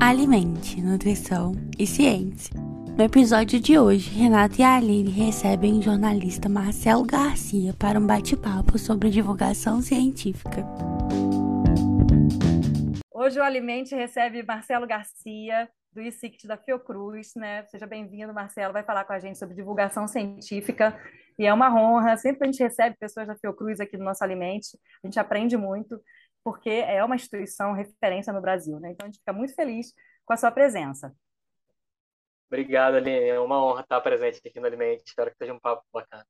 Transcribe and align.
Alimente, 0.00 0.80
Nutrição 0.80 1.52
e 1.78 1.86
Ciência. 1.86 2.54
No 2.96 3.02
episódio 3.02 3.58
de 3.60 3.78
hoje, 3.78 4.10
Renato 4.10 4.60
e 4.60 4.62
Aline 4.62 5.10
recebem 5.10 5.78
o 5.78 5.82
jornalista 5.82 6.48
Marcelo 6.48 7.04
Garcia 7.04 7.72
para 7.78 7.98
um 7.98 8.06
bate-papo 8.06 8.78
sobre 8.78 9.10
divulgação 9.10 9.80
científica. 9.80 10.64
Hoje 13.12 13.38
o 13.38 13.42
Alimente 13.42 13.94
recebe 13.94 14.42
Marcelo 14.42 14.86
Garcia, 14.86 15.68
do 15.92 16.00
ICICT 16.00 16.46
da 16.46 16.56
Fiocruz, 16.56 17.34
né? 17.36 17.64
Seja 17.66 17.86
bem-vindo, 17.86 18.34
Marcelo, 18.34 18.72
vai 18.72 18.82
falar 18.82 19.04
com 19.04 19.12
a 19.12 19.18
gente 19.18 19.38
sobre 19.38 19.54
divulgação 19.54 20.06
científica 20.08 20.98
e 21.38 21.46
é 21.46 21.52
uma 21.52 21.74
honra, 21.74 22.16
sempre 22.16 22.44
a 22.44 22.50
gente 22.50 22.62
recebe 22.62 22.96
pessoas 22.96 23.26
da 23.26 23.36
Fiocruz 23.36 23.80
aqui 23.80 23.96
no 23.96 24.04
nosso 24.04 24.22
Alimente, 24.22 24.78
a 25.02 25.06
gente 25.06 25.18
aprende 25.18 25.56
muito 25.56 26.00
porque 26.44 26.68
é 26.68 27.02
uma 27.02 27.16
instituição 27.16 27.72
referência 27.72 28.32
no 28.32 28.42
Brasil, 28.42 28.78
né? 28.78 28.90
Então 28.90 29.06
a 29.06 29.08
gente 29.08 29.18
fica 29.18 29.32
muito 29.32 29.54
feliz 29.54 29.94
com 30.26 30.34
a 30.34 30.36
sua 30.36 30.50
presença. 30.50 31.12
Obrigado, 32.46 32.96
Aline. 32.96 33.28
É 33.28 33.40
uma 33.40 33.64
honra 33.64 33.80
estar 33.80 34.00
presente 34.02 34.40
aqui 34.46 34.60
no 34.60 34.66
Alimente. 34.66 35.04
Espero 35.06 35.30
que 35.30 35.38
seja 35.38 35.54
um 35.54 35.58
papo 35.58 35.82
bacana. 35.92 36.24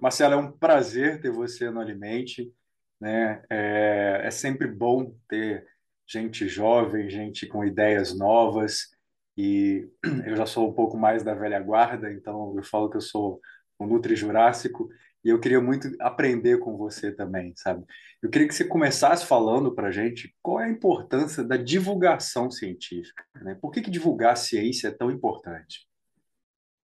Marcelo, 0.00 0.34
é 0.34 0.36
um 0.36 0.50
prazer 0.50 1.20
ter 1.20 1.30
você 1.30 1.70
no 1.70 1.80
Alimente. 1.80 2.52
Né? 3.00 3.42
É, 3.48 4.22
é 4.24 4.30
sempre 4.30 4.66
bom 4.66 5.14
ter 5.28 5.66
gente 6.06 6.48
jovem, 6.48 7.08
gente 7.08 7.46
com 7.46 7.64
ideias 7.64 8.16
novas. 8.16 8.88
E 9.36 9.88
eu 10.26 10.36
já 10.36 10.44
sou 10.44 10.68
um 10.68 10.72
pouco 10.72 10.96
mais 10.96 11.22
da 11.22 11.34
velha 11.34 11.60
guarda, 11.60 12.12
então 12.12 12.54
eu 12.56 12.64
falo 12.64 12.90
que 12.90 12.96
eu 12.96 13.00
sou 13.00 13.40
um 13.78 13.86
Nutri 13.86 14.16
Jurássico 14.16 14.88
e 15.24 15.30
eu 15.30 15.40
queria 15.40 15.60
muito 15.60 15.88
aprender 16.00 16.58
com 16.58 16.76
você 16.76 17.12
também, 17.12 17.52
sabe? 17.56 17.84
Eu 18.22 18.30
queria 18.30 18.48
que 18.48 18.54
você 18.54 18.64
começasse 18.64 19.26
falando 19.26 19.74
para 19.74 19.88
a 19.88 19.90
gente 19.90 20.34
qual 20.42 20.60
é 20.60 20.64
a 20.64 20.70
importância 20.70 21.44
da 21.44 21.56
divulgação 21.56 22.50
científica, 22.50 23.24
né? 23.34 23.56
Por 23.60 23.70
que, 23.70 23.80
que 23.80 23.90
divulgar 23.90 24.36
ciência 24.36 24.88
é 24.88 24.90
tão 24.90 25.10
importante? 25.10 25.86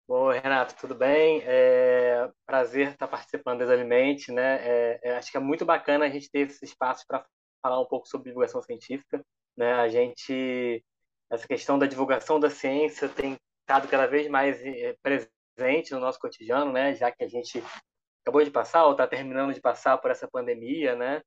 Bom, 0.07 0.29
Renato, 0.29 0.75
tudo 0.75 0.93
bem? 0.93 1.41
É 1.45 2.29
prazer 2.45 2.89
estar 2.89 3.07
participando 3.07 3.65
do 3.65 3.71
Alimente, 3.71 4.31
né? 4.31 4.59
É, 4.61 4.99
é, 5.03 5.17
acho 5.17 5.31
que 5.31 5.37
é 5.37 5.39
muito 5.39 5.65
bacana 5.65 6.05
a 6.05 6.09
gente 6.09 6.29
ter 6.29 6.47
esse 6.47 6.63
espaço 6.63 7.03
para 7.07 7.25
falar 7.61 7.81
um 7.81 7.87
pouco 7.87 8.07
sobre 8.07 8.29
divulgação 8.29 8.61
científica, 8.61 9.23
né? 9.57 9.73
A 9.73 9.87
gente 9.87 10.83
essa 11.31 11.47
questão 11.47 11.79
da 11.79 11.87
divulgação 11.87 12.39
da 12.39 12.51
ciência 12.51 13.09
tem 13.09 13.35
estado 13.61 13.87
cada 13.87 14.05
vez 14.05 14.29
mais 14.29 14.63
é, 14.63 14.95
presente 15.01 15.91
no 15.91 15.99
nosso 15.99 16.19
cotidiano, 16.19 16.71
né? 16.71 16.93
Já 16.93 17.11
que 17.11 17.23
a 17.23 17.27
gente 17.27 17.63
acabou 18.25 18.43
de 18.43 18.49
passar 18.51 18.85
ou 18.85 18.93
está 18.93 19.07
terminando 19.07 19.53
de 19.53 19.61
passar 19.61 19.97
por 19.99 20.09
essa 20.09 20.27
pandemia, 20.27 20.95
né? 20.95 21.21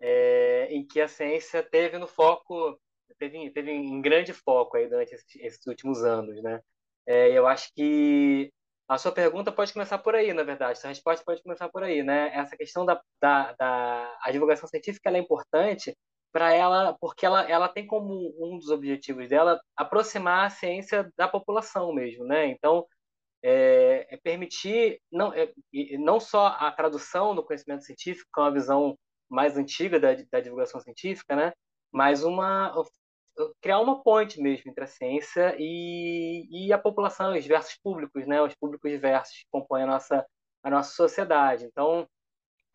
É, 0.00 0.68
em 0.70 0.86
que 0.86 1.00
a 1.00 1.08
ciência 1.08 1.62
teve 1.62 1.98
no 1.98 2.06
foco, 2.06 2.80
teve, 3.18 3.50
teve 3.50 3.70
em 3.70 4.00
grande 4.00 4.32
foco 4.32 4.76
aí 4.76 4.88
durante 4.88 5.14
esses, 5.14 5.36
esses 5.36 5.66
últimos 5.66 6.02
anos, 6.02 6.42
né? 6.42 6.60
É, 7.06 7.30
eu 7.32 7.46
acho 7.46 7.70
que 7.74 8.50
a 8.88 8.96
sua 8.98 9.12
pergunta 9.12 9.52
pode 9.52 9.72
começar 9.72 9.98
por 9.98 10.14
aí, 10.14 10.32
na 10.32 10.42
verdade. 10.42 10.80
A 10.84 10.88
resposta 10.88 11.24
pode 11.24 11.42
começar 11.42 11.68
por 11.68 11.82
aí, 11.82 12.02
né? 12.02 12.30
Essa 12.34 12.56
questão 12.56 12.86
da, 12.86 13.00
da, 13.20 13.52
da 13.52 14.18
a 14.22 14.30
divulgação 14.32 14.68
científica 14.68 15.10
é 15.10 15.18
importante 15.18 15.94
para 16.32 16.52
ela, 16.54 16.96
porque 17.00 17.26
ela, 17.26 17.42
ela 17.50 17.68
tem 17.68 17.86
como 17.86 18.34
um 18.38 18.58
dos 18.58 18.70
objetivos 18.70 19.28
dela 19.28 19.60
aproximar 19.76 20.46
a 20.46 20.50
ciência 20.50 21.10
da 21.16 21.28
população 21.28 21.92
mesmo, 21.92 22.24
né? 22.24 22.46
Então, 22.46 22.86
é, 23.42 24.06
é 24.10 24.16
permitir 24.16 25.00
não, 25.10 25.32
é, 25.32 25.52
não 25.98 26.18
só 26.18 26.48
a 26.48 26.70
tradução 26.72 27.34
do 27.34 27.44
conhecimento 27.44 27.84
científico, 27.84 28.28
que 28.32 28.40
é 28.40 28.42
uma 28.42 28.52
visão 28.52 28.98
mais 29.28 29.56
antiga 29.56 30.00
da, 30.00 30.14
da 30.30 30.40
divulgação 30.40 30.80
científica, 30.80 31.36
né? 31.36 31.52
mas 31.92 32.24
uma 32.24 32.74
criar 33.60 33.80
uma 33.80 34.02
ponte 34.02 34.40
mesmo 34.40 34.70
entre 34.70 34.84
a 34.84 34.86
ciência 34.86 35.54
e, 35.58 36.46
e 36.50 36.72
a 36.72 36.78
população, 36.78 37.34
os 37.34 37.42
diversos 37.42 37.76
públicos, 37.82 38.26
né? 38.26 38.42
os 38.42 38.54
públicos 38.54 38.90
diversos 38.90 39.38
que 39.38 39.46
compõem 39.50 39.84
a 39.84 39.86
nossa, 39.86 40.26
a 40.62 40.70
nossa 40.70 40.92
sociedade. 40.94 41.64
Então, 41.64 42.08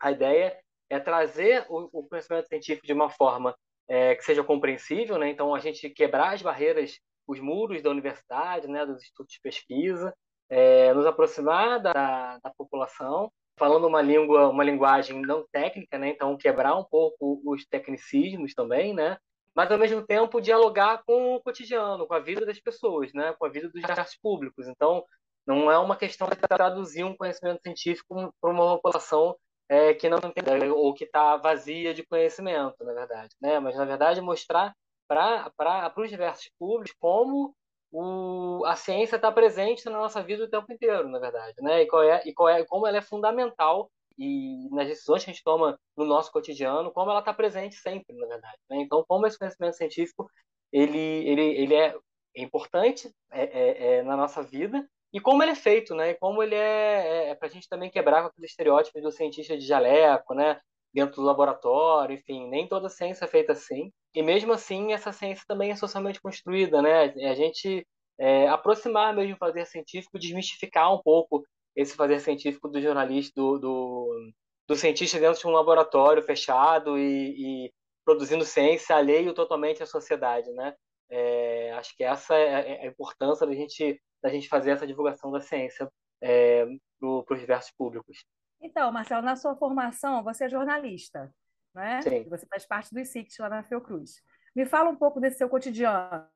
a 0.00 0.10
ideia 0.10 0.58
é 0.88 0.98
trazer 0.98 1.66
o, 1.68 1.88
o 1.92 2.08
conhecimento 2.08 2.48
científico 2.48 2.86
de 2.86 2.92
uma 2.92 3.10
forma 3.10 3.54
é, 3.88 4.14
que 4.14 4.24
seja 4.24 4.42
compreensível, 4.42 5.18
né? 5.18 5.28
então 5.28 5.54
a 5.54 5.60
gente 5.60 5.90
quebrar 5.90 6.32
as 6.32 6.42
barreiras, 6.42 6.98
os 7.26 7.40
muros 7.40 7.82
da 7.82 7.90
universidade, 7.90 8.66
né? 8.66 8.86
dos 8.86 9.02
institutos 9.02 9.34
de 9.34 9.40
pesquisa, 9.42 10.14
é, 10.48 10.92
nos 10.94 11.06
aproximar 11.06 11.80
da, 11.80 12.38
da 12.38 12.50
população, 12.56 13.30
falando 13.58 13.86
uma 13.86 14.02
língua, 14.02 14.48
uma 14.48 14.64
linguagem 14.64 15.20
não 15.22 15.46
técnica, 15.50 15.98
né? 15.98 16.08
Então 16.10 16.36
quebrar 16.36 16.76
um 16.76 16.84
pouco 16.84 17.40
os 17.44 17.64
tecnicismos 17.66 18.54
também, 18.54 18.94
né? 18.94 19.16
Mas 19.54 19.70
ao 19.70 19.78
mesmo 19.78 20.04
tempo 20.04 20.40
dialogar 20.40 21.02
com 21.06 21.36
o 21.36 21.40
cotidiano, 21.40 22.06
com 22.06 22.14
a 22.14 22.18
vida 22.18 22.44
das 22.44 22.60
pessoas, 22.60 23.12
né? 23.12 23.34
Com 23.38 23.46
a 23.46 23.48
vida 23.48 23.68
dos 23.68 23.80
diversos 23.80 24.16
públicos. 24.20 24.66
Então 24.68 25.04
não 25.46 25.70
é 25.70 25.78
uma 25.78 25.96
questão 25.96 26.28
de 26.28 26.36
traduzir 26.36 27.04
um 27.04 27.16
conhecimento 27.16 27.60
científico 27.62 28.34
para 28.40 28.50
uma 28.50 28.76
população 28.76 29.36
é, 29.68 29.94
que 29.94 30.08
não 30.08 30.18
entende 30.18 30.68
ou 30.70 30.92
que 30.94 31.04
está 31.04 31.36
vazia 31.36 31.94
de 31.94 32.04
conhecimento, 32.04 32.82
na 32.84 32.92
verdade, 32.92 33.34
né? 33.40 33.58
Mas 33.60 33.76
na 33.76 33.84
verdade 33.84 34.20
mostrar 34.20 34.74
para 35.06 35.92
os 35.96 36.08
diversos 36.10 36.50
públicos 36.58 36.94
como 36.98 37.54
o, 37.96 38.64
a 38.66 38.74
ciência 38.74 39.14
está 39.14 39.30
presente 39.30 39.84
na 39.84 39.92
nossa 39.92 40.20
vida 40.20 40.42
o 40.42 40.50
tempo 40.50 40.72
inteiro, 40.72 41.08
na 41.08 41.20
verdade, 41.20 41.54
né? 41.60 41.82
E, 41.82 41.86
qual 41.86 42.02
é, 42.02 42.22
e, 42.26 42.34
qual 42.34 42.48
é, 42.48 42.64
como 42.64 42.88
ela 42.88 42.98
é 42.98 43.00
fundamental 43.00 43.88
e 44.18 44.68
nas 44.72 44.88
decisões 44.88 45.24
que 45.24 45.30
a 45.30 45.32
gente 45.32 45.44
toma 45.44 45.78
no 45.96 46.04
nosso 46.04 46.32
cotidiano, 46.32 46.90
como 46.90 47.10
ela 47.10 47.20
está 47.20 47.32
presente 47.32 47.76
sempre, 47.76 48.16
na 48.16 48.26
verdade. 48.26 48.58
Né? 48.68 48.78
Então, 48.78 49.04
como 49.06 49.26
esse 49.26 49.38
conhecimento 49.38 49.76
científico 49.76 50.28
ele, 50.72 50.98
ele, 50.98 51.42
ele 51.42 51.74
é 51.74 51.94
importante 52.36 53.12
é, 53.30 53.44
é, 53.44 53.94
é 53.98 54.02
na 54.02 54.16
nossa 54.16 54.42
vida 54.42 54.84
e 55.12 55.20
como 55.20 55.44
ele 55.44 55.52
é 55.52 55.56
feito, 55.56 55.94
né? 55.94 56.10
E 56.10 56.14
como 56.14 56.42
ele 56.42 56.56
é, 56.56 57.28
é, 57.28 57.28
é 57.30 57.34
para 57.36 57.46
a 57.46 57.50
gente 57.50 57.68
também 57.68 57.90
quebrar 57.90 58.22
com 58.22 58.28
aqueles 58.28 58.50
estereótipos 58.50 59.00
do 59.02 59.12
cientista 59.12 59.56
de 59.56 59.64
jaleco, 59.64 60.34
né? 60.34 60.60
Dentro 60.94 61.16
do 61.16 61.22
laboratório, 61.22 62.14
enfim, 62.14 62.48
nem 62.48 62.68
toda 62.68 62.88
ciência 62.88 63.24
é 63.24 63.28
feita 63.28 63.52
assim. 63.52 63.90
E 64.14 64.22
mesmo 64.22 64.52
assim, 64.52 64.92
essa 64.92 65.12
ciência 65.12 65.44
também 65.46 65.72
é 65.72 65.76
socialmente 65.76 66.20
construída, 66.20 66.80
né? 66.80 67.12
A 67.28 67.34
gente 67.34 67.84
é, 68.18 68.48
aproximar 68.48 69.14
mesmo 69.14 69.34
o 69.34 69.38
fazer 69.38 69.66
científico, 69.66 70.18
desmistificar 70.18 70.94
um 70.94 71.02
pouco 71.02 71.44
esse 71.74 71.96
fazer 71.96 72.20
científico 72.20 72.68
do 72.68 72.80
jornalista, 72.80 73.32
do, 73.34 73.58
do, 73.58 74.32
do 74.68 74.76
cientista 74.76 75.18
dentro 75.18 75.40
de 75.40 75.46
um 75.46 75.50
laboratório 75.50 76.22
fechado 76.22 76.96
e, 76.96 77.66
e 77.66 77.72
produzindo 78.04 78.44
ciência 78.44 78.96
alheio 78.96 79.34
totalmente 79.34 79.82
à 79.82 79.86
sociedade, 79.86 80.50
né? 80.52 80.74
É, 81.10 81.72
acho 81.72 81.96
que 81.96 82.04
essa 82.04 82.34
é, 82.36 82.82
é 82.82 82.82
a 82.82 82.86
importância 82.86 83.46
da 83.46 83.54
gente, 83.54 84.00
da 84.22 84.28
gente 84.30 84.48
fazer 84.48 84.70
essa 84.70 84.86
divulgação 84.86 85.30
da 85.30 85.40
ciência 85.40 85.90
é, 86.22 86.64
para 87.00 87.34
os 87.34 87.40
diversos 87.40 87.72
públicos. 87.76 88.24
Então, 88.64 88.90
Marcelo, 88.90 89.20
na 89.20 89.36
sua 89.36 89.54
formação, 89.54 90.24
você 90.24 90.46
é 90.46 90.48
jornalista, 90.48 91.30
né? 91.74 92.00
Sim. 92.00 92.26
Você 92.30 92.46
faz 92.46 92.64
parte 92.64 92.94
do 92.94 92.98
ICICT 92.98 93.42
lá 93.42 93.50
na 93.50 93.62
Fiocruz. 93.62 94.22
Me 94.56 94.64
fala 94.64 94.88
um 94.88 94.96
pouco 94.96 95.20
desse 95.20 95.36
seu 95.36 95.50
cotidiano. 95.50 96.26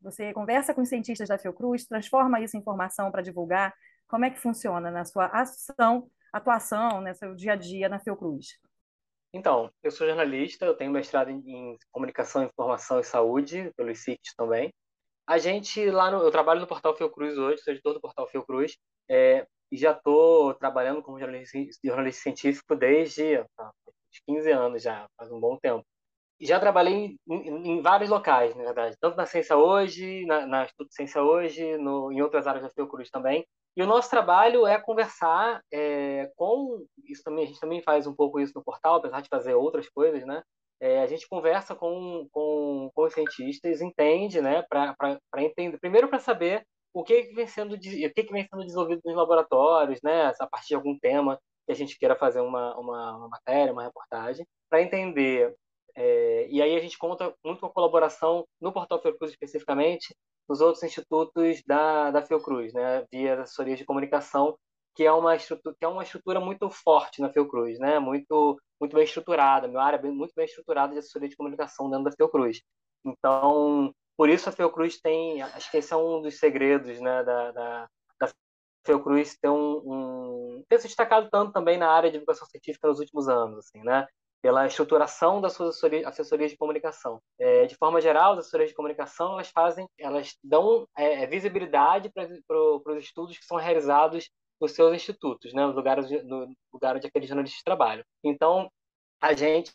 Você 0.00 0.32
conversa 0.32 0.72
com 0.72 0.80
os 0.80 0.88
cientistas 0.88 1.28
da 1.28 1.36
Fiocruz, 1.36 1.84
transforma 1.84 2.40
isso 2.40 2.56
em 2.56 2.60
informação 2.60 3.10
para 3.10 3.20
divulgar. 3.20 3.74
Como 4.08 4.24
é 4.24 4.30
que 4.30 4.40
funciona 4.40 4.90
na 4.90 5.04
sua 5.04 5.26
ação, 5.26 6.10
atuação, 6.32 7.02
no 7.02 7.14
seu 7.14 7.34
dia 7.34 7.52
a 7.52 7.56
dia 7.56 7.90
na 7.90 8.00
Fiocruz? 8.00 8.58
Então, 9.34 9.70
eu 9.82 9.90
sou 9.90 10.06
jornalista, 10.06 10.64
eu 10.64 10.74
tenho 10.74 10.90
mestrado 10.90 11.28
em 11.28 11.76
comunicação, 11.92 12.42
informação 12.42 13.00
e 13.00 13.04
saúde 13.04 13.70
pelo 13.76 13.90
ICICT 13.90 14.34
também. 14.34 14.72
A 15.26 15.36
gente 15.36 15.90
lá 15.90 16.10
no, 16.10 16.22
eu 16.22 16.30
trabalho 16.30 16.60
no 16.60 16.66
Portal 16.66 16.96
Fiocruz 16.96 17.36
hoje, 17.36 17.60
sou 17.62 17.74
editor 17.74 17.92
do 17.92 18.00
Portal 18.00 18.26
Fiocruz, 18.28 18.78
é, 19.10 19.46
e 19.70 19.76
já 19.76 19.92
estou 19.92 20.54
trabalhando 20.54 21.02
como 21.02 21.18
jornalista, 21.18 21.58
jornalista 21.84 22.22
científico 22.22 22.74
desde 22.74 23.44
tá, 23.56 23.70
15 24.26 24.50
anos 24.50 24.82
já, 24.82 25.06
faz 25.16 25.30
um 25.30 25.40
bom 25.40 25.56
tempo. 25.58 25.84
E 26.38 26.46
já 26.46 26.60
trabalhei 26.60 27.16
em, 27.28 27.68
em, 27.70 27.80
vários 27.80 28.10
locais, 28.10 28.54
na 28.54 28.62
verdade, 28.62 28.96
tanto 29.00 29.16
na 29.16 29.24
Ciência 29.24 29.56
Hoje, 29.56 30.26
na, 30.26 30.46
na 30.46 30.66
Ciência 30.90 31.22
Hoje, 31.22 31.78
no, 31.78 32.12
em 32.12 32.20
outras 32.20 32.46
áreas 32.46 32.62
da 32.62 32.70
Fiocruz 32.70 33.10
também. 33.10 33.46
E 33.74 33.82
o 33.82 33.86
nosso 33.86 34.08
trabalho 34.10 34.66
é 34.66 34.80
conversar 34.80 35.62
é, 35.72 36.30
com 36.36 36.84
isso 37.04 37.22
também 37.22 37.44
a 37.44 37.46
gente 37.46 37.60
também 37.60 37.82
faz 37.82 38.06
um 38.06 38.14
pouco 38.14 38.40
isso 38.40 38.52
no 38.54 38.64
portal, 38.64 38.96
apesar 38.96 39.20
de 39.20 39.28
fazer 39.28 39.54
outras 39.54 39.88
coisas, 39.88 40.24
né? 40.26 40.42
É, 40.80 41.00
a 41.00 41.06
gente 41.06 41.28
conversa 41.28 41.74
com, 41.74 42.26
com, 42.30 42.90
com 42.94 43.02
os 43.02 43.14
cientistas, 43.14 43.80
entende, 43.80 44.40
né? 44.40 44.62
Para 44.68 45.16
entender, 45.38 45.78
primeiro 45.78 46.08
para 46.08 46.18
saber 46.18 46.66
o 46.96 47.04
que, 47.04 47.22
vem 47.34 47.46
sendo 47.46 47.74
o 47.74 47.78
que, 47.78 48.32
vem 48.32 48.48
sendo 48.48 48.64
desenvolvido 48.64 49.02
nos 49.04 49.14
laboratórios, 49.14 50.00
né? 50.02 50.32
A 50.40 50.46
partir 50.46 50.68
de 50.68 50.74
algum 50.76 50.98
tema 50.98 51.38
que 51.66 51.72
a 51.72 51.74
gente 51.74 51.98
queira 51.98 52.16
fazer 52.16 52.40
uma, 52.40 52.74
uma, 52.78 53.16
uma 53.18 53.28
matéria, 53.28 53.70
uma 53.70 53.82
reportagem, 53.82 54.46
para 54.70 54.80
entender. 54.80 55.54
É, 55.94 56.48
e 56.48 56.62
aí 56.62 56.74
a 56.74 56.80
gente 56.80 56.96
conta 56.96 57.34
muito 57.44 57.60
com 57.60 57.66
a 57.66 57.72
colaboração 57.72 58.46
no 58.58 58.72
Portal 58.72 59.00
Fiocruz 59.02 59.30
especificamente, 59.32 60.16
nos 60.48 60.62
outros 60.62 60.82
institutos 60.84 61.62
da, 61.66 62.10
da 62.10 62.22
Fiocruz, 62.22 62.72
né? 62.72 63.04
Via 63.12 63.42
assessorias 63.42 63.78
de 63.78 63.84
comunicação, 63.84 64.56
que 64.94 65.04
é 65.04 65.12
uma 65.12 65.36
estrutura, 65.36 65.76
que 65.78 65.84
é 65.84 65.88
uma 65.88 66.02
estrutura 66.02 66.40
muito 66.40 66.70
forte 66.70 67.20
na 67.20 67.30
Fiocruz, 67.30 67.78
né? 67.78 67.98
Muito 67.98 68.58
muito 68.80 68.94
bem 68.94 69.04
estruturada, 69.04 69.68
minha 69.68 69.82
área 69.82 69.98
é 69.98 70.10
muito 70.10 70.32
bem 70.34 70.46
estruturada 70.46 70.92
de 70.94 70.98
assessoria 71.00 71.28
de 71.28 71.36
comunicação 71.36 71.90
dentro 71.90 72.04
da 72.04 72.12
Fiocruz. 72.12 72.62
Então, 73.04 73.92
Por 74.16 74.28
isso 74.28 74.48
a 74.48 74.52
Fiocruz 74.52 75.00
tem, 75.00 75.42
acho 75.42 75.70
que 75.70 75.76
esse 75.78 75.92
é 75.92 75.96
um 75.96 76.22
dos 76.22 76.38
segredos 76.38 77.00
né, 77.00 77.22
da, 77.22 77.52
da, 77.52 77.88
da 78.18 78.32
Fiocruz 78.84 79.36
ter, 79.38 79.48
um, 79.48 79.76
um, 79.84 80.64
ter 80.68 80.78
se 80.78 80.86
destacado 80.86 81.28
tanto 81.30 81.52
também 81.52 81.76
na 81.78 81.90
área 81.90 82.10
de 82.10 82.18
divulgação 82.18 82.46
científica 82.46 82.88
nos 82.88 82.98
últimos 82.98 83.28
anos, 83.28 83.58
assim, 83.58 83.82
né? 83.82 84.06
pela 84.46 84.64
estruturação 84.64 85.40
das 85.40 85.54
suas 85.54 85.70
assessorias, 85.70 86.06
assessorias 86.06 86.50
de 86.52 86.56
comunicação. 86.56 87.20
É, 87.36 87.66
de 87.66 87.74
forma 87.74 88.00
geral, 88.00 88.34
as 88.34 88.40
assessorias 88.40 88.70
de 88.70 88.76
comunicação 88.76 89.32
elas 89.32 89.48
fazem, 89.48 89.88
elas 89.98 90.36
dão 90.40 90.86
é, 90.96 91.24
é 91.24 91.26
visibilidade 91.26 92.10
para 92.10 92.28
os 92.56 93.02
estudos 93.02 93.36
que 93.36 93.44
são 93.44 93.56
realizados 93.56 94.30
nos 94.60 94.70
seus 94.70 94.94
institutos, 94.94 95.52
né, 95.52 95.66
nos 95.66 95.74
lugares 95.74 96.08
no 96.24 96.54
lugar 96.72 96.94
onde 96.96 97.08
aqueles 97.08 97.28
jornalistas 97.28 97.62
trabalham. 97.64 98.04
Então, 98.22 98.70
a 99.20 99.32
gente 99.32 99.72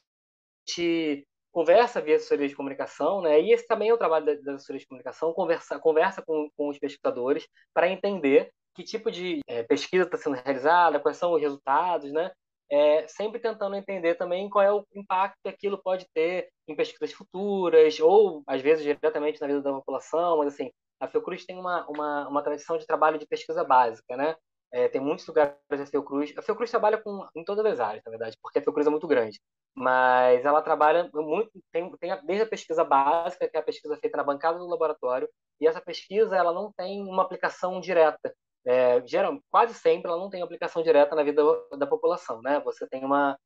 conversa 1.51 2.01
via 2.01 2.15
assessoria 2.15 2.47
de 2.47 2.55
comunicação, 2.55 3.21
né? 3.21 3.39
E 3.41 3.51
esse 3.51 3.67
também 3.67 3.89
é 3.89 3.93
o 3.93 3.97
trabalho 3.97 4.25
da, 4.25 4.33
da 4.35 4.53
assessoria 4.55 4.79
de 4.79 4.87
comunicação, 4.87 5.33
conversa, 5.33 5.79
conversa 5.79 6.21
com, 6.21 6.49
com 6.55 6.69
os 6.69 6.79
pesquisadores 6.79 7.47
para 7.73 7.89
entender 7.89 8.51
que 8.73 8.83
tipo 8.83 9.11
de 9.11 9.41
é, 9.47 9.63
pesquisa 9.63 10.05
está 10.05 10.17
sendo 10.17 10.35
realizada, 10.35 10.99
quais 10.99 11.17
são 11.17 11.33
os 11.33 11.41
resultados, 11.41 12.11
né? 12.11 12.31
É, 12.69 13.05
sempre 13.07 13.39
tentando 13.39 13.75
entender 13.75 14.15
também 14.15 14.49
qual 14.49 14.63
é 14.63 14.71
o 14.71 14.85
impacto 14.95 15.37
que 15.43 15.49
aquilo 15.49 15.77
pode 15.77 16.07
ter 16.13 16.49
em 16.67 16.75
pesquisas 16.75 17.11
futuras, 17.11 17.99
ou 17.99 18.43
às 18.47 18.61
vezes 18.61 18.83
diretamente 18.83 19.41
na 19.41 19.47
vida 19.47 19.61
da 19.61 19.73
população, 19.73 20.37
mas 20.37 20.53
assim, 20.53 20.71
a 20.99 21.07
Fiocruz 21.07 21.45
tem 21.45 21.57
uma, 21.59 21.85
uma, 21.89 22.29
uma 22.29 22.41
tradição 22.41 22.77
de 22.77 22.85
trabalho 22.85 23.19
de 23.19 23.27
pesquisa 23.27 23.63
básica, 23.63 24.15
né? 24.15 24.35
É, 24.71 24.87
tem 24.87 25.01
muitos 25.01 25.27
lugares 25.27 25.55
da 25.69 25.85
Fiocruz. 25.85 26.33
A 26.37 26.41
Fiocruz 26.41 26.71
trabalha 26.71 26.97
com, 26.97 27.27
em 27.35 27.43
todas 27.43 27.65
as 27.65 27.79
áreas, 27.79 28.03
na 28.05 28.09
verdade, 28.09 28.37
porque 28.41 28.59
a 28.59 28.61
Fiocruz 28.61 28.87
é 28.87 28.89
muito 28.89 29.07
grande. 29.07 29.39
Mas 29.75 30.45
ela 30.45 30.61
trabalha 30.61 31.09
muito, 31.13 31.51
tem, 31.71 31.91
tem 31.97 32.11
a, 32.11 32.15
desde 32.17 32.43
a 32.43 32.49
pesquisa 32.49 32.83
básica, 32.83 33.49
que 33.49 33.57
é 33.57 33.59
a 33.59 33.63
pesquisa 33.63 33.97
feita 33.97 34.17
na 34.17 34.23
bancada 34.23 34.57
do 34.57 34.67
laboratório, 34.67 35.29
e 35.59 35.67
essa 35.67 35.81
pesquisa 35.81 36.35
ela 36.35 36.53
não 36.53 36.71
tem 36.71 37.01
uma 37.01 37.23
aplicação 37.23 37.79
direta. 37.81 38.33
É, 38.65 39.05
geral, 39.07 39.39
quase 39.49 39.73
sempre 39.73 40.09
ela 40.09 40.19
não 40.19 40.29
tem 40.29 40.41
aplicação 40.41 40.83
direta 40.83 41.15
na 41.15 41.23
vida 41.23 41.43
da 41.77 41.87
população, 41.87 42.41
né? 42.41 42.59
Você 42.61 42.87
tem 42.87 43.03
uma, 43.03 43.37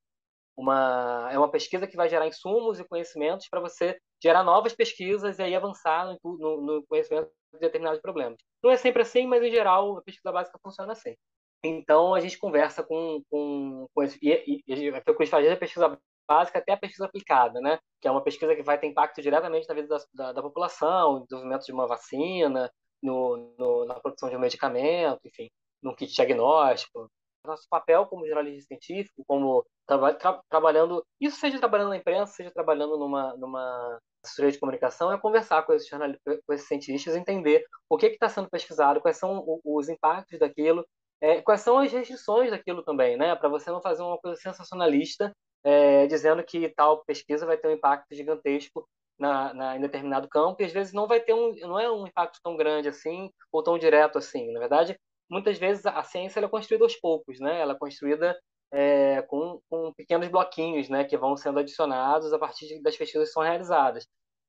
uma 0.57 1.29
é 1.31 1.37
uma 1.37 1.49
pesquisa 1.49 1.87
que 1.87 1.97
vai 1.97 2.09
gerar 2.09 2.27
insumos 2.27 2.79
e 2.79 2.87
conhecimentos 2.87 3.47
para 3.49 3.59
você 3.59 3.97
gerar 4.21 4.43
novas 4.43 4.73
pesquisas 4.73 5.39
e 5.39 5.43
aí 5.43 5.55
avançar 5.55 6.05
no, 6.05 6.37
no, 6.37 6.61
no 6.61 6.85
conhecimento 6.87 7.29
de 7.53 7.59
determinados 7.59 8.01
problemas. 8.01 8.37
Não 8.65 8.71
é 8.71 8.77
sempre 8.77 9.03
assim, 9.03 9.27
mas 9.27 9.43
em 9.43 9.51
geral 9.51 9.99
a 9.99 10.01
pesquisa 10.01 10.31
básica 10.31 10.57
funciona 10.57 10.91
assim. 10.93 11.15
Então 11.63 12.15
a 12.15 12.19
gente 12.19 12.35
conversa 12.39 12.81
com, 12.83 13.21
com, 13.29 13.87
com 13.93 14.03
esse, 14.03 14.17
e, 14.23 14.63
e, 14.67 15.01
Fiocruz 15.01 15.29
faz 15.29 15.47
a 15.47 15.55
pesquisa 15.55 15.95
básica 16.27 16.57
até 16.57 16.73
a 16.73 16.77
pesquisa 16.77 17.05
aplicada, 17.05 17.61
né? 17.61 17.77
Que 18.01 18.07
é 18.07 18.11
uma 18.11 18.23
pesquisa 18.23 18.55
que 18.55 18.63
vai 18.63 18.79
ter 18.79 18.87
impacto 18.87 19.21
diretamente 19.21 19.69
na 19.69 19.75
vida 19.75 19.87
da, 19.87 19.99
da, 20.15 20.31
da 20.33 20.41
população, 20.41 21.19
no 21.19 21.27
desenvolvimento 21.27 21.65
de 21.67 21.71
uma 21.73 21.85
vacina, 21.85 22.71
no, 23.03 23.53
no, 23.55 23.85
na 23.85 23.99
produção 23.99 24.31
de 24.31 24.35
um 24.35 24.39
medicamento, 24.39 25.19
enfim, 25.25 25.47
no 25.79 25.95
kit 25.95 26.11
diagnóstico. 26.11 27.07
Nosso 27.45 27.67
papel 27.69 28.07
como 28.07 28.25
jornalista 28.25 28.69
científico, 28.69 29.23
como 29.27 29.63
tra 29.85 30.13
tra 30.15 30.41
trabalhando, 30.49 31.05
isso 31.21 31.39
seja 31.39 31.59
trabalhando 31.59 31.89
na 31.89 31.97
imprensa, 31.97 32.33
seja 32.33 32.49
trabalhando 32.49 32.97
numa, 32.97 33.37
numa 33.37 33.99
assessoria 34.25 34.51
de 34.51 34.59
comunicação, 34.59 35.11
é 35.11 35.17
conversar 35.17 35.63
com 35.63 35.73
esses, 35.73 35.89
com 35.89 36.53
esses 36.53 36.67
cientistas, 36.67 37.15
entender 37.15 37.63
o 37.89 37.97
que 37.97 38.07
está 38.07 38.29
sendo 38.29 38.49
pesquisado, 38.49 39.01
quais 39.01 39.17
são 39.17 39.59
os 39.63 39.89
impactos 39.89 40.39
daquilo, 40.39 40.85
é, 41.21 41.41
quais 41.41 41.61
são 41.61 41.79
as 41.79 41.91
restrições 41.91 42.51
daquilo 42.51 42.83
também, 42.83 43.17
né? 43.17 43.35
Para 43.35 43.49
você 43.49 43.71
não 43.71 43.81
fazer 43.81 44.03
uma 44.03 44.17
coisa 44.17 44.39
sensacionalista 44.39 45.35
é, 45.63 46.05
dizendo 46.07 46.43
que 46.43 46.69
tal 46.69 47.03
pesquisa 47.05 47.45
vai 47.45 47.57
ter 47.57 47.67
um 47.67 47.71
impacto 47.71 48.13
gigantesco 48.13 48.87
na, 49.17 49.53
na, 49.53 49.77
em 49.77 49.81
determinado 49.81 50.27
campo 50.27 50.61
e 50.61 50.65
às 50.65 50.71
vezes 50.71 50.93
não 50.93 51.07
vai 51.07 51.19
ter 51.19 51.33
um, 51.33 51.55
não 51.61 51.79
é 51.79 51.89
um 51.89 52.05
impacto 52.05 52.39
tão 52.43 52.55
grande 52.55 52.89
assim 52.89 53.31
ou 53.51 53.63
tão 53.63 53.77
direto 53.77 54.17
assim. 54.17 54.51
Na 54.51 54.59
verdade, 54.59 54.99
muitas 55.29 55.57
vezes 55.57 55.85
a 55.85 56.03
ciência 56.03 56.39
é 56.39 56.47
construída 56.47 56.85
aos 56.85 56.95
poucos, 56.95 57.39
né? 57.39 57.59
Ela 57.59 57.73
é 57.73 57.77
construída 57.77 58.37
é, 58.75 59.21
com, 59.21 59.61
com, 59.69 59.93
pequenos 59.93 60.27
bloquinhos, 60.27 60.89
né, 60.89 61.05
que 61.05 61.17
vão 61.17 61.37
sendo 61.37 61.59
adicionados 61.59 62.33
a 62.33 62.39
partir 62.39 62.81
das 62.81 62.97
pesquisas 62.97 63.29
que 63.29 63.33
são 63.33 63.41
realizadas. 63.41 64.05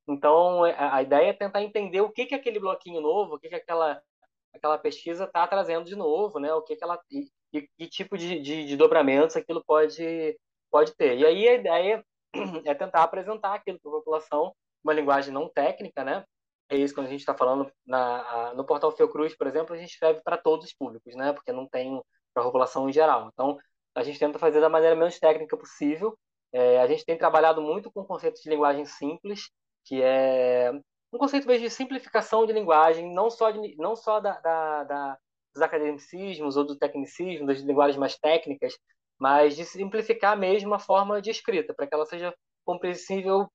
Então, 0.08 0.66
é, 0.66 0.74
a 0.76 1.00
ideia 1.00 1.30
é 1.30 1.32
tentar 1.32 1.62
entender 1.62 2.00
o 2.00 2.10
que 2.10 2.26
que 2.26 2.34
aquele 2.34 2.58
bloquinho 2.58 3.00
novo, 3.00 3.36
o 3.36 3.38
que 3.38 3.48
que 3.48 3.54
aquela 3.54 4.02
aquela 4.52 4.78
pesquisa 4.78 5.24
está 5.24 5.46
trazendo 5.46 5.84
de 5.84 5.94
novo, 5.94 6.40
né? 6.40 6.52
O 6.54 6.62
que 6.62 6.74
que 6.76 6.82
ela 6.82 6.98
e, 7.10 7.30
que 7.52 7.88
tipo 7.88 8.18
de, 8.18 8.40
de, 8.40 8.66
de 8.66 8.76
dobramentos 8.76 9.36
aquilo 9.36 9.62
pode 9.64 10.36
pode 10.70 10.94
ter. 10.96 11.18
E 11.18 11.26
aí 11.26 11.48
a 11.48 11.54
ideia 11.54 12.04
é 12.66 12.74
tentar 12.74 13.04
apresentar 13.04 13.54
aquilo 13.54 13.78
para 13.80 13.90
a 13.90 13.94
população, 13.94 14.52
uma 14.82 14.92
linguagem 14.92 15.32
não 15.32 15.48
técnica, 15.48 16.02
né? 16.04 16.24
É 16.68 16.76
isso 16.76 16.94
quando 16.94 17.06
a 17.06 17.10
gente 17.10 17.20
está 17.20 17.34
falando 17.34 17.70
na, 17.86 18.54
no 18.54 18.64
portal 18.64 18.90
Fiocruz, 18.90 19.36
por 19.36 19.46
exemplo, 19.46 19.74
a 19.74 19.78
gente 19.78 19.90
escreve 19.90 20.20
para 20.22 20.36
todos 20.36 20.66
os 20.66 20.72
públicos, 20.74 21.14
né? 21.14 21.32
Porque 21.32 21.52
não 21.52 21.68
tem 21.68 22.00
para 22.34 22.42
a 22.42 22.46
população 22.46 22.88
em 22.88 22.92
geral. 22.92 23.30
Então, 23.32 23.56
a 23.96 24.02
gente 24.02 24.18
tenta 24.18 24.38
fazer 24.38 24.60
da 24.60 24.68
maneira 24.68 24.94
menos 24.94 25.18
técnica 25.18 25.56
possível. 25.56 26.16
É, 26.52 26.80
a 26.80 26.86
gente 26.86 27.04
tem 27.04 27.16
trabalhado 27.16 27.62
muito 27.62 27.90
com 27.90 28.04
conceitos 28.04 28.42
de 28.42 28.50
linguagem 28.50 28.84
simples, 28.84 29.50
que 29.86 30.02
é 30.02 30.70
um 31.12 31.18
conceito 31.18 31.48
mesmo 31.48 31.64
de 31.64 31.70
simplificação 31.70 32.44
de 32.46 32.52
linguagem, 32.52 33.12
não 33.12 33.30
só, 33.30 33.50
de, 33.50 33.74
não 33.76 33.96
só 33.96 34.20
da, 34.20 34.38
da, 34.40 34.84
da, 34.84 35.18
dos 35.54 35.62
academicismos 35.62 36.58
ou 36.58 36.64
do 36.64 36.76
tecnicismo, 36.76 37.46
das 37.46 37.60
linguagens 37.60 37.96
mais 37.96 38.16
técnicas, 38.18 38.78
mas 39.18 39.56
de 39.56 39.64
simplificar 39.64 40.36
mesmo 40.36 40.74
a 40.74 40.78
forma 40.78 41.22
de 41.22 41.30
escrita, 41.30 41.72
para 41.72 41.86
que 41.86 41.94
ela 41.94 42.04
seja 42.04 42.34
compreensível, 42.66 43.48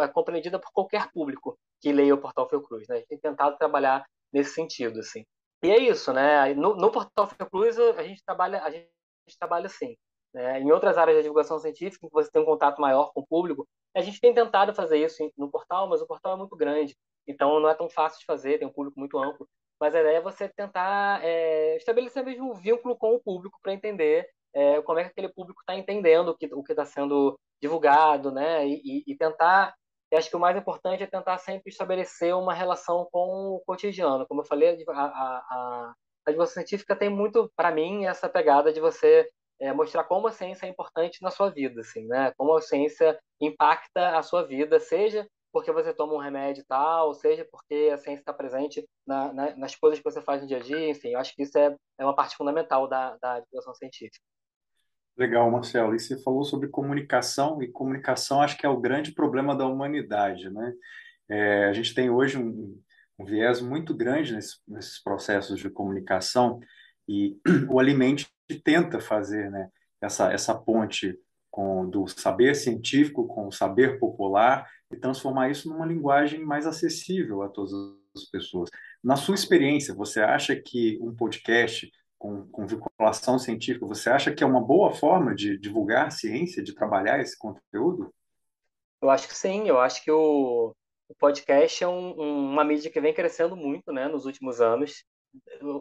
é, 0.00 0.06
compreendida 0.06 0.60
por 0.60 0.70
qualquer 0.72 1.10
público 1.10 1.58
que 1.80 1.92
leia 1.92 2.14
o 2.14 2.18
Portal 2.18 2.48
Fiocruz. 2.48 2.86
Né? 2.86 2.94
A 2.94 2.98
gente 2.98 3.08
tem 3.08 3.18
tentado 3.18 3.58
trabalhar 3.58 4.06
nesse 4.32 4.54
sentido, 4.54 5.00
assim. 5.00 5.24
E 5.64 5.70
é 5.70 5.78
isso, 5.78 6.12
né? 6.12 6.54
No, 6.54 6.76
no 6.76 6.92
Portal 6.92 7.26
Fiocruz 7.26 7.78
a 7.78 8.02
gente 8.04 8.22
trabalha, 8.24 8.62
a 8.62 8.70
gente 8.70 8.88
trabalha 9.38 9.66
assim. 9.66 9.96
Né? 10.32 10.60
Em 10.60 10.70
outras 10.70 10.96
áreas 10.96 11.16
da 11.16 11.22
divulgação 11.22 11.58
científica, 11.58 12.06
que 12.06 12.12
você 12.12 12.30
tem 12.30 12.42
um 12.42 12.46
contato 12.46 12.80
maior 12.80 13.12
com 13.12 13.20
o 13.20 13.26
público, 13.26 13.66
a 13.96 14.00
gente 14.00 14.20
tem 14.20 14.32
tentado 14.32 14.74
fazer 14.74 14.98
isso 14.98 15.30
no 15.36 15.50
portal, 15.50 15.88
mas 15.88 16.00
o 16.00 16.06
portal 16.06 16.34
é 16.34 16.36
muito 16.36 16.56
grande, 16.56 16.96
então 17.26 17.58
não 17.58 17.68
é 17.68 17.74
tão 17.74 17.88
fácil 17.88 18.20
de 18.20 18.26
fazer, 18.26 18.58
tem 18.58 18.68
um 18.68 18.72
público 18.72 18.98
muito 18.98 19.18
amplo. 19.18 19.48
Mas 19.80 19.94
a 19.94 20.00
ideia 20.00 20.18
é 20.18 20.20
você 20.20 20.48
tentar 20.48 21.24
é, 21.24 21.76
estabelecer 21.76 22.24
mesmo 22.24 22.52
um 22.52 22.54
vínculo 22.54 22.96
com 22.96 23.14
o 23.14 23.20
público 23.20 23.58
para 23.62 23.72
entender 23.72 24.28
é, 24.54 24.80
como 24.82 24.98
é 24.98 25.04
que 25.04 25.10
aquele 25.10 25.28
público 25.28 25.60
está 25.60 25.74
entendendo 25.74 26.28
o 26.28 26.62
que 26.62 26.72
está 26.72 26.84
sendo 26.84 27.38
divulgado, 27.62 28.30
né? 28.30 28.66
E, 28.66 29.02
e, 29.06 29.16
tentar, 29.16 29.74
eu 30.10 30.18
acho 30.18 30.28
que 30.28 30.36
o 30.36 30.40
mais 30.40 30.56
importante 30.56 31.02
é 31.02 31.06
tentar 31.06 31.38
sempre 31.38 31.70
estabelecer 31.70 32.34
uma 32.34 32.52
relação 32.52 33.08
com 33.12 33.54
o 33.54 33.62
cotidiano. 33.66 34.26
Como 34.26 34.40
eu 34.40 34.44
falei, 34.44 34.84
a, 34.88 34.92
a, 34.92 35.38
a, 35.38 35.94
a 36.26 36.30
divulgação 36.30 36.54
científica 36.54 36.96
tem 36.96 37.08
muito, 37.08 37.50
para 37.56 37.70
mim, 37.70 38.06
essa 38.06 38.28
pegada 38.28 38.72
de 38.72 38.80
você 38.80 39.28
é, 39.60 39.72
mostrar 39.72 40.04
como 40.04 40.26
a 40.26 40.32
ciência 40.32 40.66
é 40.66 40.68
importante 40.68 41.22
na 41.22 41.30
sua 41.30 41.50
vida, 41.50 41.80
assim, 41.80 42.06
né? 42.06 42.32
Como 42.36 42.56
a 42.56 42.60
ciência 42.60 43.18
impacta 43.40 44.16
a 44.16 44.22
sua 44.22 44.42
vida, 44.42 44.78
seja 44.80 45.26
porque 45.52 45.72
você 45.72 45.92
toma 45.92 46.14
um 46.14 46.18
remédio 46.18 46.62
e 46.62 46.64
tal, 46.64 47.12
seja 47.12 47.46
porque 47.50 47.90
a 47.92 47.98
ciência 47.98 48.20
está 48.20 48.32
presente 48.32 48.86
na, 49.06 49.32
na, 49.32 49.56
nas 49.56 49.74
coisas 49.74 49.98
que 49.98 50.04
você 50.04 50.22
faz 50.22 50.40
no 50.40 50.46
dia 50.46 50.58
a 50.58 50.60
dia, 50.60 50.88
enfim, 50.88 51.10
eu 51.10 51.18
acho 51.18 51.34
que 51.34 51.42
isso 51.42 51.58
é, 51.58 51.76
é 51.98 52.04
uma 52.04 52.14
parte 52.14 52.36
fundamental 52.36 52.88
da, 52.88 53.16
da 53.20 53.40
divulgação 53.40 53.74
científica. 53.74 54.24
Legal, 55.16 55.50
Marcelo. 55.50 55.94
E 55.94 55.98
você 55.98 56.22
falou 56.22 56.44
sobre 56.44 56.68
comunicação, 56.68 57.62
e 57.62 57.68
comunicação 57.68 58.40
acho 58.40 58.56
que 58.56 58.64
é 58.64 58.68
o 58.68 58.80
grande 58.80 59.12
problema 59.12 59.54
da 59.54 59.66
humanidade, 59.66 60.48
né? 60.48 60.72
É, 61.28 61.66
a 61.66 61.72
gente 61.72 61.94
tem 61.94 62.08
hoje 62.10 62.38
um, 62.38 62.80
um 63.20 63.24
viés 63.24 63.60
muito 63.60 63.94
grande 63.94 64.34
nesse, 64.34 64.56
nesses 64.66 65.02
processos 65.02 65.60
de 65.60 65.68
comunicação 65.68 66.58
e 67.06 67.36
o 67.68 67.78
Alimente 67.78 68.26
tenta 68.64 68.98
fazer 68.98 69.50
né, 69.50 69.68
essa, 70.00 70.32
essa 70.32 70.54
ponte 70.54 71.18
com, 71.50 71.88
do 71.88 72.06
saber 72.08 72.54
científico 72.54 73.26
com 73.26 73.48
o 73.48 73.52
saber 73.52 73.98
popular 73.98 74.66
e 74.90 74.96
transformar 74.96 75.50
isso 75.50 75.68
numa 75.68 75.84
linguagem 75.84 76.42
mais 76.42 76.66
acessível 76.66 77.42
a 77.42 77.48
todas 77.48 77.72
as 78.16 78.24
pessoas. 78.24 78.70
Na 79.04 79.16
sua 79.16 79.34
experiência, 79.34 79.94
você 79.94 80.20
acha 80.20 80.56
que 80.56 80.98
um 81.02 81.14
podcast 81.14 81.90
com, 82.18 82.46
com 82.48 82.66
vinculação 82.66 83.38
científica, 83.38 83.86
você 83.86 84.08
acha 84.08 84.32
que 84.32 84.42
é 84.42 84.46
uma 84.46 84.60
boa 84.60 84.92
forma 84.92 85.34
de 85.34 85.58
divulgar 85.58 86.12
ciência, 86.12 86.62
de 86.62 86.74
trabalhar 86.74 87.20
esse 87.20 87.38
conteúdo? 87.38 88.12
Eu 89.02 89.10
acho 89.10 89.26
que 89.28 89.34
sim, 89.34 89.66
eu 89.66 89.80
acho 89.80 90.04
que 90.04 90.10
o, 90.10 90.74
o 91.10 91.14
podcast 91.16 91.82
é 91.82 91.88
um, 91.88 92.20
um, 92.20 92.50
uma 92.52 92.64
mídia 92.64 92.90
que 92.90 93.00
vem 93.00 93.12
crescendo 93.12 93.56
muito 93.56 93.92
né, 93.92 94.06
nos 94.06 94.26
últimos 94.26 94.60
anos. 94.60 95.04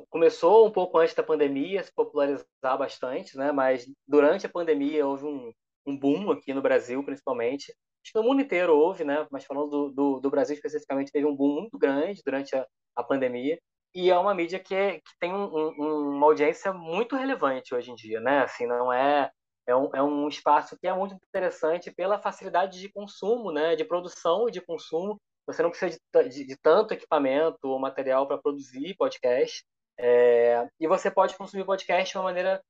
Começou 0.09 0.67
um 0.67 0.71
pouco 0.71 0.98
antes 0.98 1.13
da 1.13 1.21
pandemia, 1.21 1.83
se 1.83 1.93
popularizar 1.93 2.45
bastante, 2.77 3.38
né, 3.38 3.51
mas 3.51 3.86
durante 4.07 4.48
a 4.48 4.50
pandemia 4.50 5.05
houve 5.05 5.25
um, 5.25 5.51
um 5.86 5.98
boom 5.98 6.31
aqui 6.31 6.51
no 6.51 6.63
Brasil, 6.63 7.03
principalmente. 7.03 7.71
Acho 8.03 8.12
que 8.12 8.17
no 8.19 8.24
mundo 8.24 8.41
inteiro 8.41 8.75
houve, 8.75 9.03
né, 9.03 9.27
mas 9.29 9.45
falando 9.45 9.69
do, 9.69 9.91
do, 9.91 10.19
do 10.19 10.29
Brasil 10.31 10.55
especificamente, 10.55 11.12
teve 11.12 11.27
um 11.27 11.36
boom 11.36 11.62
muito 11.62 11.77
grande 11.77 12.24
durante 12.25 12.55
a, 12.55 12.65
a 12.95 13.03
pandemia 13.03 13.59
e 13.93 14.09
é 14.09 14.17
uma 14.17 14.33
mídia 14.33 14.59
que, 14.59 14.74
é, 14.74 15.00
que 15.00 15.19
tem 15.19 15.31
um, 15.31 15.45
um, 15.45 16.15
uma 16.15 16.25
audiência 16.25 16.74
muito 16.74 17.15
relevante 17.15 17.74
hoje 17.74 17.91
em 17.91 17.95
dia, 17.95 18.19
né? 18.19 18.43
Assim, 18.43 18.65
não 18.65 18.91
é 18.91 19.31
é 19.69 19.75
um, 19.75 19.89
é 19.93 20.01
um 20.01 20.27
espaço 20.27 20.77
que 20.77 20.88
é 20.88 20.93
muito 20.93 21.15
interessante 21.15 21.91
pela 21.91 22.19
facilidade 22.19 22.79
de 22.79 22.89
consumo, 22.89 23.51
né? 23.51 23.75
De 23.75 23.85
produção 23.85 24.49
e 24.49 24.51
de 24.51 24.61
consumo. 24.61 25.17
você 25.45 25.61
não 25.61 25.69
precisa 25.69 25.97
de, 26.13 26.29
de, 26.29 26.45
de 26.45 26.57
tanto 26.57 26.93
equipamento 26.93 27.59
ou 27.63 27.79
material 27.79 28.27
para 28.27 28.39
produzir 28.39 28.95
podcast. 28.95 29.63
É, 29.97 30.67
e 30.79 30.88
você 30.88 31.11
pode 31.11 31.38
consumir 31.38 31.65
podcast 31.65 32.11
de 32.11 32.17
uma 32.17 32.23
maneira 32.23 32.61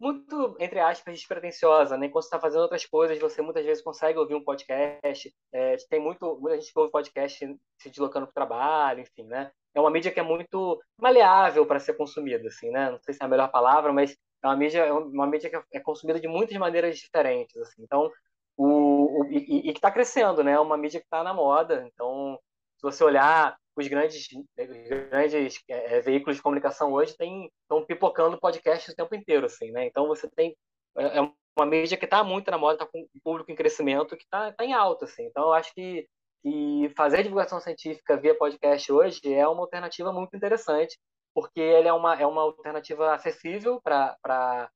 muito, 0.00 0.56
entre 0.58 0.80
aspas, 0.80 1.14
despretensiosa, 1.14 1.96
né? 1.96 2.08
Quando 2.08 2.22
você 2.22 2.28
está 2.28 2.40
fazendo 2.40 2.62
outras 2.62 2.84
coisas, 2.86 3.18
você 3.18 3.42
muitas 3.42 3.64
vezes 3.64 3.82
consegue 3.82 4.18
ouvir 4.18 4.34
um 4.34 4.44
podcast. 4.44 5.32
É, 5.52 5.76
tem 5.88 6.00
muito, 6.00 6.38
muita 6.40 6.60
gente 6.60 6.72
que 6.72 6.78
ouve 6.78 6.90
podcast 6.90 7.56
se 7.80 7.90
deslocando 7.90 8.26
para 8.26 8.30
o 8.30 8.34
trabalho, 8.34 9.00
enfim, 9.00 9.24
né? 9.24 9.50
É 9.74 9.80
uma 9.80 9.90
mídia 9.90 10.10
que 10.10 10.20
é 10.20 10.22
muito 10.22 10.80
maleável 11.00 11.66
para 11.66 11.78
ser 11.78 11.94
consumida, 11.94 12.48
assim, 12.48 12.70
né? 12.70 12.90
Não 12.90 12.98
sei 13.00 13.14
se 13.14 13.22
é 13.22 13.26
a 13.26 13.28
melhor 13.28 13.50
palavra, 13.50 13.92
mas 13.92 14.16
é 14.42 14.46
uma 14.46 14.56
mídia, 14.56 14.80
é 14.86 14.92
uma 14.92 15.26
mídia 15.26 15.50
que 15.50 15.76
é 15.76 15.80
consumida 15.80 16.20
de 16.20 16.28
muitas 16.28 16.56
maneiras 16.56 16.96
diferentes, 16.98 17.56
assim. 17.56 17.82
Então, 17.82 18.10
o, 18.56 19.22
o 19.22 19.24
e, 19.30 19.68
e 19.68 19.72
que 19.72 19.78
está 19.78 19.90
crescendo, 19.90 20.42
né? 20.42 20.52
É 20.52 20.60
uma 20.60 20.76
mídia 20.76 21.00
que 21.00 21.06
está 21.06 21.22
na 21.22 21.34
moda. 21.34 21.88
Então, 21.92 22.38
se 22.76 22.82
você 22.82 23.04
olhar 23.04 23.56
os 23.76 23.88
grandes, 23.88 24.28
os 24.32 25.08
grandes 25.10 25.62
é, 25.68 26.00
veículos 26.00 26.36
de 26.36 26.42
comunicação 26.42 26.92
hoje 26.92 27.12
estão 27.12 27.84
pipocando 27.86 28.38
podcast 28.38 28.90
o 28.90 28.96
tempo 28.96 29.14
inteiro, 29.14 29.46
assim, 29.46 29.70
né? 29.70 29.86
Então 29.86 30.06
você 30.08 30.28
tem 30.30 30.56
é, 30.96 31.18
é 31.18 31.20
uma 31.56 31.66
mídia 31.66 31.96
que 31.96 32.04
está 32.04 32.22
muito 32.24 32.50
na 32.50 32.58
moda, 32.58 32.74
está 32.74 32.86
com 32.86 33.00
um 33.00 33.20
público 33.22 33.50
em 33.50 33.56
crescimento, 33.56 34.16
que 34.16 34.24
está 34.24 34.52
tá 34.52 34.64
em 34.64 34.72
alta, 34.72 35.04
assim. 35.04 35.24
Então 35.26 35.44
eu 35.44 35.52
acho 35.52 35.72
que, 35.74 36.08
que 36.42 36.92
fazer 36.96 37.22
divulgação 37.22 37.60
científica 37.60 38.16
via 38.16 38.36
podcast 38.36 38.90
hoje 38.92 39.20
é 39.32 39.46
uma 39.46 39.62
alternativa 39.62 40.12
muito 40.12 40.36
interessante, 40.36 40.98
porque 41.34 41.60
ele 41.60 41.88
é 41.88 41.92
uma 41.92 42.20
é 42.20 42.26
uma 42.26 42.42
alternativa 42.42 43.14
acessível 43.14 43.80
para 43.80 44.68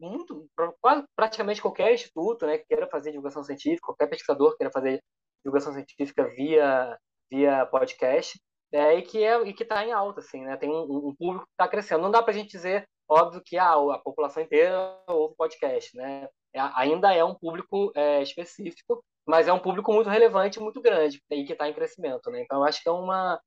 muito 0.00 0.48
pra, 0.56 1.04
praticamente 1.16 1.62
qualquer 1.62 1.94
instituto, 1.94 2.46
né, 2.46 2.58
que 2.58 2.66
queira 2.66 2.88
fazer 2.88 3.10
divulgação 3.10 3.42
científica, 3.44 3.86
qualquer 3.86 4.08
pesquisador 4.08 4.52
que 4.52 4.58
queira 4.58 4.72
fazer 4.72 5.02
divulgação 5.44 5.72
científica 5.72 6.28
via 6.28 6.98
via 7.30 7.64
podcast, 7.66 8.38
é, 8.72 8.94
e 8.94 9.02
que 9.02 9.22
é 9.22 9.42
está 9.50 9.84
em 9.86 9.92
alta, 9.92 10.20
assim, 10.20 10.42
né? 10.42 10.56
Tem 10.56 10.70
um, 10.70 11.08
um 11.08 11.14
público 11.14 11.44
que 11.44 11.52
está 11.52 11.68
crescendo. 11.68 12.02
Não 12.02 12.10
dá 12.10 12.22
para 12.22 12.32
a 12.32 12.34
gente 12.34 12.50
dizer, 12.50 12.88
óbvio, 13.08 13.42
que 13.44 13.58
ah, 13.58 13.74
a 13.74 13.98
população 13.98 14.42
inteira 14.42 14.98
ouve 15.06 15.36
podcast, 15.36 15.94
né? 15.96 16.28
É, 16.54 16.60
ainda 16.74 17.12
é 17.14 17.22
um 17.22 17.34
público 17.34 17.92
é, 17.94 18.22
específico, 18.22 19.04
mas 19.26 19.46
é 19.46 19.52
um 19.52 19.58
público 19.58 19.92
muito 19.92 20.08
relevante, 20.08 20.60
muito 20.60 20.80
grande 20.80 21.20
e 21.30 21.44
que 21.44 21.52
está 21.52 21.68
em 21.68 21.74
crescimento, 21.74 22.30
né? 22.30 22.42
Então, 22.42 22.58
eu 22.58 22.64
acho 22.64 22.82
que 22.82 22.88
é 22.88 22.92
uma 22.92 23.40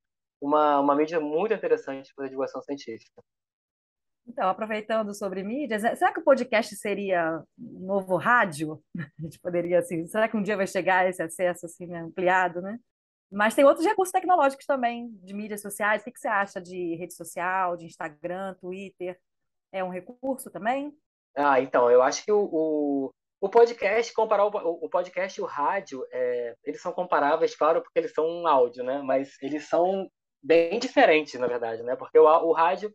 uma, 0.45 0.79
uma 0.79 0.95
mídia 0.95 1.19
muito 1.19 1.53
interessante 1.53 2.13
para 2.15 2.25
a 2.25 2.29
divulgação 2.29 2.61
científica. 2.61 3.21
Então, 4.27 4.49
aproveitando 4.49 5.13
sobre 5.13 5.43
mídias, 5.43 5.83
né, 5.83 5.95
será 5.95 6.11
que 6.11 6.19
o 6.19 6.23
podcast 6.23 6.75
seria 6.75 7.43
um 7.59 7.85
novo 7.85 8.15
rádio? 8.15 8.81
A 9.19 9.21
gente 9.21 9.39
poderia 9.39 9.79
assim, 9.79 10.07
será 10.07 10.27
que 10.27 10.35
um 10.35 10.41
dia 10.41 10.57
vai 10.57 10.65
chegar 10.65 11.07
esse 11.07 11.21
acesso 11.21 11.67
assim 11.67 11.93
ampliado, 11.93 12.61
né? 12.61 12.79
Mas 13.31 13.53
tem 13.53 13.65
outros 13.65 13.85
recursos 13.85 14.11
tecnológicos 14.11 14.65
também 14.65 15.09
de 15.23 15.33
mídias 15.33 15.61
sociais. 15.61 16.01
O 16.01 16.05
que, 16.05 16.17
você 16.17 16.27
acha 16.27 16.61
de 16.61 16.95
rede 16.95 17.13
social, 17.13 17.75
de 17.75 17.85
Instagram, 17.85 18.55
Twitter? 18.55 19.19
É 19.71 19.83
um 19.83 19.89
recurso 19.89 20.49
também? 20.49 20.95
Ah, 21.35 21.59
então, 21.59 21.91
eu 21.91 22.01
acho 22.01 22.23
que 22.23 22.31
o, 22.31 22.49
o, 22.51 23.11
o 23.41 23.49
podcast, 23.49 24.13
comparar 24.13 24.45
o, 24.45 24.49
o, 24.49 24.89
podcast 24.89 25.39
e 25.39 25.43
o 25.43 25.47
rádio, 25.47 26.05
é, 26.11 26.55
eles 26.63 26.81
são 26.81 26.93
comparáveis, 26.93 27.55
claro, 27.55 27.81
porque 27.81 27.99
eles 27.99 28.13
são 28.13 28.25
um 28.25 28.47
áudio, 28.47 28.83
né? 28.83 29.01
Mas 29.01 29.35
eles 29.41 29.67
são 29.67 30.09
bem 30.45 30.79
diferentes, 30.79 31.39
na 31.39 31.47
verdade, 31.47 31.81
né? 31.83 31.95
Porque 31.95 32.19
o, 32.19 32.23
o 32.23 32.53
rádio, 32.53 32.93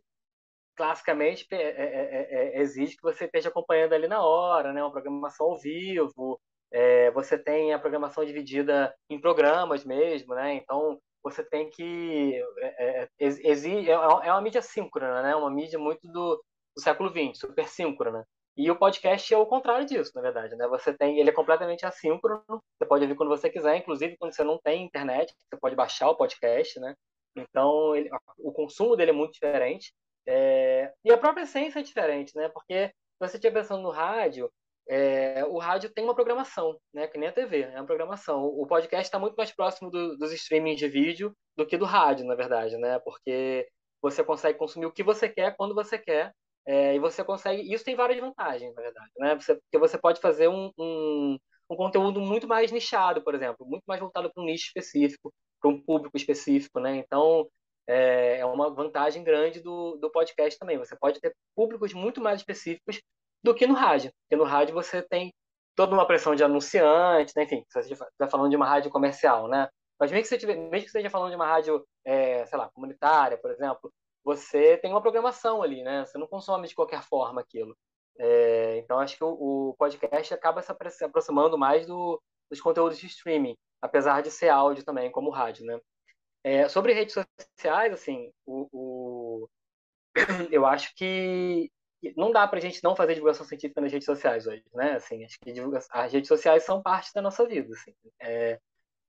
classicamente, 0.75 1.45
é, 1.51 1.57
é, 1.57 2.57
é, 2.57 2.61
exige 2.61 2.95
que 2.95 3.03
você 3.03 3.25
esteja 3.25 3.49
acompanhando 3.49 3.93
ali 3.93 4.07
na 4.07 4.23
hora, 4.23 4.71
né? 4.71 4.81
Uma 4.81 4.91
programação 4.91 5.47
ao 5.47 5.57
vivo, 5.57 6.39
é, 6.71 7.11
você 7.11 7.37
tem 7.37 7.73
a 7.73 7.79
programação 7.79 8.23
dividida 8.23 8.95
em 9.09 9.19
programas 9.19 9.83
mesmo, 9.83 10.33
né? 10.33 10.55
Então 10.55 10.99
você 11.23 11.43
tem 11.43 11.69
que 11.69 12.41
é, 12.59 13.03
é, 13.03 13.07
exige, 13.19 13.89
é, 13.89 13.93
é 13.93 13.97
uma 14.31 14.41
mídia 14.41 14.61
síncrona, 14.61 15.21
né? 15.21 15.35
Uma 15.35 15.51
mídia 15.51 15.77
muito 15.77 16.07
do, 16.07 16.41
do 16.75 16.81
século 16.81 17.09
XX, 17.09 17.37
super 17.37 17.67
síncrona. 17.67 18.25
E 18.57 18.69
o 18.69 18.75
podcast 18.77 19.33
é 19.33 19.37
o 19.37 19.45
contrário 19.45 19.85
disso, 19.85 20.11
na 20.15 20.21
verdade, 20.21 20.55
né? 20.55 20.67
Você 20.67 20.93
tem, 20.93 21.19
ele 21.19 21.29
é 21.29 21.33
completamente 21.33 21.85
assíncrono. 21.85 22.43
Você 22.47 22.85
pode 22.87 23.03
ouvir 23.03 23.15
quando 23.15 23.29
você 23.29 23.49
quiser, 23.49 23.77
inclusive 23.77 24.17
quando 24.17 24.33
você 24.33 24.43
não 24.43 24.57
tem 24.57 24.83
internet, 24.83 25.33
você 25.49 25.57
pode 25.57 25.75
baixar 25.75 26.09
o 26.09 26.15
podcast, 26.15 26.79
né? 26.79 26.95
Então 27.35 27.95
ele, 27.95 28.09
o 28.37 28.51
consumo 28.51 28.95
dele 28.95 29.11
é 29.11 29.13
muito 29.13 29.33
diferente. 29.33 29.93
É, 30.25 30.91
e 31.03 31.11
a 31.11 31.17
própria 31.17 31.43
essência 31.43 31.79
é 31.79 31.83
diferente, 31.83 32.35
né? 32.35 32.49
Porque 32.49 32.93
você 33.19 33.37
estiver 33.37 33.59
pensando 33.61 33.81
no 33.81 33.89
rádio, 33.89 34.51
é, 34.87 35.45
o 35.45 35.57
rádio 35.57 35.89
tem 35.89 36.03
uma 36.03 36.15
programação, 36.15 36.77
né? 36.93 37.07
Que 37.07 37.17
nem 37.17 37.29
a 37.29 37.31
TV, 37.31 37.61
é 37.61 37.79
uma 37.79 37.85
programação. 37.85 38.45
O 38.45 38.65
podcast 38.67 39.05
está 39.05 39.19
muito 39.19 39.35
mais 39.35 39.51
próximo 39.51 39.89
do, 39.89 40.17
dos 40.17 40.31
streamings 40.33 40.77
de 40.79 40.87
vídeo 40.87 41.35
do 41.55 41.65
que 41.65 41.77
do 41.77 41.85
rádio, 41.85 42.25
na 42.25 42.35
verdade, 42.35 42.77
né? 42.77 42.99
Porque 42.99 43.67
você 44.01 44.23
consegue 44.23 44.57
consumir 44.57 44.85
o 44.85 44.91
que 44.91 45.03
você 45.03 45.29
quer, 45.29 45.55
quando 45.55 45.75
você 45.75 45.97
quer, 45.97 46.33
é, 46.65 46.95
e 46.95 46.99
você 46.99 47.23
consegue. 47.23 47.71
Isso 47.73 47.83
tem 47.85 47.95
várias 47.95 48.19
vantagens, 48.19 48.73
na 48.75 48.81
verdade, 48.81 49.11
né? 49.17 49.35
Você, 49.35 49.55
porque 49.55 49.77
você 49.77 49.97
pode 49.97 50.19
fazer 50.19 50.47
um, 50.47 50.71
um, 50.77 51.37
um 51.69 51.75
conteúdo 51.75 52.19
muito 52.21 52.47
mais 52.47 52.71
nichado, 52.71 53.23
por 53.23 53.35
exemplo, 53.35 53.65
muito 53.65 53.83
mais 53.87 53.99
voltado 53.99 54.31
para 54.31 54.43
um 54.43 54.45
nicho 54.45 54.67
específico, 54.67 55.33
para 55.61 55.69
um 55.69 55.79
público 55.79 56.17
específico, 56.17 56.79
né? 56.79 56.97
Então 56.97 57.47
é, 57.87 58.39
é 58.39 58.45
uma 58.45 58.69
vantagem 58.69 59.23
grande 59.23 59.59
do, 59.61 59.97
do 59.97 60.09
podcast 60.11 60.59
também. 60.59 60.77
Você 60.77 60.95
pode 60.95 61.19
ter 61.19 61.35
públicos 61.55 61.93
muito 61.93 62.19
mais 62.19 62.39
específicos 62.39 63.01
do 63.43 63.53
que 63.53 63.67
no 63.67 63.73
rádio. 63.73 64.11
Porque 64.23 64.35
no 64.35 64.47
rádio 64.47 64.73
você 64.73 65.01
tem 65.01 65.33
toda 65.75 65.93
uma 65.93 66.05
pressão 66.05 66.35
de 66.35 66.43
anunciante, 66.43 67.33
né? 67.35 67.43
enfim, 67.43 67.63
você 67.69 67.93
está 67.93 68.27
falando 68.27 68.49
de 68.49 68.55
uma 68.55 68.67
rádio 68.67 68.91
comercial, 68.91 69.47
né? 69.47 69.69
Mas 69.99 70.11
mesmo 70.11 70.23
que 70.23 70.29
você, 70.29 70.37
tiver, 70.37 70.55
mesmo 70.55 70.71
que 70.71 70.85
esteja 70.87 71.09
falando 71.09 71.29
de 71.29 71.35
uma 71.35 71.45
rádio, 71.45 71.85
é, 72.03 72.45
sei 72.47 72.57
lá, 72.57 72.69
comunitária, 72.69 73.37
por 73.37 73.51
exemplo, 73.51 73.93
você 74.23 74.77
tem 74.77 74.91
uma 74.91 75.01
programação 75.01 75.61
ali, 75.61 75.83
né? 75.83 76.05
Você 76.05 76.17
não 76.17 76.27
consome 76.27 76.67
de 76.67 76.75
qualquer 76.75 77.03
forma 77.03 77.41
aquilo. 77.41 77.75
É, 78.19 78.77
então, 78.77 78.99
acho 78.99 79.15
que 79.17 79.23
o, 79.23 79.29
o, 79.69 79.75
podcast 79.77 80.33
acaba 80.33 80.61
se 80.61 81.03
aproximando 81.03 81.57
mais 81.57 81.85
do, 81.87 82.21
dos 82.49 82.61
conteúdos 82.61 82.97
de 82.97 83.07
streaming, 83.07 83.55
apesar 83.81 84.21
de 84.21 84.31
ser 84.31 84.49
áudio 84.49 84.83
também, 84.83 85.11
como 85.11 85.29
rádio, 85.29 85.65
né? 85.65 85.79
É, 86.43 86.67
sobre 86.67 86.93
redes 86.93 87.13
sociais, 87.13 87.93
assim, 87.93 88.31
o, 88.45 88.67
o, 88.71 89.49
eu 90.51 90.65
acho 90.65 90.93
que 90.95 91.71
não 92.15 92.31
dá 92.31 92.47
para 92.47 92.57
a 92.57 92.61
gente 92.61 92.83
não 92.83 92.95
fazer 92.95 93.13
divulgação 93.13 93.45
científica 93.45 93.79
nas 93.79 93.91
redes 93.91 94.05
sociais 94.05 94.47
hoje, 94.47 94.63
né? 94.73 94.93
Assim, 94.93 95.23
acho 95.23 95.39
que 95.39 95.53
as 95.91 96.11
redes 96.13 96.27
sociais 96.27 96.63
são 96.63 96.81
parte 96.81 97.13
da 97.13 97.21
nossa 97.21 97.45
vida, 97.45 97.73
assim. 97.73 97.93
É, 98.19 98.59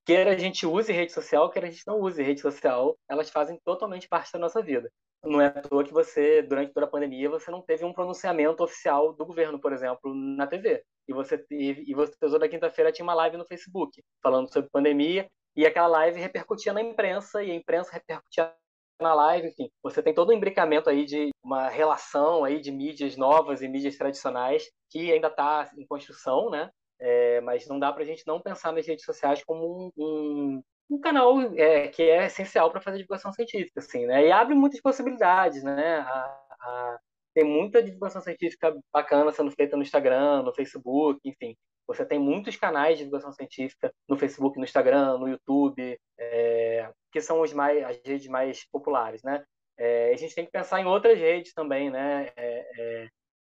quer 0.04 0.28
a 0.28 0.36
gente 0.36 0.66
use 0.66 0.92
rede 0.92 1.12
social, 1.12 1.50
quer 1.50 1.64
a 1.64 1.70
gente 1.70 1.86
não 1.86 2.00
use 2.00 2.22
rede 2.22 2.40
social, 2.40 2.98
elas 3.08 3.30
fazem 3.30 3.58
totalmente 3.64 4.08
parte 4.08 4.32
da 4.32 4.38
nossa 4.38 4.62
vida. 4.62 4.90
Não 5.24 5.40
é 5.40 5.46
à 5.46 5.62
toa 5.62 5.84
que 5.84 5.92
você, 5.92 6.42
durante 6.42 6.72
toda 6.72 6.86
a 6.86 6.90
pandemia, 6.90 7.30
você 7.30 7.50
não 7.50 7.62
teve 7.62 7.84
um 7.84 7.92
pronunciamento 7.92 8.64
oficial 8.64 9.12
do 9.12 9.24
governo, 9.24 9.58
por 9.58 9.72
exemplo, 9.72 10.12
na 10.14 10.46
TV. 10.46 10.82
E 11.06 11.12
você 11.12 11.38
teve, 11.38 11.84
e 11.86 11.94
você 11.94 12.12
toda 12.18 12.48
quinta-feira 12.48 12.90
tinha 12.90 13.04
uma 13.04 13.14
live 13.14 13.36
no 13.36 13.46
Facebook 13.46 14.02
falando 14.22 14.52
sobre 14.52 14.70
pandemia, 14.70 15.28
e 15.54 15.66
aquela 15.66 15.86
live 15.86 16.18
repercutia 16.18 16.72
na 16.72 16.82
imprensa, 16.82 17.42
e 17.42 17.50
a 17.50 17.54
imprensa 17.54 17.92
repercutia 17.92 18.52
na 19.00 19.14
live, 19.14 19.48
enfim, 19.48 19.70
você 19.82 20.02
tem 20.02 20.14
todo 20.14 20.30
um 20.30 20.32
imbricamento 20.32 20.88
aí 20.88 21.04
de 21.04 21.30
uma 21.42 21.68
relação 21.68 22.44
aí 22.44 22.60
de 22.60 22.70
mídias 22.70 23.16
novas 23.16 23.60
e 23.60 23.68
mídias 23.68 23.96
tradicionais 23.96 24.70
que 24.88 25.12
ainda 25.12 25.28
está 25.28 25.70
em 25.76 25.86
construção, 25.86 26.48
né? 26.50 26.70
É, 27.00 27.40
mas 27.40 27.66
não 27.66 27.80
dá 27.80 27.92
para 27.92 28.04
a 28.04 28.06
gente 28.06 28.24
não 28.26 28.40
pensar 28.40 28.72
nas 28.72 28.86
redes 28.86 29.04
sociais 29.04 29.42
como 29.44 29.66
um, 29.66 29.90
um, 29.98 30.62
um 30.92 31.00
canal 31.00 31.40
é, 31.56 31.88
que 31.88 32.02
é 32.02 32.26
essencial 32.26 32.70
para 32.70 32.80
fazer 32.80 32.98
divulgação 32.98 33.32
científica, 33.32 33.80
assim, 33.80 34.06
né? 34.06 34.26
E 34.26 34.32
abre 34.32 34.54
muitas 34.54 34.80
possibilidades, 34.80 35.62
né? 35.62 35.98
A, 35.98 36.20
a, 36.60 36.98
tem 37.34 37.44
muita 37.44 37.82
divulgação 37.82 38.20
científica 38.20 38.76
bacana 38.92 39.32
sendo 39.32 39.50
feita 39.50 39.76
no 39.76 39.82
Instagram, 39.82 40.42
no 40.42 40.54
Facebook, 40.54 41.20
enfim. 41.24 41.56
Você 41.86 42.04
tem 42.04 42.18
muitos 42.18 42.56
canais 42.56 42.98
de 42.98 43.04
divulgação 43.04 43.32
científica 43.32 43.92
no 44.08 44.16
Facebook, 44.16 44.58
no 44.58 44.64
Instagram, 44.64 45.18
no 45.18 45.28
YouTube, 45.28 45.98
é, 46.18 46.90
que 47.10 47.20
são 47.20 47.40
os 47.40 47.52
mais, 47.52 47.82
as 47.84 48.00
redes 48.04 48.28
mais 48.28 48.66
populares, 48.70 49.22
né? 49.22 49.42
É, 49.78 50.12
a 50.12 50.16
gente 50.16 50.34
tem 50.34 50.44
que 50.44 50.52
pensar 50.52 50.80
em 50.80 50.86
outras 50.86 51.18
redes 51.18 51.54
também, 51.54 51.90
né? 51.90 52.30
É, 52.36 52.66
é 52.78 53.08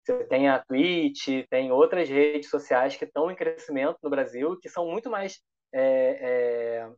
você 0.02 0.24
tem 0.24 0.48
a 0.48 0.62
Twitch, 0.62 1.44
tem 1.50 1.72
outras 1.72 2.08
redes 2.08 2.48
sociais 2.48 2.96
que 2.96 3.04
estão 3.04 3.28
em 3.28 3.34
crescimento 3.34 3.98
no 4.02 4.08
Brasil, 4.08 4.56
que 4.60 4.68
são 4.68 4.86
muito 4.86 5.10
mais 5.10 5.40
é, 5.74 5.82
é, 5.82 6.90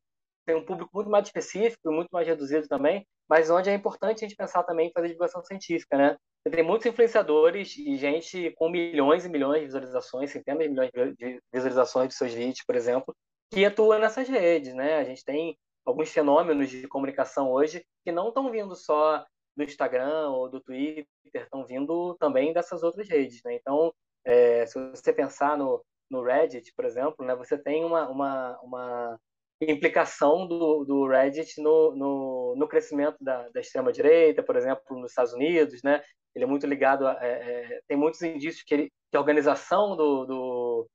tem 0.49 0.57
um 0.57 0.65
público 0.65 0.91
muito 0.95 1.11
mais 1.11 1.27
específico, 1.27 1.93
muito 1.93 2.09
mais 2.11 2.27
reduzido 2.27 2.67
também, 2.67 3.07
mas 3.29 3.51
onde 3.51 3.69
é 3.69 3.75
importante 3.75 4.25
a 4.25 4.29
gente 4.29 4.37
pensar 4.37 4.63
também 4.63 4.89
em 4.89 4.93
fazer 4.93 5.09
divulgação 5.09 5.45
científica, 5.45 5.99
né? 5.99 6.17
Você 6.43 6.57
tem 6.57 6.65
muitos 6.65 6.87
influenciadores 6.87 7.77
e 7.77 7.99
gente 7.99 8.51
com 8.53 8.71
milhões 8.71 9.27
e 9.27 9.29
milhões 9.29 9.61
de 9.61 9.67
visualizações, 9.67 10.31
centenas 10.31 10.63
de 10.63 10.71
milhões 10.71 10.91
de 11.19 11.39
visualizações 11.53 12.09
de 12.09 12.15
seus 12.15 12.33
vídeos, 12.33 12.65
por 12.67 12.75
exemplo, 12.75 13.15
que 13.53 13.63
atua 13.63 13.99
nessas 13.99 14.27
redes, 14.27 14.73
né? 14.73 14.97
A 14.97 15.05
gente 15.05 15.23
tem 15.23 15.55
alguns 15.85 16.09
fenômenos 16.09 16.71
de 16.71 16.89
comunicação 16.89 17.53
hoje 17.53 17.85
que 18.03 18.11
não 18.11 18.29
estão 18.29 18.51
vindo 18.51 18.75
só 18.75 19.23
do 19.55 19.65
Instagram 19.65 20.31
ou 20.31 20.49
do 20.49 20.63
Twitter, 20.63 21.07
estão 21.35 21.67
vindo 21.67 22.17
também 22.19 22.55
dessas 22.55 22.83
outras 22.83 23.07
redes, 23.07 23.43
né? 23.45 23.55
Então, 23.55 23.93
é, 24.25 24.65
se 24.65 24.79
você 24.79 25.13
pensar 25.13 25.59
no, 25.59 25.85
no 26.11 26.23
Reddit, 26.23 26.73
por 26.75 26.87
exemplo, 26.87 27.23
né, 27.23 27.35
você 27.35 27.59
tem 27.59 27.85
uma, 27.85 28.09
uma, 28.09 28.59
uma 28.63 29.21
implicação 29.61 30.47
do, 30.47 30.85
do 30.85 31.07
Reddit 31.07 31.61
no, 31.61 31.95
no, 31.95 32.55
no 32.57 32.69
crescimento 32.69 33.17
da, 33.21 33.49
da 33.49 33.61
extrema-direita, 33.61 34.43
por 34.43 34.57
exemplo, 34.57 34.83
nos 34.99 35.11
Estados 35.11 35.33
Unidos, 35.33 35.83
né? 35.83 36.03
Ele 36.35 36.45
é 36.45 36.49
muito 36.49 36.67
ligado, 36.67 37.07
a, 37.07 37.19
é, 37.21 37.29
é, 37.29 37.81
tem 37.89 37.97
muitos 37.97 38.23
indícios 38.23 38.63
que, 38.63 38.75
ele, 38.75 38.93
que 39.11 39.17
a 39.17 39.21
organização 39.21 39.97
do, 39.97 40.25
do 40.25 40.89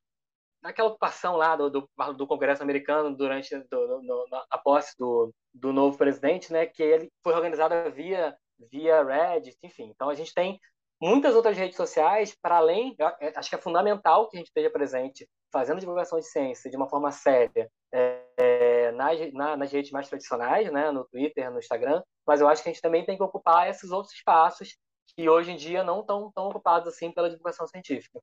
naquela 0.62 0.88
ocupação 0.89 1.36
lá 1.36 1.58
do, 1.58 1.70
do, 1.70 1.89
do 2.15 2.27
Congresso 2.27 2.63
americano 2.63 3.15
durante 3.15 3.53
do, 3.70 4.01
no, 4.01 4.25
a 4.50 4.58
posse 4.58 4.96
do, 4.98 5.34
do 5.53 5.74
novo 5.74 5.98
presidente, 5.98 6.53
né, 6.53 6.65
que 6.65 6.82
ele 6.82 7.12
foi 7.22 7.34
organizada 7.34 7.89
via 7.89 8.36
via 8.72 9.03
Reddit, 9.03 9.58
enfim. 9.62 9.91
Então 9.93 10.10
a 10.10 10.13
gente 10.13 10.34
tem 10.34 10.60
muitas 11.03 11.36
outras 11.36 11.57
redes 11.57 11.75
sociais 11.75 12.33
para 12.41 12.55
além, 12.55 12.95
é, 13.19 13.38
acho 13.38 13.50
que 13.50 13.55
é 13.55 13.60
fundamental 13.60 14.29
que 14.29 14.38
a 14.38 14.39
gente 14.39 14.48
esteja 14.48 14.69
presente 14.69 15.27
fazendo 15.51 15.81
divulgação 15.81 16.17
de 16.17 16.25
ciência 16.25 16.72
de 16.72 16.77
uma 16.77 16.88
forma 16.88 17.12
séria 17.12 17.69
é, 17.91 18.22
é, 18.38 18.91
nas, 18.93 19.33
na, 19.33 19.57
nas 19.57 19.72
redes 19.72 19.91
mais 19.91 20.07
tradicionais, 20.07 20.72
né, 20.72 20.91
no 20.91 21.03
Twitter, 21.03 21.51
no 21.51 21.60
Instagram, 21.60 22.01
mas 22.25 22.39
eu 22.39 22.48
acho 22.48 22.63
que 22.63 22.69
a 22.69 22.72
gente 22.72 22.81
também 22.81 23.05
tem 23.05 23.17
que 23.17 23.24
ocupar 23.24 23.69
esses 23.69 23.91
outros 23.91 24.15
espaços 24.15 24.77
que 25.13 25.27
hoje 25.27 25.51
em 25.51 25.57
dia 25.57 25.83
não 25.83 26.00
estão 26.00 26.31
tão 26.33 26.48
ocupados 26.48 26.88
assim 26.88 27.12
pela 27.12 27.29
divulgação 27.29 27.67
científica. 27.67 28.22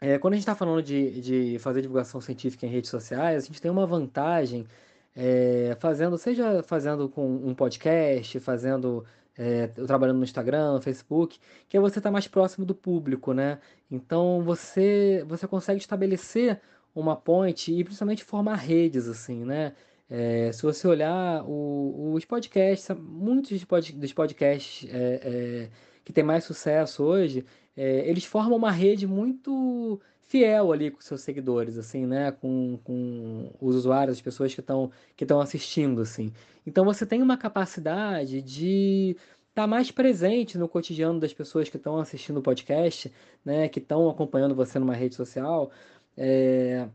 É, 0.00 0.16
quando 0.16 0.34
a 0.34 0.36
gente 0.36 0.44
está 0.44 0.54
falando 0.54 0.82
de, 0.82 1.20
de 1.20 1.58
fazer 1.58 1.82
divulgação 1.82 2.20
científica 2.20 2.64
em 2.64 2.70
redes 2.70 2.90
sociais, 2.90 3.42
a 3.42 3.46
gente 3.46 3.60
tem 3.60 3.70
uma 3.70 3.86
vantagem 3.86 4.66
é, 5.16 5.76
fazendo, 5.80 6.16
seja 6.16 6.62
fazendo 6.62 7.08
com 7.08 7.26
um 7.26 7.54
podcast, 7.54 8.38
fazendo 8.38 9.04
é, 9.36 9.66
trabalhando 9.66 10.18
no 10.18 10.24
Instagram, 10.24 10.74
no 10.74 10.80
Facebook, 10.82 11.38
que 11.68 11.76
é 11.76 11.80
você 11.80 11.98
estar 11.98 12.08
tá 12.08 12.12
mais 12.12 12.26
próximo 12.28 12.64
do 12.64 12.74
público, 12.74 13.32
né? 13.32 13.58
Então 13.90 14.42
você 14.42 15.24
você 15.26 15.46
consegue 15.46 15.80
estabelecer 15.80 16.60
uma 16.94 17.16
ponte 17.16 17.72
e 17.72 17.82
principalmente 17.84 18.24
formar 18.24 18.56
redes 18.56 19.08
assim, 19.08 19.44
né? 19.44 19.74
É, 20.08 20.52
se 20.52 20.62
você 20.62 20.86
olhar 20.86 21.42
o, 21.44 22.12
os 22.14 22.24
podcasts, 22.24 22.88
muitos 22.98 23.64
dos 23.94 24.12
podcasts 24.12 24.88
é, 24.92 25.70
que 26.04 26.12
tem 26.12 26.22
mais 26.22 26.44
sucesso 26.44 27.02
hoje, 27.02 27.44
eles 27.76 28.24
formam 28.24 28.56
uma 28.56 28.70
rede 28.70 29.06
muito 29.06 30.00
fiel 30.26 30.72
ali 30.72 30.90
com 30.90 31.00
seus 31.00 31.22
seguidores, 31.22 31.78
assim, 31.78 32.06
né? 32.06 32.32
Com, 32.32 32.78
com 32.84 33.50
os 33.60 33.76
usuários, 33.76 34.16
as 34.16 34.22
pessoas 34.22 34.54
que 34.54 34.60
estão 34.60 34.90
que 35.16 35.24
estão 35.24 35.40
assistindo, 35.40 36.00
assim. 36.02 36.32
Então 36.66 36.84
você 36.84 37.06
tem 37.06 37.22
uma 37.22 37.36
capacidade 37.36 38.42
de 38.42 39.16
estar 39.48 39.62
tá 39.62 39.66
mais 39.66 39.90
presente 39.90 40.58
no 40.58 40.68
cotidiano 40.68 41.20
das 41.20 41.32
pessoas 41.32 41.68
que 41.68 41.76
estão 41.76 41.98
assistindo 41.98 42.38
o 42.38 42.42
podcast, 42.42 43.12
né? 43.44 43.68
Que 43.68 43.78
estão 43.78 44.08
acompanhando 44.08 44.54
você 44.54 44.78
numa 44.78 44.94
rede 44.94 45.14
social. 45.14 45.70
É... 46.16 46.88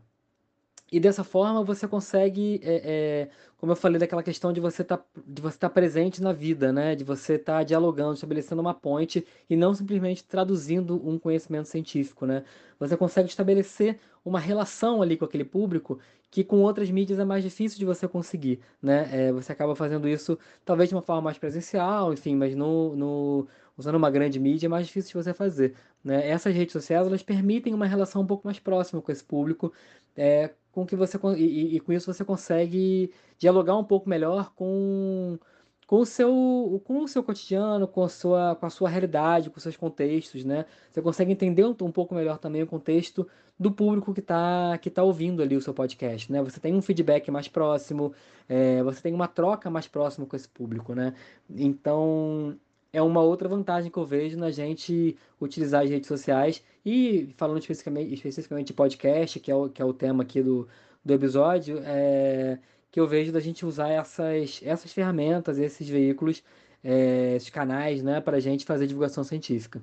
E 0.92 0.98
dessa 0.98 1.22
forma 1.22 1.62
você 1.62 1.86
consegue, 1.86 2.60
é, 2.64 3.28
é, 3.28 3.28
como 3.56 3.72
eu 3.72 3.76
falei, 3.76 3.98
daquela 3.98 4.22
questão 4.22 4.52
de 4.52 4.60
você 4.60 4.82
tá, 4.82 5.00
estar 5.36 5.52
tá 5.58 5.70
presente 5.70 6.20
na 6.22 6.32
vida, 6.32 6.72
né? 6.72 6.96
De 6.96 7.04
você 7.04 7.34
estar 7.34 7.58
tá 7.58 7.62
dialogando, 7.62 8.14
estabelecendo 8.14 8.60
uma 8.60 8.74
ponte 8.74 9.24
e 9.48 9.56
não 9.56 9.72
simplesmente 9.74 10.24
traduzindo 10.24 10.96
um 11.08 11.18
conhecimento 11.18 11.68
científico, 11.68 12.26
né? 12.26 12.44
Você 12.78 12.96
consegue 12.96 13.28
estabelecer 13.28 13.98
uma 14.24 14.40
relação 14.40 15.00
ali 15.02 15.16
com 15.16 15.24
aquele 15.24 15.44
público 15.44 15.98
que 16.30 16.44
com 16.44 16.60
outras 16.60 16.90
mídias 16.90 17.18
é 17.18 17.24
mais 17.24 17.42
difícil 17.42 17.78
de 17.78 17.84
você 17.84 18.06
conseguir, 18.06 18.60
né? 18.82 19.08
É, 19.12 19.32
você 19.32 19.52
acaba 19.52 19.74
fazendo 19.74 20.08
isso 20.08 20.38
talvez 20.64 20.88
de 20.88 20.94
uma 20.94 21.02
forma 21.02 21.22
mais 21.22 21.38
presencial, 21.38 22.12
enfim, 22.12 22.36
mas 22.36 22.54
no, 22.54 22.94
no 22.96 23.48
usando 23.76 23.96
uma 23.96 24.10
grande 24.10 24.38
mídia 24.38 24.66
é 24.66 24.68
mais 24.68 24.86
difícil 24.86 25.08
de 25.10 25.24
você 25.24 25.34
fazer, 25.34 25.74
né? 26.04 26.28
Essas 26.28 26.54
redes 26.54 26.72
sociais 26.72 27.06
elas 27.06 27.22
permitem 27.22 27.74
uma 27.74 27.86
relação 27.86 28.22
um 28.22 28.26
pouco 28.26 28.46
mais 28.46 28.58
próxima 28.58 29.02
com 29.02 29.10
esse 29.10 29.24
público, 29.24 29.72
é, 30.16 30.50
com 30.72 30.86
que 30.86 30.96
você 30.96 31.18
e, 31.36 31.76
e, 31.76 31.80
com 31.80 31.92
isso 31.92 32.12
você 32.12 32.24
consegue 32.24 33.12
dialogar 33.38 33.76
um 33.76 33.84
pouco 33.84 34.08
melhor 34.08 34.52
com 34.54 35.38
com 35.86 35.96
o 35.96 36.06
seu 36.06 36.80
com 36.84 37.02
o 37.02 37.08
seu 37.08 37.22
cotidiano, 37.22 37.88
com 37.88 38.04
a 38.04 38.08
sua 38.08 38.54
com 38.56 38.66
a 38.66 38.70
sua 38.70 38.88
realidade, 38.88 39.50
com 39.50 39.56
os 39.56 39.62
seus 39.62 39.76
contextos, 39.76 40.44
né? 40.44 40.64
Você 40.90 41.02
consegue 41.02 41.32
entender 41.32 41.64
um, 41.64 41.70
um 41.82 41.90
pouco 41.90 42.14
melhor 42.14 42.38
também 42.38 42.62
o 42.62 42.66
contexto 42.66 43.26
do 43.58 43.72
público 43.72 44.14
que 44.14 44.20
está 44.20 44.78
que 44.78 44.88
tá 44.90 45.02
ouvindo 45.02 45.42
ali 45.42 45.56
o 45.56 45.60
seu 45.60 45.74
podcast, 45.74 46.30
né? 46.32 46.42
Você 46.42 46.60
tem 46.60 46.74
um 46.74 46.82
feedback 46.82 47.30
mais 47.30 47.48
próximo, 47.48 48.12
é, 48.48 48.82
você 48.82 49.02
tem 49.02 49.12
uma 49.14 49.28
troca 49.28 49.68
mais 49.68 49.88
próxima 49.88 50.26
com 50.26 50.36
esse 50.36 50.48
público, 50.48 50.94
né? 50.94 51.14
Então 51.50 52.56
é 52.92 53.00
uma 53.00 53.22
outra 53.22 53.48
vantagem 53.48 53.90
que 53.90 53.98
eu 53.98 54.06
vejo 54.06 54.36
na 54.36 54.50
gente 54.50 55.16
utilizar 55.40 55.84
as 55.84 55.90
redes 55.90 56.08
sociais 56.08 56.62
e 56.84 57.32
falando 57.36 57.58
especificamente, 57.58 58.12
especificamente 58.14 58.68
de 58.68 58.72
podcast, 58.72 59.38
que 59.40 59.50
é 59.50 59.54
o, 59.54 59.68
que 59.68 59.80
é 59.80 59.84
o 59.84 59.92
tema 59.92 60.22
aqui 60.22 60.42
do, 60.42 60.68
do 61.04 61.14
episódio, 61.14 61.80
é, 61.84 62.58
que 62.90 62.98
eu 62.98 63.06
vejo 63.06 63.32
da 63.32 63.40
gente 63.40 63.64
usar 63.64 63.90
essas, 63.90 64.60
essas 64.64 64.92
ferramentas, 64.92 65.58
esses 65.58 65.88
veículos, 65.88 66.42
é, 66.82 67.36
esses 67.36 67.50
canais, 67.50 68.02
né, 68.02 68.20
para 68.20 68.38
a 68.38 68.40
gente 68.40 68.64
fazer 68.64 68.86
divulgação 68.86 69.22
científica. 69.22 69.80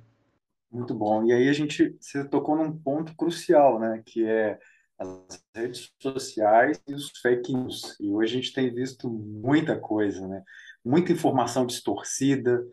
Muito 0.70 0.94
bom. 0.94 1.26
E 1.26 1.32
aí 1.32 1.48
a 1.48 1.54
gente 1.54 1.96
você 2.00 2.26
tocou 2.26 2.58
num 2.58 2.78
ponto 2.78 3.16
crucial, 3.16 3.80
né, 3.80 4.02
que 4.06 4.26
é 4.26 4.60
as 5.00 5.44
redes 5.56 5.92
sociais 6.02 6.82
e 6.88 6.94
os 6.94 7.10
fake 7.20 7.54
news. 7.54 7.96
E 8.00 8.12
hoje 8.12 8.34
a 8.34 8.42
gente 8.42 8.54
tem 8.54 8.74
visto 8.74 9.10
muita 9.10 9.78
coisa, 9.78 10.28
né? 10.28 10.44
Muita 10.84 11.12
informação 11.12 11.66
distorcida, 11.66 12.66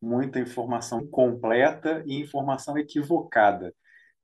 muita 0.00 0.40
informação 0.40 1.06
completa 1.06 2.02
e 2.06 2.20
informação 2.20 2.78
equivocada. 2.78 3.74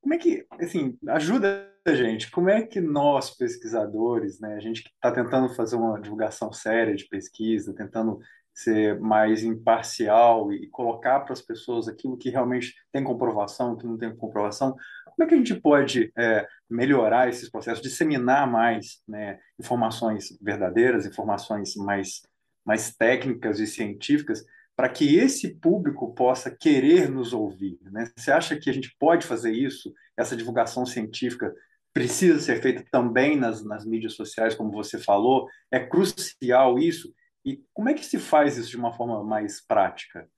Como 0.01 0.13
é 0.13 0.17
que, 0.17 0.45
assim, 0.59 0.97
ajuda 1.09 1.71
a 1.85 1.93
gente, 1.93 2.29
como 2.31 2.49
é 2.49 2.61
que 2.61 2.81
nós, 2.81 3.35
pesquisadores, 3.35 4.39
né, 4.39 4.55
a 4.55 4.59
gente 4.59 4.83
que 4.83 4.89
está 4.89 5.11
tentando 5.11 5.53
fazer 5.53 5.75
uma 5.75 5.99
divulgação 5.99 6.51
séria 6.51 6.95
de 6.95 7.07
pesquisa, 7.07 7.73
tentando 7.73 8.19
ser 8.53 8.99
mais 8.99 9.43
imparcial 9.43 10.51
e 10.51 10.67
colocar 10.69 11.19
para 11.19 11.33
as 11.33 11.41
pessoas 11.41 11.87
aquilo 11.87 12.17
que 12.17 12.29
realmente 12.29 12.73
tem 12.91 13.03
comprovação, 13.03 13.77
que 13.77 13.85
não 13.85 13.97
tem 13.97 14.15
comprovação, 14.15 14.75
como 15.05 15.25
é 15.25 15.27
que 15.27 15.33
a 15.33 15.37
gente 15.37 15.55
pode 15.59 16.11
é, 16.17 16.47
melhorar 16.69 17.27
esses 17.29 17.49
processos, 17.49 17.81
disseminar 17.81 18.49
mais 18.49 19.01
né, 19.07 19.39
informações 19.59 20.37
verdadeiras, 20.41 21.05
informações 21.05 21.75
mais, 21.75 22.21
mais 22.65 22.95
técnicas 22.95 23.59
e 23.59 23.67
científicas, 23.67 24.43
para 24.77 24.89
que 24.89 25.17
esse 25.17 25.55
público 25.55 26.13
possa 26.13 26.55
querer 26.55 27.09
nos 27.09 27.33
ouvir. 27.33 27.79
Né? 27.81 28.11
Você 28.15 28.31
acha 28.31 28.55
que 28.55 28.69
a 28.69 28.73
gente 28.73 28.95
pode 28.99 29.25
fazer 29.25 29.51
isso? 29.51 29.91
Essa 30.15 30.37
divulgação 30.37 30.85
científica 30.85 31.51
precisa 31.91 32.39
ser 32.39 32.61
feita 32.61 32.85
também 32.91 33.35
nas, 33.35 33.65
nas 33.65 33.83
mídias 33.83 34.13
sociais, 34.13 34.53
como 34.53 34.71
você 34.71 34.99
falou? 34.99 35.47
É 35.71 35.79
crucial 35.79 36.77
isso? 36.77 37.11
E 37.43 37.59
como 37.73 37.89
é 37.89 37.95
que 37.95 38.05
se 38.05 38.19
faz 38.19 38.55
isso 38.55 38.69
de 38.69 38.77
uma 38.77 38.93
forma 38.93 39.23
mais 39.23 39.65
prática? 39.65 40.29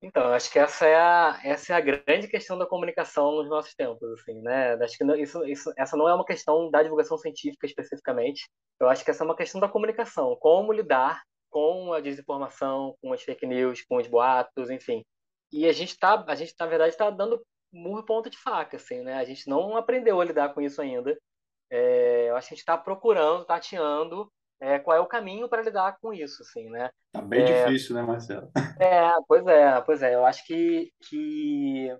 Então, 0.00 0.32
acho 0.32 0.50
que 0.50 0.58
essa 0.58 0.86
é 0.86 0.96
a, 0.96 1.38
essa 1.44 1.74
é 1.74 1.76
a 1.76 1.80
grande 1.80 2.28
questão 2.28 2.56
da 2.56 2.64
comunicação 2.64 3.32
nos 3.32 3.50
nossos 3.50 3.74
tempos, 3.74 4.10
assim, 4.12 4.40
né? 4.40 4.74
Acho 4.74 4.96
que 4.96 5.04
isso, 5.20 5.44
isso, 5.44 5.72
essa 5.76 5.96
não 5.96 6.08
é 6.08 6.14
uma 6.14 6.24
questão 6.24 6.70
da 6.70 6.82
divulgação 6.82 7.18
científica 7.18 7.66
especificamente. 7.66 8.48
Eu 8.80 8.88
acho 8.88 9.04
que 9.04 9.10
essa 9.10 9.24
é 9.24 9.26
uma 9.26 9.36
questão 9.36 9.60
da 9.60 9.68
comunicação, 9.68 10.36
como 10.40 10.72
lidar 10.72 11.22
com 11.50 11.92
a 11.92 12.00
desinformação, 12.00 12.96
com 13.00 13.12
as 13.12 13.22
fake 13.22 13.46
news, 13.46 13.84
com 13.84 13.96
os 13.96 14.06
boatos, 14.06 14.70
enfim. 14.70 15.04
E 15.52 15.66
a 15.66 15.72
gente 15.72 15.90
está, 15.90 16.24
a 16.26 16.34
gente 16.34 16.54
na 16.58 16.66
verdade 16.66 16.90
está 16.90 17.10
dando 17.10 17.40
murro 17.72 18.04
ponta 18.04 18.30
de 18.30 18.38
faca, 18.38 18.76
assim, 18.76 19.02
né? 19.02 19.14
A 19.14 19.24
gente 19.24 19.48
não 19.48 19.76
aprendeu 19.76 20.20
a 20.20 20.24
lidar 20.24 20.54
com 20.54 20.60
isso 20.60 20.80
ainda. 20.80 21.16
É, 21.70 22.30
eu 22.30 22.36
acho 22.36 22.48
que 22.48 22.54
a 22.54 22.56
gente 22.56 22.62
está 22.62 22.78
procurando, 22.78 23.44
tateando 23.44 24.30
é, 24.60 24.78
qual 24.78 24.96
é 24.96 25.00
o 25.00 25.06
caminho 25.06 25.48
para 25.48 25.62
lidar 25.62 25.98
com 26.00 26.12
isso, 26.12 26.42
assim, 26.42 26.68
né? 26.70 26.90
Tá 27.12 27.20
bem 27.20 27.42
é, 27.42 27.64
difícil, 27.64 27.94
né, 27.94 28.02
Marcelo? 28.02 28.50
É, 28.80 29.10
pois 29.26 29.46
é, 29.46 29.80
pois 29.82 30.02
é. 30.02 30.14
Eu 30.14 30.24
acho 30.24 30.44
que, 30.46 30.90
que 31.08 31.94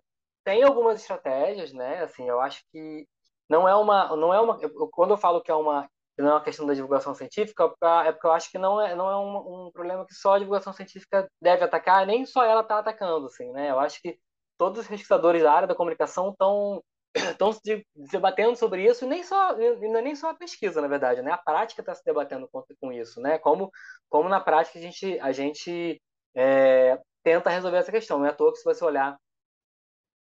tem 0.44 0.62
algumas 0.62 1.00
estratégias, 1.00 1.72
né? 1.72 2.02
Assim, 2.02 2.28
eu 2.28 2.40
acho 2.40 2.62
que 2.72 3.06
não 3.48 3.68
é 3.68 3.74
uma, 3.74 4.16
não 4.16 4.32
é 4.32 4.40
uma. 4.40 4.58
Quando 4.92 5.12
eu 5.12 5.18
falo 5.18 5.40
que 5.40 5.50
é 5.50 5.54
uma 5.54 5.88
não 6.22 6.30
é 6.30 6.32
uma 6.34 6.42
questão 6.42 6.66
da 6.66 6.74
divulgação 6.74 7.14
científica, 7.14 7.64
é 8.04 8.12
porque 8.12 8.26
eu 8.26 8.32
acho 8.32 8.50
que 8.50 8.58
não 8.58 8.80
é, 8.80 8.94
não 8.94 9.10
é 9.10 9.16
um, 9.16 9.66
um 9.66 9.70
problema 9.70 10.06
que 10.06 10.14
só 10.14 10.34
a 10.34 10.38
divulgação 10.38 10.72
científica 10.72 11.28
deve 11.40 11.64
atacar, 11.64 12.06
nem 12.06 12.24
só 12.24 12.44
ela 12.44 12.62
está 12.62 12.78
atacando, 12.78 13.26
assim, 13.26 13.50
né? 13.52 13.70
Eu 13.70 13.78
acho 13.78 14.00
que 14.00 14.18
todos 14.58 14.80
os 14.80 14.88
pesquisadores 14.88 15.42
da 15.42 15.52
área 15.52 15.68
da 15.68 15.74
comunicação 15.74 16.30
estão 16.30 16.82
estão 17.14 17.52
se 17.52 17.86
debatendo 17.94 18.56
sobre 18.56 18.84
isso, 18.84 19.04
e 19.04 19.08
nem 19.08 19.22
só 19.22 19.56
não 19.56 19.98
é 19.98 20.02
nem 20.02 20.16
só 20.16 20.30
a 20.30 20.34
pesquisa, 20.34 20.80
na 20.80 20.88
verdade, 20.88 21.22
né? 21.22 21.32
A 21.32 21.38
prática 21.38 21.82
está 21.82 21.94
se 21.94 22.04
debatendo 22.04 22.48
com, 22.50 22.64
com 22.80 22.92
isso, 22.92 23.20
né? 23.20 23.38
Como 23.38 23.70
como 24.08 24.28
na 24.28 24.40
prática 24.40 24.78
a 24.78 24.82
gente 24.82 25.18
a 25.20 25.32
gente 25.32 26.00
é, 26.34 27.00
tenta 27.22 27.50
resolver 27.50 27.78
essa 27.78 27.92
questão. 27.92 28.18
Não 28.18 28.26
é 28.26 28.30
à 28.30 28.32
toa 28.34 28.52
que 28.52 28.58
se 28.58 28.64
você 28.64 28.84
olhar 28.84 29.16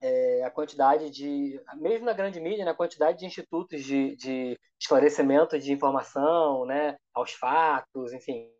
é, 0.03 0.45
a 0.45 0.51
quantidade 0.51 1.11
de, 1.11 1.61
mesmo 1.77 2.05
na 2.07 2.13
grande 2.13 2.41
mídia, 2.41 2.65
né, 2.65 2.73
a 2.73 2.75
quantidade 2.75 3.19
de 3.19 3.27
institutos 3.27 3.83
de, 3.85 4.17
de 4.17 4.59
esclarecimento 4.81 5.59
de 5.59 5.73
informação, 5.73 6.67
né, 6.67 6.97
aos 7.15 7.33
fatos, 7.33 8.13
enfim, 8.13 8.51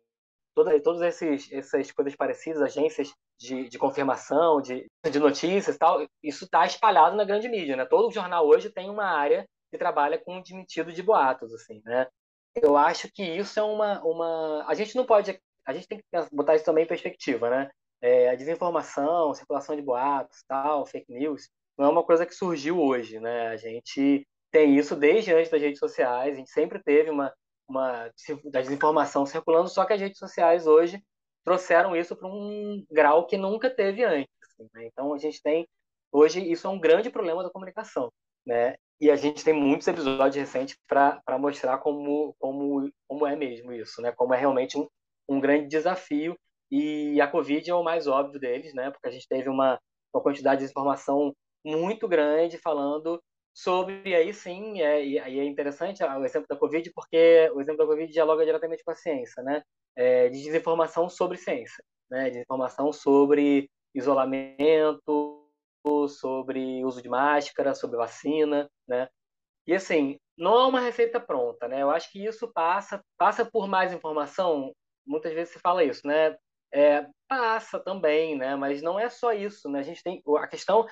todas, 0.55 0.81
todas 0.81 1.01
esses, 1.01 1.51
essas 1.51 1.91
coisas 1.91 2.15
parecidas, 2.15 2.61
agências 2.61 3.13
de, 3.39 3.67
de 3.67 3.77
confirmação, 3.77 4.61
de, 4.61 4.87
de 5.11 5.19
notícias 5.19 5.77
tal, 5.77 6.05
isso 6.23 6.45
está 6.45 6.65
espalhado 6.65 7.15
na 7.15 7.25
grande 7.25 7.49
mídia, 7.49 7.75
né? 7.75 7.85
Todo 7.85 8.11
jornal 8.11 8.47
hoje 8.47 8.69
tem 8.69 8.89
uma 8.89 9.05
área 9.05 9.45
que 9.71 9.77
trabalha 9.77 10.17
com 10.17 10.37
o 10.37 10.43
demitido 10.43 10.93
de 10.93 11.03
boatos, 11.03 11.53
assim, 11.53 11.81
né? 11.83 12.07
eu 12.55 12.77
acho 12.77 13.11
que 13.11 13.23
isso 13.23 13.59
é 13.59 13.63
uma, 13.63 14.03
uma. 14.03 14.65
A 14.67 14.73
gente 14.73 14.95
não 14.95 15.05
pode. 15.05 15.39
A 15.65 15.73
gente 15.73 15.87
tem 15.87 15.97
que 15.97 16.05
botar 16.31 16.55
isso 16.55 16.65
também 16.65 16.83
em 16.83 16.87
perspectiva, 16.87 17.49
né? 17.49 17.71
É, 18.03 18.29
a 18.29 18.35
desinformação, 18.35 19.33
circulação 19.33 19.77
de 19.77 19.81
boatos, 19.81 20.43
tal, 20.45 20.85
fake 20.85 21.09
news, 21.09 21.49
não 21.77 21.85
é 21.85 21.89
uma 21.89 22.03
coisa 22.03 22.25
que 22.25 22.35
surgiu 22.35 22.77
hoje, 22.77 23.17
né? 23.19 23.47
A 23.47 23.55
gente 23.55 24.27
tem 24.51 24.77
isso 24.77 24.93
desde 24.95 25.33
antes 25.33 25.49
das 25.49 25.61
redes 25.61 25.79
sociais, 25.79 26.33
a 26.33 26.37
gente 26.37 26.51
sempre 26.51 26.83
teve 26.83 27.09
uma, 27.09 27.33
uma 27.67 28.11
da 28.51 28.61
desinformação 28.61 29.25
circulando, 29.25 29.69
só 29.69 29.85
que 29.85 29.93
as 29.93 30.01
redes 30.01 30.19
sociais 30.19 30.67
hoje 30.67 31.01
trouxeram 31.45 31.95
isso 31.95 32.13
para 32.15 32.27
um 32.27 32.85
grau 32.91 33.25
que 33.25 33.37
nunca 33.37 33.69
teve 33.69 34.03
antes. 34.03 34.29
Assim, 34.43 34.69
né? 34.73 34.85
Então 34.85 35.13
a 35.13 35.17
gente 35.17 35.41
tem 35.41 35.65
hoje 36.11 36.39
isso 36.39 36.67
é 36.67 36.69
um 36.69 36.79
grande 36.79 37.09
problema 37.09 37.41
da 37.41 37.49
comunicação, 37.49 38.11
né? 38.45 38.75
E 39.01 39.09
a 39.09 39.15
gente 39.15 39.43
tem 39.43 39.53
muitos 39.53 39.87
episódios 39.87 40.35
recentes 40.35 40.77
para 40.87 41.21
mostrar 41.39 41.77
como, 41.79 42.35
como, 42.39 42.89
como 43.07 43.25
é 43.25 43.35
mesmo 43.35 43.71
isso, 43.73 44.01
né? 44.01 44.11
Como 44.11 44.33
é 44.33 44.37
realmente 44.37 44.77
um, 44.77 44.87
um 45.27 45.39
grande 45.39 45.67
desafio. 45.67 46.37
E 46.75 47.21
a 47.21 47.27
Covid 47.27 47.69
é 47.69 47.75
o 47.75 47.83
mais 47.83 48.07
óbvio 48.07 48.39
deles, 48.39 48.73
né? 48.73 48.89
Porque 48.89 49.07
a 49.07 49.11
gente 49.11 49.27
teve 49.27 49.47
uma, 49.47 49.79
uma 50.11 50.23
quantidade 50.23 50.65
de 50.65 50.71
informação 50.71 51.31
muito 51.63 52.07
grande 52.07 52.57
falando 52.57 53.21
sobre, 53.53 54.15
aí 54.15 54.33
sim, 54.33 54.81
é, 54.81 55.05
e 55.05 55.19
aí 55.19 55.39
é 55.39 55.43
interessante 55.43 56.03
o 56.03 56.25
exemplo 56.25 56.47
da 56.49 56.57
Covid, 56.57 56.91
porque 56.95 57.51
o 57.53 57.61
exemplo 57.61 57.77
da 57.77 57.85
Covid 57.85 58.11
dialoga 58.11 58.43
diretamente 58.43 58.83
com 58.83 58.89
a 58.89 58.95
ciência, 58.95 59.43
né? 59.43 59.61
É, 59.95 60.29
de 60.29 60.41
desinformação 60.41 61.07
sobre 61.07 61.37
ciência, 61.37 61.83
né? 62.09 62.31
Desinformação 62.31 62.91
sobre 62.91 63.69
isolamento, 63.93 65.47
sobre 66.09 66.83
uso 66.83 67.03
de 67.03 67.09
máscara, 67.09 67.75
sobre 67.75 67.97
vacina, 67.97 68.67
né? 68.87 69.07
E 69.67 69.75
assim, 69.75 70.17
não 70.35 70.59
é 70.59 70.65
uma 70.65 70.79
receita 70.79 71.19
pronta, 71.19 71.67
né? 71.67 71.83
Eu 71.83 71.91
acho 71.91 72.11
que 72.11 72.25
isso 72.25 72.51
passa 72.51 72.99
passa 73.15 73.45
por 73.45 73.67
mais 73.67 73.93
informação. 73.93 74.73
Muitas 75.05 75.33
vezes 75.33 75.53
se 75.53 75.59
fala 75.59 75.83
isso, 75.83 76.07
né? 76.07 76.35
É, 76.73 77.05
passa 77.27 77.79
também, 77.79 78.35
né? 78.35 78.55
Mas 78.55 78.81
não 78.81 78.99
é 78.99 79.09
só 79.09 79.31
isso, 79.31 79.69
né? 79.69 79.79
A 79.79 79.83
gente 79.83 80.03
tem 80.03 80.21
a 80.37 80.47
questão 80.47 80.87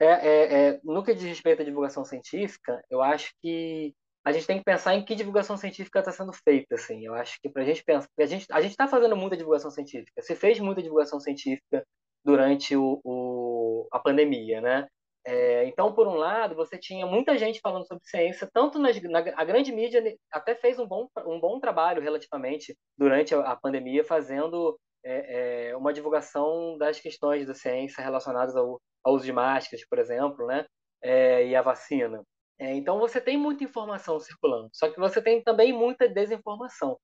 é, 0.00 0.06
é, 0.06 0.68
é, 0.68 0.80
no 0.84 1.02
que 1.02 1.14
diz 1.14 1.24
respeito 1.24 1.62
à 1.62 1.64
divulgação 1.64 2.04
científica, 2.04 2.82
eu 2.90 3.02
acho 3.02 3.32
que 3.42 3.94
a 4.24 4.32
gente 4.32 4.46
tem 4.46 4.58
que 4.58 4.64
pensar 4.64 4.94
em 4.94 5.04
que 5.04 5.14
divulgação 5.14 5.56
científica 5.56 6.00
está 6.00 6.12
sendo 6.12 6.32
feita, 6.32 6.74
assim. 6.74 7.06
Eu 7.06 7.14
acho 7.14 7.38
que 7.40 7.48
para 7.48 7.62
a 7.62 7.64
gente 7.64 7.84
pensar, 7.84 8.08
a 8.18 8.26
gente 8.26 8.46
a 8.50 8.60
gente 8.60 8.72
está 8.72 8.88
fazendo 8.88 9.16
muita 9.16 9.36
divulgação 9.36 9.70
científica. 9.70 10.20
Se 10.20 10.34
fez 10.34 10.58
muita 10.58 10.82
divulgação 10.82 11.20
científica 11.20 11.86
durante 12.24 12.76
o, 12.76 13.00
o 13.04 13.88
a 13.92 13.98
pandemia, 13.98 14.60
né? 14.60 14.86
É, 15.24 15.66
então, 15.66 15.92
por 15.92 16.06
um 16.06 16.14
lado, 16.14 16.54
você 16.54 16.78
tinha 16.78 17.06
muita 17.06 17.36
gente 17.36 17.60
falando 17.60 17.86
sobre 17.86 18.04
ciência, 18.04 18.48
tanto 18.52 18.78
nas, 18.78 19.00
na 19.02 19.18
a 19.18 19.44
grande 19.44 19.72
mídia 19.72 20.02
até 20.30 20.54
fez 20.54 20.78
um 20.78 20.86
bom, 20.86 21.08
um 21.26 21.40
bom 21.40 21.58
trabalho 21.58 22.02
relativamente 22.02 22.76
durante 22.96 23.34
a, 23.34 23.40
a 23.40 23.56
pandemia, 23.56 24.04
fazendo 24.04 24.78
é, 25.06 25.68
é, 25.68 25.76
uma 25.76 25.92
divulgação 25.92 26.76
das 26.76 26.98
questões 26.98 27.46
da 27.46 27.54
ciência 27.54 28.02
relacionadas 28.02 28.56
ao, 28.56 28.80
ao 29.04 29.14
uso 29.14 29.24
de 29.24 29.32
máscaras, 29.32 29.86
por 29.88 30.00
exemplo, 30.00 30.46
né? 30.46 30.66
É, 31.00 31.46
e 31.46 31.54
a 31.54 31.62
vacina. 31.62 32.22
É, 32.58 32.74
então, 32.74 32.98
você 32.98 33.20
tem 33.20 33.36
muita 33.36 33.62
informação 33.62 34.18
circulando, 34.18 34.68
só 34.72 34.90
que 34.90 34.98
você 34.98 35.22
tem 35.22 35.42
também 35.42 35.72
muita 35.72 36.08
desinformação. 36.08 36.98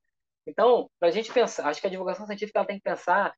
Então, 0.46 0.90
para 0.98 1.08
a 1.08 1.12
gente 1.12 1.32
pensar, 1.32 1.68
acho 1.68 1.80
que 1.80 1.86
a 1.86 1.90
divulgação 1.90 2.26
científica 2.26 2.64
tem 2.64 2.76
que 2.76 2.82
pensar 2.82 3.32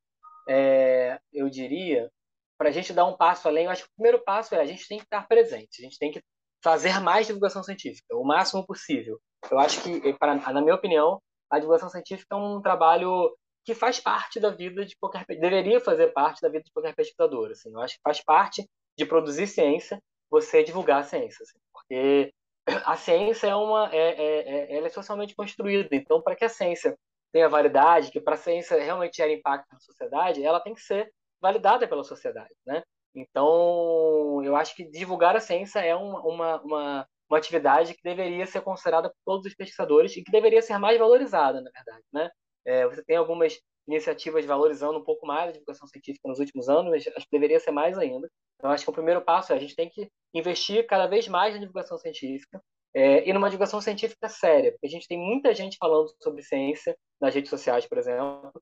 é, 0.47 1.19
eu 1.31 1.49
diria, 1.49 2.09
para 2.57 2.69
a 2.69 2.71
gente 2.71 2.93
dar 2.93 3.05
um 3.05 3.17
passo 3.17 3.47
além, 3.47 3.65
eu 3.65 3.71
acho 3.71 3.83
que 3.83 3.89
o 3.89 3.95
primeiro 3.95 4.23
passo 4.23 4.55
é 4.55 4.61
a 4.61 4.65
gente 4.65 4.87
tem 4.87 4.97
que 4.97 5.03
estar 5.03 5.27
presente, 5.27 5.81
a 5.81 5.83
gente 5.83 5.99
tem 5.99 6.11
que 6.11 6.21
fazer 6.63 6.99
mais 7.01 7.27
divulgação 7.27 7.63
científica, 7.63 8.15
o 8.15 8.23
máximo 8.23 8.65
possível. 8.65 9.19
Eu 9.51 9.59
acho 9.59 9.83
que, 9.83 10.01
na 10.53 10.61
minha 10.61 10.75
opinião, 10.75 11.21
a 11.49 11.59
divulgação 11.59 11.89
científica 11.89 12.35
é 12.35 12.37
um 12.37 12.61
trabalho 12.61 13.35
que 13.65 13.73
faz 13.73 13.99
parte 13.99 14.39
da 14.39 14.51
vida 14.51 14.85
de 14.85 14.95
qualquer 14.95 15.25
deveria 15.27 15.79
fazer 15.79 16.13
parte 16.13 16.39
da 16.41 16.49
vida 16.49 16.63
de 16.63 16.71
qualquer 16.71 16.95
pesquisador. 16.95 17.51
Assim. 17.51 17.71
Eu 17.73 17.81
acho 17.81 17.95
que 17.95 18.01
faz 18.03 18.23
parte 18.23 18.69
de 18.97 19.05
produzir 19.05 19.47
ciência 19.47 20.01
você 20.29 20.63
divulgar 20.63 20.99
a 21.01 21.03
ciência, 21.03 21.43
assim, 21.43 21.59
porque 21.73 22.33
a 22.85 22.95
ciência 22.95 23.47
é 23.47 23.55
uma 23.55 23.89
é, 23.93 23.97
é, 23.97 24.73
é, 24.73 24.77
ela 24.77 24.87
é 24.87 24.89
socialmente 24.89 25.35
construída. 25.35 25.89
Então, 25.91 26.21
para 26.21 26.35
que 26.35 26.45
a 26.45 26.49
ciência 26.49 26.97
tenha 27.31 27.49
validade, 27.49 28.11
que 28.11 28.19
para 28.19 28.35
a 28.35 28.37
ciência 28.37 28.81
realmente 28.81 29.17
gere 29.17 29.33
impacto 29.33 29.67
na 29.71 29.79
sociedade, 29.79 30.43
ela 30.43 30.59
tem 30.59 30.73
que 30.73 30.81
ser 30.81 31.11
validada 31.41 31.87
pela 31.87 32.03
sociedade, 32.03 32.53
né? 32.65 32.83
Então, 33.13 34.41
eu 34.43 34.55
acho 34.55 34.75
que 34.75 34.83
divulgar 34.83 35.35
a 35.35 35.39
ciência 35.39 35.79
é 35.79 35.95
uma, 35.95 36.21
uma, 36.21 36.61
uma, 36.61 37.07
uma 37.29 37.37
atividade 37.37 37.93
que 37.93 38.03
deveria 38.03 38.45
ser 38.45 38.61
considerada 38.61 39.09
por 39.09 39.17
todos 39.25 39.45
os 39.45 39.55
pesquisadores 39.55 40.15
e 40.17 40.23
que 40.23 40.31
deveria 40.31 40.61
ser 40.61 40.77
mais 40.77 40.97
valorizada, 40.99 41.61
na 41.61 41.71
verdade, 41.71 42.03
né? 42.11 42.29
É, 42.65 42.85
você 42.87 43.03
tem 43.03 43.17
algumas 43.17 43.59
iniciativas 43.87 44.43
valorizando 44.45 44.97
um 44.97 45.03
pouco 45.03 45.27
mais 45.27 45.49
a 45.49 45.51
divulgação 45.51 45.87
científica 45.87 46.27
nos 46.27 46.39
últimos 46.39 46.67
anos, 46.67 46.89
mas 46.91 47.07
acho 47.07 47.25
que 47.25 47.31
deveria 47.31 47.59
ser 47.59 47.71
mais 47.71 47.97
ainda. 47.97 48.29
Então, 48.57 48.71
acho 48.71 48.83
que 48.83 48.89
o 48.89 48.93
primeiro 48.93 49.21
passo 49.21 49.53
é 49.53 49.55
a 49.55 49.59
gente 49.59 49.75
tem 49.75 49.89
que 49.89 50.09
investir 50.33 50.85
cada 50.87 51.07
vez 51.07 51.27
mais 51.27 51.53
na 51.53 51.59
divulgação 51.59 51.97
científica, 51.97 52.61
é, 52.95 53.27
e 53.27 53.33
numa 53.33 53.49
divulgação 53.49 53.81
científica 53.81 54.29
séria, 54.29 54.71
porque 54.71 54.87
a 54.87 54.89
gente 54.89 55.07
tem 55.07 55.19
muita 55.19 55.53
gente 55.53 55.77
falando 55.77 56.09
sobre 56.23 56.41
ciência 56.41 56.97
nas 57.19 57.35
redes 57.35 57.49
sociais, 57.49 57.85
por 57.85 57.97
exemplo, 57.97 58.53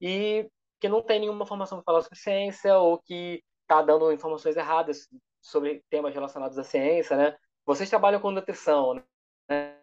e 0.00 0.50
que 0.80 0.88
não 0.88 1.00
tem 1.00 1.20
nenhuma 1.20 1.46
formação 1.46 1.78
para 1.78 1.84
falar 1.84 2.02
sobre 2.02 2.18
ciência 2.18 2.76
ou 2.76 2.98
que 2.98 3.40
está 3.62 3.80
dando 3.80 4.12
informações 4.12 4.56
erradas 4.56 5.08
sobre 5.40 5.84
temas 5.88 6.12
relacionados 6.12 6.58
à 6.58 6.64
ciência, 6.64 7.16
né? 7.16 7.36
Vocês 7.64 7.88
trabalham 7.88 8.20
com 8.20 8.32
nutrição, 8.32 8.94
né? 8.94 9.04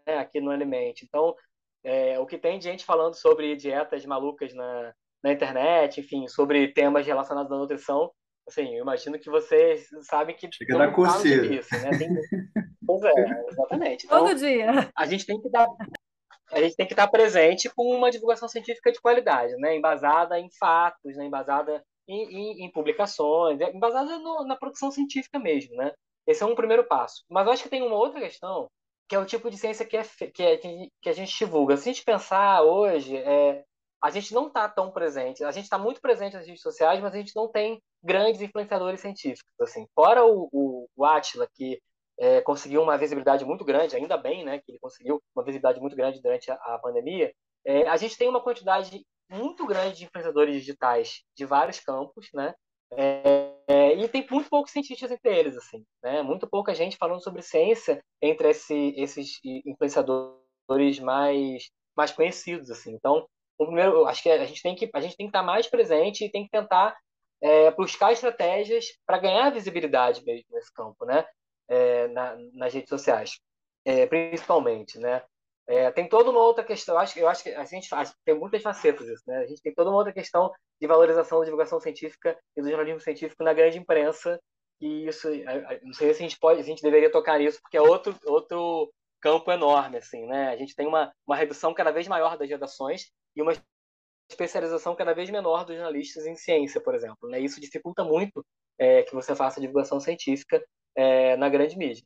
Aqui 0.06 0.42
no 0.42 0.52
Alimente. 0.52 1.06
Então, 1.06 1.34
é, 1.86 2.20
o 2.20 2.26
que 2.26 2.38
tem 2.38 2.58
de 2.58 2.66
gente 2.66 2.84
falando 2.84 3.14
sobre 3.14 3.56
dietas 3.56 4.04
malucas 4.06 4.54
na, 4.54 4.94
na 5.24 5.32
internet, 5.32 6.02
enfim, 6.02 6.28
sobre 6.28 6.74
temas 6.74 7.06
relacionados 7.06 7.52
à 7.52 7.56
nutrição, 7.56 8.12
assim, 8.48 8.76
eu 8.76 8.82
imagino 8.82 9.20
que 9.20 9.30
vocês 9.30 9.88
sabem 10.02 10.36
que 10.36 10.50
Chega 10.52 10.78
da 10.78 10.92
coceira. 10.92 11.48
Disso, 11.48 11.70
né? 11.80 11.98
Tem, 11.98 12.10
Pois 12.86 13.04
é, 13.04 13.46
exatamente. 13.50 14.06
Então, 14.06 14.20
Todo 14.20 14.36
dia. 14.36 14.92
A 14.96 15.06
gente 15.06 15.26
tem 15.26 15.40
que 15.42 15.50
dar 15.50 15.68
a 16.52 16.62
gente 16.62 16.76
tem 16.76 16.86
que 16.86 16.94
estar 16.94 17.08
presente 17.08 17.70
com 17.76 17.84
uma 17.96 18.12
divulgação 18.12 18.48
científica 18.48 18.92
de 18.92 19.02
qualidade, 19.02 19.56
né? 19.58 19.76
embasada 19.76 20.40
em 20.40 20.48
fatos, 20.60 21.18
né? 21.18 21.26
embasada 21.26 21.84
em, 22.08 22.24
em, 22.24 22.66
em 22.66 22.72
publicações, 22.72 23.60
embasada 23.60 24.20
no, 24.20 24.46
na 24.46 24.56
produção 24.56 24.92
científica 24.92 25.40
mesmo. 25.40 25.76
Né? 25.76 25.92
Esse 26.28 26.44
é 26.44 26.46
um 26.46 26.56
primeiro 26.56 26.84
passo. 26.84 27.24
Mas 27.30 27.48
eu 27.48 27.54
acho 27.54 27.64
que 27.64 27.70
tem 27.70 27.82
uma 27.82 27.96
outra 27.96 28.20
questão, 28.20 28.70
que 29.08 29.16
é 29.16 29.20
o 29.20 29.26
tipo 29.26 29.50
de 29.50 29.58
ciência 29.58 29.86
que, 29.86 29.98
é, 29.98 30.04
que, 30.04 30.44
é, 30.44 30.58
que 30.58 31.10
a 31.10 31.14
gente 31.14 31.38
divulga. 31.38 31.78
Se 31.78 31.90
a 31.90 31.94
gente 31.94 32.04
pensar 32.04 32.62
hoje, 32.64 33.18
é, 33.18 33.64
a 34.02 34.10
gente 34.10 34.34
não 34.34 34.48
está 34.48 34.68
tão 34.68 34.92
presente. 34.92 35.44
A 35.44 35.52
gente 35.52 35.66
está 35.66 35.78
muito 35.78 36.02
presente 36.02 36.34
nas 36.34 36.46
redes 36.46 36.62
sociais, 36.62 37.02
mas 37.02 37.14
a 37.14 37.18
gente 37.18 37.36
não 37.36 37.48
tem 37.48 37.82
grandes 38.04 38.42
influenciadores 38.42 39.00
científicos. 39.00 39.50
Assim. 39.60 39.88
Fora 39.94 40.26
o, 40.26 40.50
o, 40.52 40.88
o 40.96 41.06
Atila, 41.06 41.48
que 41.54 41.80
é, 42.18 42.42
conseguiu 42.42 42.82
uma 42.82 42.98
visibilidade 42.98 43.46
muito 43.46 43.66
grande, 43.66 43.96
ainda 43.96 44.18
bem, 44.18 44.44
né, 44.44 44.60
que 44.60 44.72
ele 44.72 44.80
conseguiu 44.80 45.22
uma 45.36 45.44
visibilidade 45.44 45.80
muito 45.80 45.96
grande 45.96 46.22
durante 46.22 46.52
a, 46.52 46.56
a 46.56 46.80
pandemia. 46.80 47.34
É, 47.66 47.88
a 47.88 47.98
gente 47.98 48.18
tem 48.18 48.30
uma 48.30 48.42
quantidade 48.42 49.06
muito 49.30 49.66
grande 49.66 49.98
de 49.98 50.06
influenciadores 50.06 50.56
digitais 50.56 51.24
de 51.36 51.46
vários 51.46 51.80
campos, 51.80 52.30
né, 52.34 52.54
é, 52.92 53.55
é, 53.68 53.96
e 53.96 54.08
tem 54.08 54.26
muito 54.30 54.50
poucos 54.50 54.72
cientistas 54.72 55.12
entre 55.12 55.36
eles, 55.38 55.58
assim, 55.58 55.84
né, 56.04 56.22
muito 56.22 56.48
pouca 56.48 56.74
gente 56.74 56.98
falando 56.98 57.24
sobre 57.24 57.42
ciência 57.42 58.04
entre 58.22 58.50
esse, 58.50 58.94
esses 58.98 59.40
influenciadores 59.44 61.00
mais 61.00 61.70
mais 61.96 62.12
conhecidos, 62.12 62.70
assim. 62.70 62.94
Então, 62.94 63.26
o 63.58 63.66
primeiro, 63.66 64.06
acho 64.06 64.22
que 64.22 64.30
a 64.30 64.46
gente 64.46 64.62
tem 64.62 64.76
que 64.76 64.90
a 64.94 65.00
gente 65.00 65.16
tem 65.16 65.28
que 65.28 65.30
estar 65.30 65.44
mais 65.44 65.68
presente 65.68 66.26
e 66.26 66.32
tem 66.32 66.44
que 66.44 66.50
tentar 66.50 66.96
é, 67.42 67.72
buscar 67.72 68.12
estratégias 68.12 68.86
para 69.06 69.18
ganhar 69.18 69.50
visibilidade 69.52 70.24
mesmo 70.26 70.46
nesse 70.52 70.74
campo, 70.74 71.06
né? 71.06 71.26
é, 71.68 72.08
na, 72.10 72.36
nas 72.54 72.74
redes 72.74 72.90
sociais, 72.90 73.40
é, 73.84 74.06
principalmente, 74.06 74.98
né? 75.00 75.24
É, 75.68 75.92
tem 75.92 76.08
toda 76.08 76.30
uma 76.30 76.42
outra 76.42 76.64
questão, 76.64 76.96
eu 76.96 77.00
acho, 77.00 77.20
eu 77.20 77.28
acho 77.28 77.44
que 77.44 77.50
a 77.50 77.66
gente 77.66 77.88
faz, 77.90 78.14
tem 78.24 78.36
muitas 78.38 78.62
facetas 78.62 79.08
isso, 79.08 79.24
né? 79.26 79.38
A 79.40 79.48
gente 79.48 79.62
tem 79.62 79.74
toda 79.74 79.90
uma 79.90 79.98
outra 79.98 80.14
questão 80.14 80.52
de 80.80 80.88
valorização 80.88 81.40
da 81.40 81.46
divulgação 81.46 81.80
científica 81.80 82.38
e 82.56 82.62
do 82.62 82.70
jornalismo 82.70 83.00
científico 83.00 83.44
na 83.44 83.54
grande 83.54 83.80
imprensa, 83.80 84.40
e 84.80 85.08
isso, 85.08 85.28
não 85.82 85.94
sei 85.94 86.14
se 86.14 86.24
a 86.24 86.28
gente 86.28 86.40
pode, 86.40 86.60
a 86.60 86.64
gente 86.64 86.82
deveria 86.82 87.12
tocar 87.12 87.40
nisso, 87.40 87.60
porque 87.62 87.78
é 87.78 87.82
outro, 87.82 88.16
outro 88.26 88.92
campo 89.22 89.52
enorme, 89.52 89.98
assim, 89.98 90.28
né? 90.28 90.50
A 90.50 90.56
gente 90.56 90.76
tem 90.76 90.86
uma, 90.86 91.12
uma 91.26 91.36
redução 91.36 91.74
cada 91.74 91.92
vez 91.92 92.08
maior 92.08 92.38
das 92.38 92.50
redações 92.50 93.10
e 93.36 93.42
uma 93.42 93.54
especialização 94.30 94.96
cada 94.96 95.14
vez 95.14 95.30
menor 95.30 95.66
dos 95.66 95.76
jornalistas 95.76 96.26
em 96.26 96.36
ciência, 96.36 96.82
por 96.82 96.94
exemplo, 96.94 97.30
né? 97.30 97.40
Isso 97.40 97.60
dificulta 97.60 98.04
muito 98.04 98.46
é, 98.78 99.04
que 99.04 99.14
você 99.14 99.36
faça 99.36 99.62
divulgação 99.62 100.00
científica 100.00 100.64
é, 100.96 101.36
na 101.38 101.50
grande 101.50 101.78
mídia. 101.78 102.04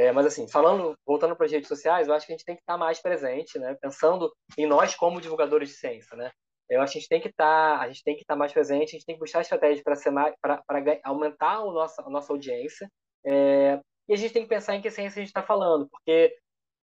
É, 0.00 0.12
mas 0.12 0.24
assim, 0.24 0.48
falando, 0.48 0.94
voltando 1.06 1.36
para 1.36 1.44
as 1.44 1.52
redes 1.52 1.68
sociais, 1.68 2.08
eu 2.08 2.14
acho 2.14 2.26
que 2.26 2.32
a 2.32 2.36
gente 2.36 2.46
tem 2.46 2.56
que 2.56 2.62
estar 2.62 2.78
mais 2.78 3.02
presente, 3.02 3.58
né? 3.58 3.76
Pensando 3.82 4.34
em 4.56 4.66
nós 4.66 4.94
como 4.94 5.20
divulgadores 5.20 5.68
de 5.68 5.74
ciência, 5.74 6.16
né? 6.16 6.30
Eu 6.70 6.80
acho 6.80 6.92
que 6.92 6.98
a 6.98 7.00
gente 7.02 7.08
tem 7.10 7.20
que 7.20 7.28
estar, 7.28 7.78
a 7.78 7.86
gente 7.86 8.02
tem 8.02 8.14
que 8.16 8.22
estar 8.22 8.34
mais 8.34 8.50
presente, 8.50 8.88
a 8.88 8.92
gente 8.92 9.04
tem 9.04 9.14
que 9.14 9.20
buscar 9.20 9.42
estratégias 9.42 9.82
para 9.82 9.94
ser 9.96 10.10
para 10.40 10.62
aumentar 11.04 11.60
o 11.64 11.72
nossa, 11.72 12.00
a 12.00 12.08
nossa 12.08 12.32
audiência. 12.32 12.88
É, 13.26 13.78
e 14.08 14.14
a 14.14 14.16
gente 14.16 14.32
tem 14.32 14.42
que 14.42 14.48
pensar 14.48 14.74
em 14.74 14.80
que 14.80 14.90
ciência 14.90 15.20
a 15.20 15.22
gente 15.22 15.28
está 15.28 15.42
falando, 15.42 15.86
porque 15.90 16.34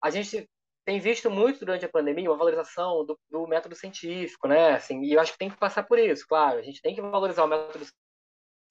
a 0.03 0.09
gente 0.09 0.49
tem 0.83 0.99
visto 0.99 1.29
muito 1.29 1.59
durante 1.59 1.85
a 1.85 1.89
pandemia 1.89 2.31
uma 2.31 2.37
valorização 2.37 3.05
do, 3.05 3.15
do, 3.29 3.45
método 3.45 3.75
científico, 3.75 4.47
né? 4.47 4.71
Assim, 4.73 5.03
e 5.03 5.13
eu 5.13 5.19
acho 5.19 5.33
que 5.33 5.37
tem 5.37 5.51
que 5.51 5.57
passar 5.57 5.83
por 5.83 5.99
isso, 5.99 6.25
claro. 6.27 6.57
A 6.57 6.63
gente 6.63 6.81
tem 6.81 6.95
que 6.95 7.01
valorizar 7.01 7.43
o 7.43 7.47
método 7.47 7.85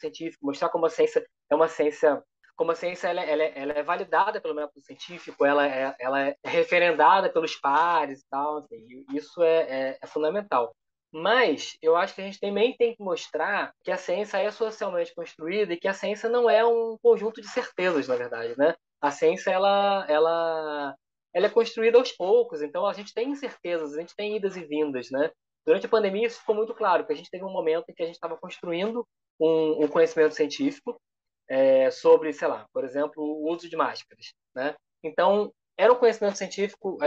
científico, 0.00 0.44
mostrar 0.44 0.68
como 0.68 0.86
a 0.86 0.90
ciência 0.90 1.24
é 1.48 1.54
uma 1.54 1.68
ciência, 1.68 2.20
como 2.56 2.72
a 2.72 2.74
ciência 2.74 3.08
ela, 3.08 3.22
ela, 3.22 3.42
ela 3.42 3.72
é 3.72 3.82
validada 3.82 4.40
pelo 4.40 4.54
método 4.54 4.80
científico, 4.80 5.44
ela 5.44 5.66
é, 5.66 5.94
ela 5.98 6.28
é 6.28 6.36
referendada 6.44 7.30
pelos 7.30 7.56
pares 7.56 8.20
e 8.20 8.28
tal. 8.28 8.58
Assim, 8.58 9.04
isso 9.12 9.42
é, 9.42 9.90
é, 9.90 9.98
é 10.02 10.06
fundamental. 10.06 10.74
Mas 11.12 11.76
eu 11.82 11.94
acho 11.94 12.14
que 12.14 12.22
a 12.22 12.24
gente 12.24 12.40
também 12.40 12.74
tem 12.76 12.96
que 12.96 13.02
mostrar 13.02 13.72
que 13.84 13.90
a 13.90 13.98
ciência 13.98 14.38
é 14.38 14.50
socialmente 14.50 15.14
construída 15.14 15.74
e 15.74 15.76
que 15.76 15.86
a 15.86 15.92
ciência 15.92 16.28
não 16.28 16.48
é 16.48 16.64
um 16.64 16.96
conjunto 17.02 17.40
de 17.40 17.48
certezas, 17.48 18.08
na 18.08 18.16
verdade, 18.16 18.54
né? 18.56 18.74
A 19.00 19.10
ciência 19.10 19.50
ela, 19.50 20.06
ela, 20.08 20.94
ela 21.34 21.46
é 21.46 21.50
construída 21.50 21.98
aos 21.98 22.12
poucos, 22.12 22.62
então 22.62 22.86
a 22.86 22.94
gente 22.94 23.12
tem 23.12 23.30
incertezas, 23.30 23.94
a 23.94 24.00
gente 24.00 24.16
tem 24.16 24.36
idas 24.36 24.56
e 24.56 24.64
vindas, 24.64 25.10
né? 25.10 25.30
Durante 25.66 25.84
a 25.84 25.88
pandemia 25.88 26.26
isso 26.26 26.40
ficou 26.40 26.54
muito 26.54 26.74
claro, 26.74 27.04
que 27.06 27.12
a 27.12 27.16
gente 27.16 27.30
teve 27.30 27.44
um 27.44 27.52
momento 27.52 27.84
em 27.88 27.94
que 27.94 28.02
a 28.02 28.06
gente 28.06 28.14
estava 28.14 28.36
construindo 28.36 29.06
um, 29.38 29.84
um, 29.84 29.88
conhecimento 29.88 30.34
científico 30.34 30.98
é, 31.48 31.90
sobre, 31.90 32.32
sei 32.32 32.48
lá, 32.48 32.66
por 32.72 32.84
exemplo, 32.84 33.22
o 33.22 33.50
uso 33.50 33.68
de 33.68 33.76
máscaras, 33.76 34.34
né? 34.54 34.74
Então 35.02 35.52
era 35.76 35.92
um 35.92 35.96
conhecimento 35.96 36.38
científico, 36.38 36.98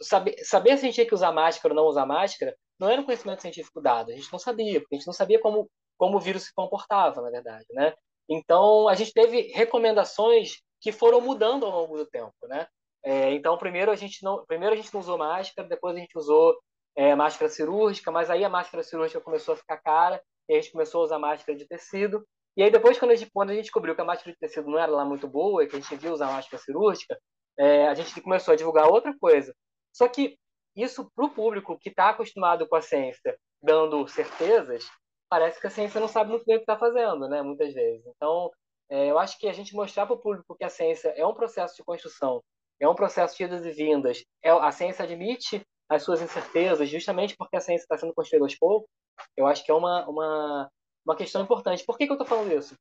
saber, 0.00 0.36
saber 0.44 0.76
se 0.76 0.84
a 0.84 0.86
gente 0.86 0.94
tinha 0.94 1.06
que 1.06 1.14
usar 1.14 1.32
máscara 1.32 1.74
ou 1.74 1.80
não 1.80 1.88
usar 1.88 2.06
máscara 2.06 2.54
não 2.78 2.88
era 2.88 3.00
um 3.00 3.04
conhecimento 3.04 3.42
científico 3.42 3.80
dado, 3.80 4.10
a 4.10 4.14
gente 4.14 4.32
não 4.32 4.38
sabia, 4.38 4.80
porque 4.80 4.94
a 4.94 4.98
gente 4.98 5.06
não 5.06 5.12
sabia 5.12 5.38
como, 5.40 5.70
como 5.98 6.16
o 6.16 6.20
vírus 6.20 6.44
se 6.44 6.54
comportava, 6.54 7.20
na 7.20 7.30
verdade, 7.30 7.66
né? 7.70 7.92
Então, 8.28 8.88
a 8.88 8.94
gente 8.94 9.12
teve 9.12 9.52
recomendações 9.52 10.62
que 10.80 10.92
foram 10.92 11.20
mudando 11.20 11.66
ao 11.66 11.72
longo 11.72 11.98
do 11.98 12.06
tempo, 12.06 12.32
né? 12.44 12.66
É, 13.02 13.32
então, 13.32 13.58
primeiro 13.58 13.90
a 13.90 13.96
gente 13.96 14.22
não, 14.22 14.44
primeiro 14.46 14.74
a 14.74 14.76
gente 14.76 14.92
não 14.92 15.00
usou 15.00 15.18
máscara, 15.18 15.68
depois 15.68 15.96
a 15.96 15.98
gente 15.98 16.16
usou 16.16 16.56
é, 16.96 17.14
máscara 17.14 17.50
cirúrgica, 17.50 18.10
mas 18.10 18.30
aí 18.30 18.44
a 18.44 18.48
máscara 18.48 18.82
cirúrgica 18.82 19.20
começou 19.20 19.54
a 19.54 19.56
ficar 19.56 19.78
cara, 19.78 20.22
e 20.48 20.54
a 20.54 20.60
gente 20.60 20.72
começou 20.72 21.02
a 21.02 21.04
usar 21.04 21.18
máscara 21.18 21.56
de 21.56 21.66
tecido. 21.66 22.26
E 22.56 22.62
aí 22.62 22.70
depois, 22.70 22.98
quando 22.98 23.12
a 23.12 23.16
gente, 23.16 23.30
quando 23.32 23.50
a 23.50 23.54
gente 23.54 23.64
descobriu 23.64 23.94
que 23.94 24.00
a 24.00 24.04
máscara 24.04 24.32
de 24.32 24.38
tecido 24.38 24.68
não 24.68 24.78
era 24.78 24.90
lá 24.90 25.04
muito 25.04 25.28
boa, 25.28 25.62
e 25.62 25.68
que 25.68 25.76
a 25.76 25.80
gente 25.80 25.90
devia 25.90 26.12
usar 26.12 26.26
máscara 26.26 26.62
cirúrgica, 26.62 27.18
é, 27.58 27.86
a 27.88 27.94
gente 27.94 28.20
começou 28.20 28.52
a 28.52 28.56
divulgar 28.56 28.88
outra 28.88 29.16
coisa. 29.18 29.54
Só 29.92 30.08
que 30.08 30.36
isso 30.76 31.10
para 31.14 31.24
o 31.24 31.30
público 31.30 31.78
que 31.78 31.88
está 31.88 32.10
acostumado 32.10 32.66
com 32.68 32.76
a 32.76 32.82
ciência 32.82 33.36
dando 33.62 34.06
certezas, 34.08 34.84
parece 35.28 35.60
que 35.60 35.66
a 35.66 35.70
ciência 35.70 36.00
não 36.00 36.08
sabe 36.08 36.30
muito 36.30 36.44
bem 36.44 36.56
o 36.56 36.58
que 36.58 36.62
está 36.62 36.78
fazendo, 36.78 37.28
né? 37.28 37.42
Muitas 37.42 37.72
vezes. 37.72 38.04
Então, 38.06 38.50
é, 38.88 39.10
eu 39.10 39.18
acho 39.18 39.38
que 39.38 39.48
a 39.48 39.52
gente 39.52 39.74
mostrar 39.74 40.06
para 40.06 40.16
o 40.16 40.20
público 40.20 40.56
que 40.56 40.64
a 40.64 40.68
ciência 40.68 41.08
é 41.16 41.24
um 41.26 41.34
processo 41.34 41.76
de 41.76 41.84
construção, 41.84 42.42
é 42.80 42.88
um 42.88 42.94
processo 42.94 43.36
de 43.36 43.44
idas 43.44 43.64
e 43.64 43.70
vindas, 43.70 44.24
é, 44.42 44.50
a 44.50 44.72
ciência 44.72 45.04
admite 45.04 45.62
as 45.88 46.02
suas 46.02 46.22
incertezas, 46.22 46.88
justamente 46.88 47.36
porque 47.36 47.56
a 47.56 47.60
ciência 47.60 47.84
está 47.84 47.98
sendo 47.98 48.14
construída 48.14 48.44
aos 48.44 48.56
poucos, 48.56 48.88
eu 49.36 49.46
acho 49.46 49.64
que 49.64 49.70
é 49.70 49.74
uma, 49.74 50.08
uma, 50.08 50.70
uma 51.04 51.16
questão 51.16 51.42
importante. 51.42 51.84
Por 51.84 51.96
que, 51.96 52.06
que 52.06 52.12
eu 52.12 52.14
estou 52.14 52.26
falando 52.26 52.52
isso? 52.52 52.76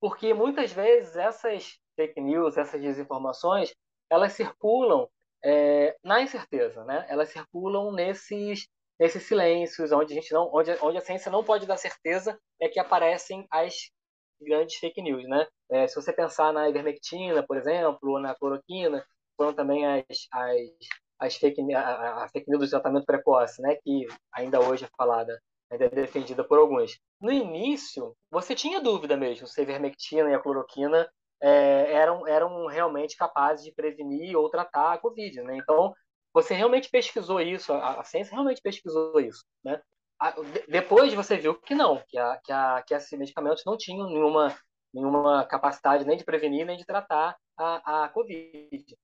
Porque 0.00 0.32
muitas 0.32 0.72
vezes 0.72 1.16
essas 1.16 1.78
fake 1.96 2.20
news, 2.20 2.56
essas 2.56 2.80
desinformações, 2.80 3.72
elas 4.10 4.32
circulam 4.32 5.08
é, 5.44 5.96
na 6.02 6.20
incerteza, 6.22 6.84
né? 6.84 7.06
Elas 7.08 7.30
circulam 7.30 7.92
nesses 7.92 8.68
nesses 8.98 9.22
silêncios, 9.22 9.92
onde 9.92 10.12
a 10.12 10.20
gente 10.20 10.32
não, 10.32 10.50
onde, 10.52 10.72
onde 10.82 10.98
a 10.98 11.00
ciência 11.00 11.30
não 11.30 11.44
pode 11.44 11.66
dar 11.66 11.76
certeza, 11.76 12.38
é 12.60 12.68
que 12.68 12.80
aparecem 12.80 13.46
as 13.50 13.90
grandes 14.40 14.76
fake 14.76 15.00
news, 15.00 15.24
né? 15.28 15.46
É, 15.70 15.86
se 15.86 15.94
você 15.94 16.12
pensar 16.12 16.52
na 16.52 16.68
ivermectina, 16.68 17.46
por 17.46 17.56
exemplo, 17.56 18.10
ou 18.10 18.20
na 18.20 18.34
cloroquina, 18.34 19.04
foram 19.36 19.54
também 19.54 19.86
as, 19.86 20.04
as, 20.32 20.60
as 21.20 21.36
fake, 21.36 21.62
a, 21.74 22.24
a 22.24 22.28
fake 22.28 22.50
news 22.50 22.64
do 22.64 22.70
tratamento 22.70 23.06
precoce, 23.06 23.62
né? 23.62 23.76
Que 23.84 24.06
ainda 24.32 24.60
hoje 24.60 24.84
é 24.84 24.88
falada, 24.96 25.40
ainda 25.70 25.86
é 25.86 25.88
defendida 25.88 26.44
por 26.44 26.58
alguns. 26.58 26.98
No 27.20 27.30
início, 27.30 28.16
você 28.30 28.54
tinha 28.54 28.80
dúvida 28.80 29.16
mesmo 29.16 29.46
se 29.46 29.60
a 29.60 29.62
ivermectina 29.62 30.30
e 30.30 30.34
a 30.34 30.38
cloroquina 30.38 31.08
é, 31.40 31.92
eram, 31.92 32.26
eram 32.26 32.66
realmente 32.66 33.16
capazes 33.16 33.64
de 33.64 33.72
prevenir 33.72 34.36
ou 34.36 34.50
tratar 34.50 34.94
a 34.94 34.98
Covid. 34.98 35.42
Né? 35.42 35.56
Então, 35.56 35.94
você 36.32 36.54
realmente 36.54 36.90
pesquisou 36.90 37.40
isso, 37.40 37.72
a, 37.72 38.00
a 38.00 38.04
ciência 38.04 38.32
realmente 38.32 38.60
pesquisou 38.62 39.20
isso. 39.20 39.44
Né? 39.64 39.80
A, 40.20 40.34
depois 40.68 41.14
você 41.14 41.36
viu 41.36 41.54
que 41.54 41.74
não, 41.74 42.02
que, 42.08 42.18
a, 42.18 42.40
que, 42.42 42.52
a, 42.52 42.82
que 42.86 42.94
esses 42.94 43.18
medicamentos 43.18 43.64
não 43.64 43.76
tinham 43.76 44.08
nenhuma, 44.08 44.56
nenhuma 44.92 45.44
capacidade 45.46 46.04
nem 46.04 46.16
de 46.16 46.24
prevenir 46.24 46.66
nem 46.66 46.76
de 46.76 46.84
tratar 46.84 47.36
a, 47.56 48.04
a 48.04 48.08
Covid. 48.08 48.96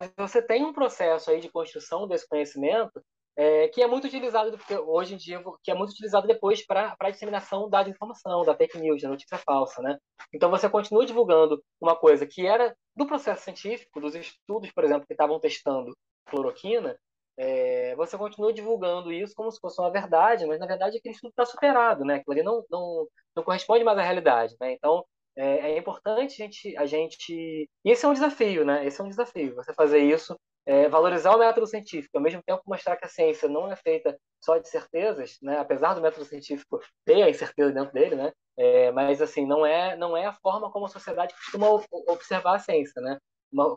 Mas 0.00 0.10
você 0.16 0.40
tem 0.40 0.64
um 0.64 0.72
processo 0.72 1.30
aí 1.30 1.40
de 1.40 1.50
construção 1.50 2.08
desse 2.08 2.26
conhecimento 2.26 3.02
é, 3.36 3.68
que 3.68 3.82
é 3.82 3.86
muito 3.86 4.06
utilizado 4.06 4.58
hoje 4.86 5.14
em 5.14 5.16
dia, 5.16 5.42
que 5.62 5.70
é 5.70 5.74
muito 5.74 5.90
utilizado 5.90 6.26
depois 6.26 6.64
para 6.66 6.94
a 6.98 7.10
disseminação 7.10 7.68
da 7.68 7.82
desinformação, 7.82 8.44
da 8.44 8.54
fake 8.54 8.78
news, 8.78 9.02
da 9.02 9.08
notícia 9.08 9.38
falsa, 9.38 9.80
né? 9.82 9.96
Então 10.34 10.50
você 10.50 10.68
continua 10.68 11.06
divulgando 11.06 11.62
uma 11.80 11.96
coisa 11.96 12.26
que 12.26 12.46
era 12.46 12.74
do 12.94 13.06
processo 13.06 13.44
científico, 13.44 14.00
dos 14.00 14.14
estudos, 14.14 14.70
por 14.72 14.84
exemplo, 14.84 15.06
que 15.06 15.14
estavam 15.14 15.40
testando 15.40 15.96
cloroquina, 16.26 16.98
é, 17.36 17.94
você 17.96 18.16
continua 18.18 18.52
divulgando 18.52 19.10
isso 19.12 19.34
como 19.34 19.50
se 19.50 19.58
fosse 19.58 19.80
uma 19.80 19.90
verdade, 19.90 20.46
mas 20.46 20.60
na 20.60 20.66
verdade 20.66 20.98
aquele 20.98 21.14
estudo 21.14 21.30
está 21.30 21.46
superado, 21.46 22.04
né? 22.04 22.16
Aquilo 22.16 22.32
ali 22.32 22.42
não, 22.42 22.64
não, 22.70 23.06
não 23.34 23.42
corresponde 23.42 23.84
mais 23.84 23.98
à 23.98 24.02
realidade, 24.02 24.54
né? 24.60 24.72
Então 24.72 25.04
é, 25.36 25.72
é 25.72 25.78
importante 25.78 26.42
a 26.42 26.46
gente, 26.46 26.76
a 26.76 26.86
gente. 26.86 27.68
Esse 27.84 28.04
é 28.04 28.08
um 28.08 28.12
desafio, 28.12 28.64
né? 28.64 28.86
Esse 28.86 29.00
é 29.00 29.04
um 29.04 29.08
desafio, 29.08 29.54
você 29.54 29.72
fazer 29.74 29.98
isso 30.00 30.38
é, 30.64 30.88
valorizar 30.88 31.34
o 31.34 31.38
método 31.38 31.66
científico, 31.66 32.16
ao 32.16 32.22
mesmo 32.22 32.42
tempo 32.42 32.62
mostrar 32.66 32.96
que 32.96 33.04
a 33.04 33.08
ciência 33.08 33.48
não 33.48 33.70
é 33.70 33.76
feita 33.76 34.16
só 34.40 34.58
de 34.58 34.68
certezas, 34.68 35.38
né? 35.42 35.58
apesar 35.58 35.94
do 35.94 36.00
método 36.00 36.24
científico 36.24 36.80
ter 37.04 37.22
a 37.22 37.30
incerteza 37.30 37.72
dentro 37.72 37.92
dele, 37.92 38.14
né? 38.14 38.32
É, 38.56 38.92
mas 38.92 39.22
assim 39.22 39.46
não 39.46 39.64
é 39.64 39.96
não 39.96 40.14
é 40.16 40.26
a 40.26 40.32
forma 40.32 40.70
como 40.70 40.84
a 40.84 40.88
sociedade 40.88 41.34
costuma 41.34 41.68
observar 42.06 42.56
a 42.56 42.58
ciência, 42.58 43.00
né? 43.00 43.18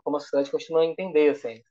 como 0.02 0.16
a 0.16 0.20
sociedade 0.20 0.50
costuma 0.50 0.84
entender 0.84 1.30
a 1.30 1.34
ciência. 1.34 1.64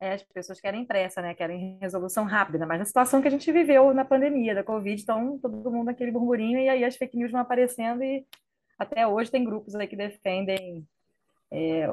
É, 0.00 0.12
as 0.12 0.22
pessoas 0.22 0.60
querem 0.60 0.84
pressa, 0.84 1.20
né? 1.20 1.34
Querem 1.34 1.76
resolução 1.80 2.24
rápida, 2.24 2.64
mas 2.66 2.78
na 2.78 2.84
situação 2.84 3.20
que 3.20 3.26
a 3.26 3.30
gente 3.30 3.50
viveu 3.50 3.92
na 3.92 4.04
pandemia 4.04 4.54
da 4.54 4.62
Covid, 4.62 5.02
então 5.02 5.38
todo 5.38 5.70
mundo 5.70 5.86
naquele 5.86 6.12
burburinho 6.12 6.58
e 6.58 6.68
aí 6.68 6.84
as 6.84 6.96
fake 6.96 7.16
news 7.16 7.32
vão 7.32 7.40
aparecendo 7.40 8.02
e 8.04 8.24
até 8.78 9.06
hoje 9.06 9.30
tem 9.30 9.44
grupos 9.44 9.74
aí 9.74 9.88
que 9.88 9.96
defendem 9.96 10.86
é, 11.50 11.92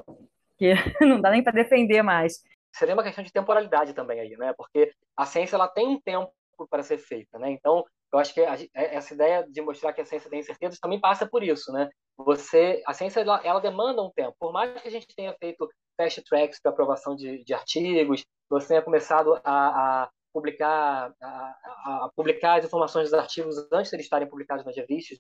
que 0.58 0.74
não 1.02 1.20
dá 1.20 1.32
nem 1.32 1.44
para 1.44 1.54
defender 1.54 2.02
mais. 2.02 2.41
Seria 2.74 2.94
uma 2.94 3.04
questão 3.04 3.24
de 3.24 3.32
temporalidade 3.32 3.94
também 3.94 4.20
aí, 4.20 4.36
né? 4.38 4.54
Porque 4.58 4.91
a 5.15 5.26
ciência 5.26 5.56
ela 5.56 5.68
tem 5.68 5.88
um 5.88 6.00
tempo 6.02 6.34
para 6.70 6.84
ser 6.84 6.98
feita, 6.98 7.39
né? 7.39 7.52
Então, 7.52 7.86
eu 8.12 8.20
acho 8.20 8.34
que 8.34 8.41
a, 8.41 8.56
é, 8.56 8.96
essa 8.96 9.13
ideia 9.13 9.46
de 9.50 9.62
mostrar 9.62 9.94
que 9.94 10.02
a 10.02 10.06
ciência 10.06 10.30
tem 10.30 10.39
incertezas 10.39 10.80
também 10.80 11.00
passa 11.00 11.26
por 11.28 11.44
isso, 11.44 11.72
né? 11.72 11.89
Você, 12.18 12.82
a 12.86 12.94
ciência 12.94 13.20
ela, 13.20 13.41
ela 13.44 13.60
demanda 13.60 14.02
um 14.02 14.12
tempo. 14.12 14.36
Por 14.39 14.54
mais 14.54 14.82
que 14.82 14.88
a 14.88 14.91
gente 14.91 15.08
tenha 15.15 15.36
feito 15.39 15.70
fast 15.98 16.24
tracks 16.24 16.60
para 16.62 16.72
aprovação 16.72 17.15
de, 17.15 17.44
de 17.44 17.54
artigos, 17.54 18.26
você 18.50 18.70
tenha 18.70 18.82
começado 18.82 19.39
a, 19.44 20.04
a 20.04 20.10
publicar 20.34 21.13
a, 21.22 22.06
a, 22.06 22.10
publicar 22.15 22.60
as 22.60 22.65
informações 22.65 23.10
dos 23.10 23.13
artigos 23.13 23.56
antes 23.72 23.89
de 23.89 23.96
eles 23.96 24.06
estarem 24.06 24.28
publicados 24.28 24.65
nas 24.65 24.76
revistas, 24.76 25.18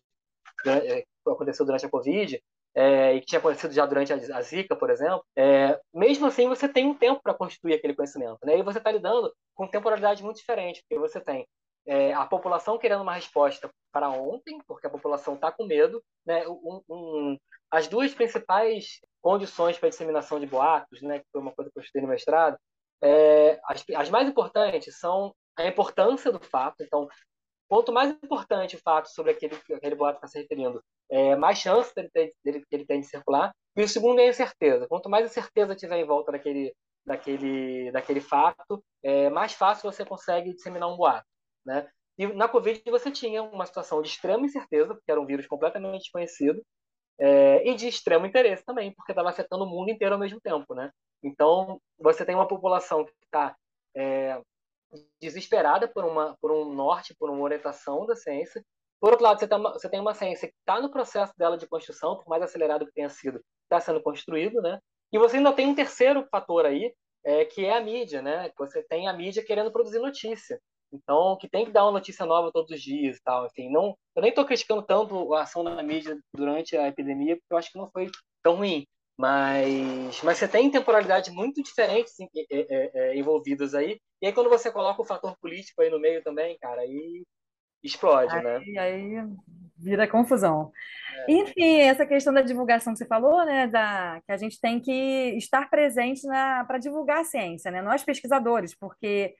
né? 0.65 0.77
É, 0.87 1.01
que 1.01 1.07
aconteceu 1.27 1.65
durante 1.65 1.85
a 1.85 1.89
Covid, 1.89 2.41
é, 2.75 3.13
e 3.13 3.21
que 3.21 3.27
tinha 3.27 3.39
acontecido 3.39 3.73
já 3.73 3.85
durante 3.85 4.11
a, 4.11 4.41
Zika, 4.41 4.75
por 4.75 4.89
exemplo, 4.89 5.23
é, 5.35 5.79
mesmo 5.93 6.27
assim 6.27 6.49
você 6.49 6.67
tem 6.67 6.85
um 6.85 6.93
tempo 6.93 7.21
para 7.23 7.33
construir 7.33 7.73
aquele 7.73 7.95
conhecimento. 7.95 8.37
Né? 8.43 8.59
E 8.59 8.63
você 8.63 8.79
está 8.79 8.91
lidando 8.91 9.33
com 9.55 9.67
temporalidade 9.67 10.21
muito 10.21 10.37
diferente, 10.37 10.83
porque 10.83 10.99
você 10.99 11.21
tem 11.21 11.47
é, 11.87 12.13
a 12.13 12.25
população 12.25 12.77
querendo 12.77 13.01
uma 13.01 13.13
resposta 13.13 13.69
para 13.93 14.09
ontem, 14.09 14.59
porque 14.67 14.87
a 14.87 14.89
população 14.89 15.35
está 15.35 15.51
com 15.51 15.65
medo. 15.65 16.03
Né? 16.25 16.45
Um, 16.47 16.81
um, 16.89 17.37
as 17.71 17.87
duas 17.87 18.13
principais 18.13 18.99
condições 19.21 19.77
para 19.77 19.89
disseminação 19.89 20.39
de 20.39 20.45
boatos, 20.45 21.01
né, 21.01 21.19
que 21.19 21.25
foi 21.31 21.41
uma 21.41 21.51
coisa 21.51 21.71
que 21.71 21.79
eu 21.79 21.81
estudei 21.81 22.01
no 22.01 22.09
mestrado, 22.09 22.57
é, 23.01 23.59
as, 23.65 23.83
as 23.95 24.09
mais 24.09 24.27
importantes 24.27 24.99
são 24.99 25.33
a 25.57 25.65
importância 25.65 26.31
do 26.31 26.39
fato. 26.39 26.83
Então, 26.83 27.07
quanto 27.67 27.91
mais 27.91 28.11
importante 28.11 28.75
o 28.75 28.79
fato 28.79 29.07
sobre 29.09 29.31
aquele, 29.31 29.55
aquele 29.73 29.95
boato 29.95 30.19
que 30.19 30.25
está 30.25 30.27
se 30.27 30.41
referindo, 30.41 30.83
é, 31.09 31.35
mais 31.35 31.57
chance 31.57 31.93
dele, 31.95 32.09
dele, 32.43 32.63
ele 32.71 32.85
tem 32.85 33.01
de 33.01 33.07
circular. 33.07 33.53
E 33.75 33.83
o 33.83 33.87
segundo 33.87 34.19
é 34.19 34.25
a 34.25 34.29
incerteza. 34.29 34.87
Quanto 34.87 35.09
mais 35.09 35.25
incerteza 35.25 35.75
tiver 35.75 35.99
em 35.99 36.05
volta 36.05 36.31
daquele, 36.31 36.73
daquele, 37.05 37.91
daquele 37.91 38.21
fato, 38.21 38.83
é, 39.03 39.29
mais 39.29 39.53
fácil 39.53 39.91
você 39.91 40.05
consegue 40.05 40.53
disseminar 40.53 40.91
um 40.91 40.97
boato. 40.97 41.25
Né? 41.65 41.87
E 42.17 42.27
na 42.27 42.47
Covid 42.47 42.81
você 42.89 43.11
tinha 43.11 43.43
uma 43.43 43.65
situação 43.65 44.01
de 44.01 44.09
extrema 44.09 44.45
incerteza, 44.45 44.93
porque 44.93 45.11
era 45.11 45.19
um 45.19 45.25
vírus 45.25 45.47
completamente 45.47 46.03
desconhecido, 46.03 46.61
é, 47.19 47.67
e 47.67 47.75
de 47.75 47.87
extremo 47.87 48.25
interesse 48.25 48.63
também, 48.65 48.93
porque 48.93 49.11
estava 49.11 49.29
afetando 49.29 49.63
o 49.63 49.69
mundo 49.69 49.89
inteiro 49.89 50.15
ao 50.15 50.19
mesmo 50.19 50.39
tempo. 50.41 50.73
Né? 50.73 50.89
Então, 51.23 51.79
você 51.99 52.25
tem 52.25 52.35
uma 52.35 52.47
população 52.47 53.05
que 53.05 53.11
está 53.23 53.55
é, 53.95 54.41
desesperada 55.21 55.87
por, 55.87 56.03
uma, 56.03 56.35
por 56.41 56.51
um 56.51 56.73
norte, 56.73 57.15
por 57.17 57.29
uma 57.29 57.43
orientação 57.43 58.05
da 58.05 58.15
ciência. 58.15 58.63
Por 58.99 59.11
outro 59.11 59.23
lado, 59.23 59.39
você 59.39 59.53
uma, 59.53 59.73
você 59.73 59.89
tem 59.89 59.99
uma 59.99 60.13
ciência 60.13 60.47
que 60.47 60.55
está 60.59 60.81
no 60.81 60.89
processo 60.89 61.33
dela 61.37 61.57
de 61.57 61.67
construção, 61.67 62.15
por 62.17 62.27
mais 62.27 62.41
acelerado 62.41 62.85
que 62.85 62.93
tenha 62.93 63.09
sido, 63.09 63.41
está 63.63 63.79
sendo 63.79 64.01
construído, 64.01 64.61
né? 64.61 64.79
E 65.11 65.19
você 65.19 65.37
ainda 65.37 65.53
tem 65.53 65.67
um 65.67 65.75
terceiro 65.75 66.25
fator 66.31 66.65
aí, 66.65 66.93
é, 67.23 67.45
que 67.45 67.65
é 67.65 67.77
a 67.77 67.81
mídia, 67.81 68.21
né? 68.21 68.51
Você 68.57 68.83
tem 68.83 69.07
a 69.07 69.13
mídia 69.13 69.43
querendo 69.45 69.71
produzir 69.71 69.99
notícia. 69.99 70.59
Então, 70.91 71.37
que 71.37 71.49
tem 71.49 71.65
que 71.65 71.71
dar 71.71 71.83
uma 71.85 71.91
notícia 71.91 72.25
nova 72.25 72.51
todos 72.51 72.71
os 72.71 72.81
dias 72.81 73.17
e 73.17 73.21
tal. 73.23 73.45
Enfim, 73.45 73.69
não, 73.69 73.97
eu 74.15 74.21
nem 74.21 74.29
estou 74.29 74.45
criticando 74.45 74.81
tanto 74.83 75.33
a 75.33 75.41
ação 75.41 75.63
da 75.63 75.81
mídia 75.83 76.17
durante 76.33 76.77
a 76.77 76.87
epidemia, 76.87 77.35
porque 77.35 77.53
eu 77.53 77.57
acho 77.57 77.71
que 77.71 77.77
não 77.77 77.89
foi 77.91 78.09
tão 78.41 78.55
ruim. 78.55 78.85
Mas, 79.17 80.21
mas 80.23 80.37
você 80.37 80.47
tem 80.47 80.69
temporalidades 80.69 81.33
muito 81.33 81.63
diferentes 81.63 82.13
é, 82.19 82.27
é, 82.51 82.91
é, 82.93 83.17
envolvidas 83.17 83.73
aí. 83.73 83.99
E 84.25 84.27
aí, 84.27 84.33
quando 84.33 84.49
você 84.49 84.71
coloca 84.71 84.99
o 84.99 85.05
fator 85.05 85.37
político 85.37 85.83
aí 85.83 85.89
no 85.91 85.99
meio 85.99 86.19
também, 86.23 86.57
cara, 86.57 86.81
aí 86.81 87.23
explode, 87.83 88.33
né? 88.41 88.57
aí, 88.57 88.73
né? 88.73 88.81
Aí 88.81 89.27
vira 89.77 90.07
confusão. 90.07 90.71
É. 91.27 91.31
Enfim, 91.31 91.81
essa 91.81 92.07
questão 92.07 92.33
da 92.33 92.41
divulgação 92.41 92.91
que 92.91 92.97
você 92.97 93.05
falou, 93.05 93.45
né, 93.45 93.67
da, 93.67 94.19
que 94.25 94.31
a 94.31 94.37
gente 94.37 94.59
tem 94.59 94.79
que 94.79 94.91
estar 95.37 95.69
presente 95.69 96.21
para 96.25 96.79
divulgar 96.79 97.19
a 97.19 97.23
ciência, 97.23 97.69
né? 97.69 97.83
Nós 97.83 98.03
pesquisadores, 98.03 98.73
porque 98.73 99.35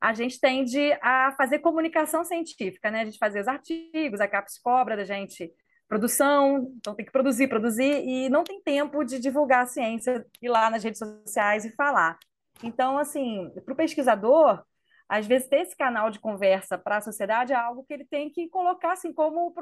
a 0.00 0.12
gente 0.12 0.38
tende 0.38 0.96
a 1.02 1.34
fazer 1.36 1.58
comunicação 1.58 2.24
científica, 2.24 2.92
né? 2.92 3.00
A 3.00 3.04
gente 3.06 3.18
fazer 3.18 3.40
os 3.40 3.48
artigos, 3.48 4.20
a 4.20 4.28
CAPES 4.28 4.58
cobra 4.58 4.96
da 4.96 5.02
gente 5.02 5.52
produção, 5.88 6.72
então 6.76 6.94
tem 6.94 7.04
que 7.04 7.10
produzir, 7.10 7.48
produzir, 7.48 8.06
e 8.06 8.30
não 8.30 8.44
tem 8.44 8.62
tempo 8.62 9.02
de 9.02 9.18
divulgar 9.18 9.64
a 9.64 9.66
ciência, 9.66 10.24
ir 10.40 10.48
lá 10.48 10.70
nas 10.70 10.84
redes 10.84 11.00
sociais 11.00 11.64
e 11.64 11.72
falar. 11.74 12.20
Então, 12.62 12.98
assim, 12.98 13.50
para 13.64 13.72
o 13.72 13.76
pesquisador, 13.76 14.64
às 15.08 15.26
vezes 15.26 15.48
ter 15.48 15.60
esse 15.60 15.76
canal 15.76 16.10
de 16.10 16.18
conversa 16.18 16.78
para 16.78 16.96
a 16.96 17.00
sociedade 17.00 17.52
é 17.52 17.56
algo 17.56 17.84
que 17.84 17.92
ele 17.92 18.04
tem 18.04 18.30
que 18.30 18.48
colocar 18.48 18.92
assim 18.92 19.12
como 19.12 19.54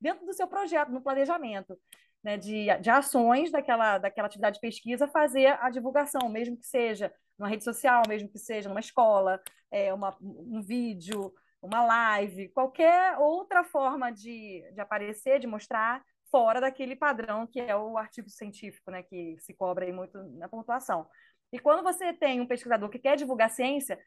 dentro 0.00 0.24
do 0.24 0.32
seu 0.32 0.46
projeto, 0.46 0.92
no 0.92 1.02
planejamento. 1.02 1.78
Né, 2.22 2.36
de, 2.36 2.66
de 2.80 2.88
ações 2.88 3.50
daquela, 3.50 3.98
daquela 3.98 4.28
atividade 4.28 4.54
de 4.54 4.60
pesquisa, 4.60 5.08
fazer 5.08 5.58
a 5.60 5.68
divulgação, 5.68 6.28
mesmo 6.28 6.56
que 6.56 6.64
seja 6.64 7.12
numa 7.36 7.48
rede 7.48 7.64
social, 7.64 8.04
mesmo 8.06 8.28
que 8.28 8.38
seja 8.38 8.68
numa 8.68 8.78
escola, 8.78 9.42
é, 9.72 9.92
uma, 9.92 10.16
um 10.20 10.62
vídeo, 10.62 11.34
uma 11.60 11.84
live, 11.84 12.48
qualquer 12.50 13.18
outra 13.18 13.64
forma 13.64 14.12
de, 14.12 14.62
de 14.72 14.80
aparecer, 14.80 15.40
de 15.40 15.48
mostrar 15.48 16.00
fora 16.30 16.60
daquele 16.60 16.96
padrão 16.96 17.46
que 17.46 17.60
é 17.60 17.76
o 17.76 17.98
artigo 17.98 18.30
científico, 18.30 18.90
né, 18.90 19.02
que 19.02 19.36
se 19.38 19.52
cobra 19.52 19.84
aí 19.84 19.92
muito 19.92 20.16
na 20.38 20.48
pontuação. 20.48 21.06
E 21.52 21.58
quando 21.58 21.82
você 21.82 22.12
tem 22.12 22.40
um 22.40 22.46
pesquisador 22.46 22.88
que 22.88 22.98
quer 22.98 23.16
divulgar 23.16 23.50
ciência, 23.50 23.98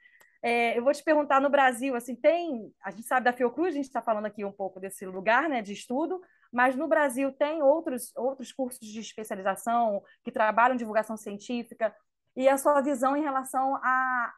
é, 0.42 0.78
eu 0.78 0.84
vou 0.84 0.94
te 0.94 1.04
perguntar 1.04 1.42
no 1.42 1.50
Brasil, 1.50 1.96
assim, 1.96 2.16
tem, 2.16 2.72
a 2.84 2.92
gente 2.92 3.08
sabe 3.08 3.26
da 3.26 3.34
Fiocruz, 3.34 3.74
a 3.74 3.78
gente 3.78 3.86
está 3.86 4.02
falando 4.02 4.26
aqui 4.26 4.46
um 4.46 4.52
pouco 4.52 4.80
desse 4.80 5.06
lugar, 5.06 5.50
né, 5.50 5.62
de 5.62 5.74
estudo, 5.74 6.22
mas 6.52 6.76
no 6.76 6.88
Brasil 6.88 7.32
tem 7.32 7.62
outros 7.62 8.16
outros 8.16 8.52
cursos 8.52 8.88
de 8.88 9.00
especialização 9.00 10.04
que 10.24 10.32
trabalham 10.32 10.76
divulgação 10.76 11.18
científica 11.18 11.94
e 12.36 12.48
a 12.48 12.58
sua 12.58 12.82
visão 12.82 13.16
em 13.16 13.22
relação 13.22 13.80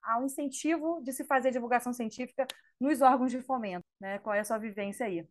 ao 0.04 0.24
incentivo 0.24 1.02
de 1.04 1.12
se 1.12 1.24
fazer 1.24 1.52
divulgação 1.52 1.92
científica 1.92 2.48
nos 2.80 3.02
órgãos 3.02 3.32
de 3.32 3.42
fomento, 3.42 3.86
né? 4.00 4.20
Qual 4.20 4.36
é 4.36 4.40
a 4.40 4.44
sua 4.44 4.58
vivência 4.58 5.06
aí? 5.06 5.28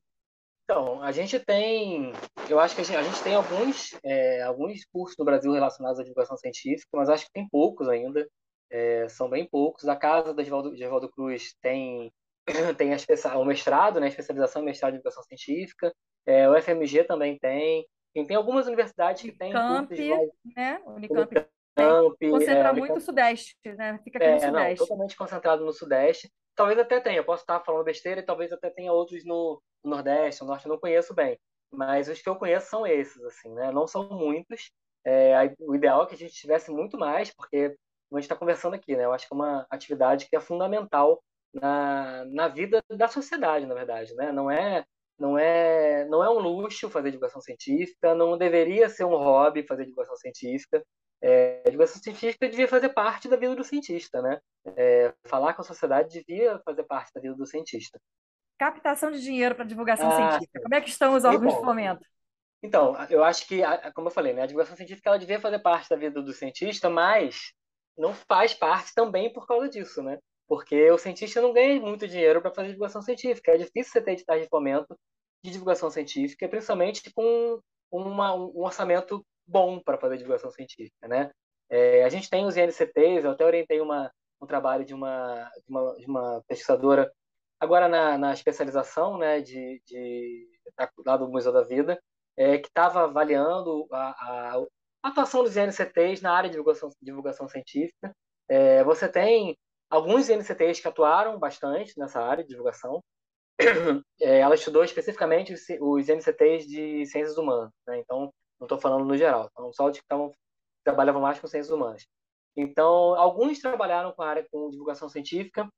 Então, 0.68 1.00
a 1.00 1.12
gente 1.12 1.38
tem, 1.38 2.12
eu 2.50 2.59
acho 2.59 2.74
que 2.74 2.81
a 2.81 2.85
gente, 2.85 2.96
a 2.96 3.02
gente 3.02 3.22
tem 3.22 3.37
alguns, 3.37 3.96
é, 4.02 4.42
alguns 4.42 4.85
cursos 4.87 5.16
no 5.16 5.24
Brasil 5.24 5.52
relacionados 5.52 6.00
à 6.00 6.02
divulgação 6.02 6.37
científica, 6.37 6.88
mas 6.92 7.09
acho 7.09 7.24
que 7.24 7.33
tem 7.33 7.48
poucos 7.48 7.88
ainda 7.88 8.29
é, 8.68 9.09
são 9.09 9.31
bem 9.31 9.48
poucos. 9.48 9.87
A 9.88 9.94
casa 9.94 10.35
da 10.35 10.42
Givaldo, 10.42 11.09
Cruz 11.11 11.55
tem 11.62 12.12
tem 12.76 12.92
a 12.92 13.38
o 13.38 13.44
mestrado, 13.44 14.00
né, 14.00 14.09
especialização 14.09 14.62
em 14.62 14.64
mestrado 14.64 14.94
em 14.94 14.96
educação 14.96 15.22
científica. 15.22 15.94
É, 16.26 16.48
o 16.48 16.61
FMG 16.61 17.05
também 17.05 17.38
tem. 17.38 17.87
Tem, 18.12 18.26
tem 18.26 18.37
algumas 18.37 18.66
universidades 18.66 19.22
que 19.22 19.33
têm 19.33 19.55
Unicamp, 19.55 19.88
cursos 19.88 20.09
né? 20.57 20.81
Unicamp, 20.87 21.37
Unicamp 21.76 22.18
concentra 22.31 22.68
é, 22.68 22.72
muito 22.72 22.96
o 22.96 23.00
Sudeste, 23.00 23.57
né? 23.76 24.00
Fica 24.02 24.18
aqui 24.18 24.26
é, 24.26 24.35
no 24.35 24.40
Sudeste. 24.40 24.81
Não, 24.81 24.87
totalmente 24.87 25.16
concentrado 25.16 25.64
no 25.64 25.72
Sudeste. 25.72 26.33
Talvez 26.56 26.78
até 26.78 27.00
tenha, 27.00 27.22
posso 27.22 27.42
estar 27.42 27.60
falando 27.60 27.84
besteira 27.84 28.20
e 28.20 28.24
talvez 28.24 28.52
até 28.52 28.70
tenha 28.70 28.92
outros 28.92 29.24
no, 29.24 29.62
no 29.84 29.90
Nordeste, 29.90 30.42
no 30.42 30.48
Norte 30.48 30.66
eu 30.66 30.70
não 30.70 30.80
conheço 30.80 31.14
bem. 31.14 31.38
Mas 31.70 32.08
os 32.08 32.20
que 32.22 32.28
eu 32.28 32.36
conheço 32.36 32.68
são 32.70 32.86
esses, 32.86 33.22
assim, 33.24 33.52
né? 33.54 33.70
Não 33.72 33.86
são 33.86 34.08
muitos. 34.08 34.70
É, 35.04 35.34
o 35.60 35.74
ideal 35.74 36.02
é 36.02 36.06
que 36.06 36.14
a 36.14 36.18
gente 36.18 36.34
tivesse 36.34 36.70
muito 36.70 36.98
mais, 36.98 37.32
porque 37.34 37.76
a 38.12 38.16
gente 38.16 38.24
está 38.24 38.36
conversando 38.36 38.74
aqui, 38.74 38.96
né? 38.96 39.04
Eu 39.04 39.12
acho 39.12 39.28
que 39.28 39.34
é 39.34 39.36
uma 39.36 39.66
atividade 39.70 40.28
que 40.28 40.36
é 40.36 40.40
fundamental 40.40 41.22
na, 41.52 42.24
na 42.26 42.48
vida 42.48 42.82
da 42.90 43.08
sociedade, 43.08 43.66
na 43.66 43.74
verdade, 43.74 44.14
né? 44.14 44.32
Não 44.32 44.50
é 44.50 44.84
não 45.18 45.38
é 45.38 46.04
não 46.06 46.22
é 46.22 46.30
um 46.30 46.38
luxo 46.38 46.90
fazer 46.90 47.10
divulgação 47.10 47.40
científica, 47.40 48.14
não 48.14 48.36
deveria 48.36 48.88
ser 48.88 49.04
um 49.04 49.16
hobby 49.16 49.66
fazer 49.66 49.84
divulgação 49.84 50.16
científica. 50.16 50.84
É, 51.22 51.62
a 51.64 51.70
divulgação 51.70 52.00
científica 52.02 52.48
devia 52.48 52.68
fazer 52.68 52.90
parte 52.90 53.29
da 53.29 53.37
vida 53.37 53.55
do 53.55 53.64
cientista, 53.64 54.20
né? 54.20 54.38
É, 54.76 55.14
falar 55.24 55.55
com 55.55 55.62
a 55.62 55.64
sociedade 55.64 56.12
devia 56.12 56.61
fazer 56.64 56.85
parte 56.85 57.12
da 57.14 57.20
vida 57.20 57.35
do 57.35 57.46
cientista. 57.46 57.98
Captação 58.59 59.11
de 59.11 59.20
dinheiro 59.20 59.55
para 59.55 59.64
divulgação 59.64 60.09
ah, 60.09 60.16
científica. 60.16 60.61
Como 60.62 60.74
é 60.74 60.81
que 60.81 60.88
estão 60.88 61.14
os 61.14 61.24
órgãos 61.24 61.55
de 61.55 61.61
fomento? 61.61 62.07
Então, 62.62 62.96
eu 63.11 63.22
acho 63.22 63.46
que, 63.46 63.61
como 63.94 64.09
eu 64.09 64.12
falei, 64.12 64.33
né, 64.33 64.42
a 64.42 64.46
divulgação 64.46 64.76
científica 64.76 65.11
ela 65.11 65.18
devia 65.18 65.40
fazer 65.40 65.59
parte 65.59 65.88
da 65.88 65.96
vida 65.96 66.22
do 66.22 66.33
cientista, 66.33 66.88
mas 66.88 67.52
não 67.96 68.14
faz 68.14 68.55
parte 68.55 68.92
também 68.94 69.33
por 69.33 69.46
causa 69.46 69.68
disso, 69.68 70.02
né? 70.02 70.18
Porque 70.48 70.90
o 70.90 70.98
cientista 70.98 71.40
não 71.40 71.52
ganha 71.52 71.81
muito 71.81 72.07
dinheiro 72.07 72.40
para 72.40 72.52
fazer 72.52 72.68
divulgação 72.68 73.02
científica. 73.02 73.52
É 73.52 73.59
difícil 73.59 73.92
você 73.92 74.00
ter 74.00 74.12
editais 74.12 74.42
de 74.42 74.48
fomento 74.48 74.98
de 75.44 75.50
divulgação 75.50 75.90
científica, 75.90 76.48
principalmente 76.48 77.11
com 77.12 77.61
uma, 77.90 78.35
um 78.35 78.62
orçamento 78.62 79.24
bom 79.46 79.80
para 79.80 79.98
fazer 79.98 80.16
divulgação 80.16 80.50
científica, 80.50 81.09
né? 81.09 81.30
É, 81.68 82.04
a 82.04 82.09
gente 82.09 82.30
tem 82.30 82.46
os 82.46 82.56
INCTs, 82.56 83.24
eu 83.24 83.30
até 83.32 83.44
orientei 83.44 83.80
uma, 83.80 84.11
um 84.40 84.46
trabalho 84.46 84.85
de 84.85 84.94
uma, 84.94 85.50
de 85.64 85.70
uma, 85.70 85.96
de 85.96 86.06
uma 86.06 86.42
pesquisadora 86.46 87.11
agora 87.59 87.88
na, 87.88 88.18
na 88.18 88.32
especialização, 88.32 89.18
né, 89.18 89.40
de, 89.40 89.82
de 89.87 90.48
lá 91.04 91.16
do 91.16 91.28
Museu 91.28 91.52
da 91.52 91.62
Vida, 91.62 92.00
é, 92.37 92.59
que 92.59 92.68
estava 92.68 93.04
avaliando 93.04 93.87
a, 93.90 94.11
a, 94.11 94.64
atuação 95.02 95.42
dos 95.42 95.56
INCTs 95.56 96.20
na 96.20 96.32
área 96.32 96.48
de 96.50 96.56
divulgação, 96.56 96.90
divulgação 97.00 97.48
científica. 97.48 98.14
É, 98.48 98.85
você 98.85 99.09
tem 99.09 99.56
alguns 99.90 100.28
INCTs 100.28 100.80
que 100.80 100.88
atuaram 100.88 101.38
bastante 101.38 101.98
nessa 101.98 102.20
área 102.20 102.44
de 102.44 102.50
divulgação. 102.50 103.02
É, 104.18 104.38
ela 104.38 104.54
estudou 104.54 104.82
especificamente 104.82 105.52
os, 105.52 105.61
os 105.78 106.09
INCTs 106.09 106.66
de 106.66 107.04
ciências 107.04 107.37
humanas, 107.37 107.70
né? 107.87 107.98
então 107.98 108.32
não 108.58 108.66
estou 108.66 108.78
falando 108.78 109.04
no 109.04 109.16
geral, 109.16 109.48
então, 109.52 109.72
só 109.72 109.90
de 109.90 110.00
que 110.00 110.06
tavam, 110.06 110.32
trabalhavam 110.84 111.22
mais 111.22 111.38
com 111.38 111.46
ciências 111.46 111.74
humanas. 111.74 112.06
Então, 112.56 113.14
alguns 113.14 113.58
trabalharam 113.58 114.12
com 114.12 114.22
a 114.22 114.28
área 114.28 114.46
com 114.50 114.70
divulgação 114.70 115.08
científica, 115.08 115.68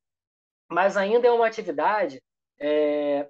mas 0.71 0.97
ainda 0.97 1.27
é 1.27 1.31
uma 1.31 1.47
atividade 1.47 2.23
é, 2.61 3.29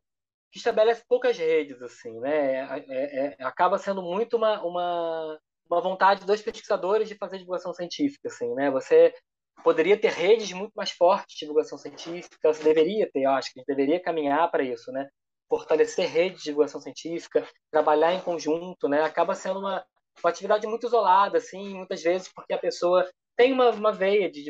que 0.50 0.58
estabelece 0.58 1.04
poucas 1.08 1.36
redes, 1.36 1.80
assim, 1.82 2.18
né? 2.20 2.56
É, 2.56 2.84
é, 2.88 3.36
é 3.40 3.44
acaba 3.44 3.78
sendo 3.78 4.02
muito 4.02 4.36
uma, 4.36 4.62
uma, 4.62 5.40
uma 5.70 5.80
vontade 5.80 6.26
dos 6.26 6.42
pesquisadores 6.42 7.08
de 7.08 7.14
fazer 7.14 7.38
divulgação 7.38 7.72
científica, 7.72 8.28
assim, 8.28 8.52
né? 8.54 8.70
Você 8.70 9.14
poderia 9.62 9.98
ter 10.00 10.12
redes 10.12 10.52
muito 10.52 10.72
mais 10.74 10.90
fortes 10.90 11.34
de 11.34 11.40
divulgação 11.40 11.78
científica, 11.78 12.52
você 12.52 12.62
deveria 12.62 13.10
ter, 13.10 13.22
eu 13.22 13.30
acho 13.30 13.52
que 13.52 13.58
a 13.58 13.60
gente 13.60 13.66
deveria 13.66 14.02
caminhar 14.02 14.50
para 14.50 14.62
isso, 14.62 14.90
né? 14.92 15.08
Fortalecer 15.48 16.08
redes 16.08 16.40
de 16.40 16.44
divulgação 16.46 16.80
científica, 16.80 17.46
trabalhar 17.70 18.12
em 18.12 18.20
conjunto, 18.20 18.88
né? 18.88 19.02
Acaba 19.02 19.34
sendo 19.34 19.60
uma, 19.60 19.84
uma 20.22 20.30
atividade 20.30 20.66
muito 20.66 20.86
isolada, 20.86 21.38
assim, 21.38 21.74
muitas 21.74 22.02
vezes 22.02 22.28
porque 22.28 22.52
a 22.52 22.58
pessoa 22.58 23.08
tem 23.36 23.52
uma, 23.52 23.70
uma 23.70 23.92
veia 23.92 24.30
de 24.30 24.44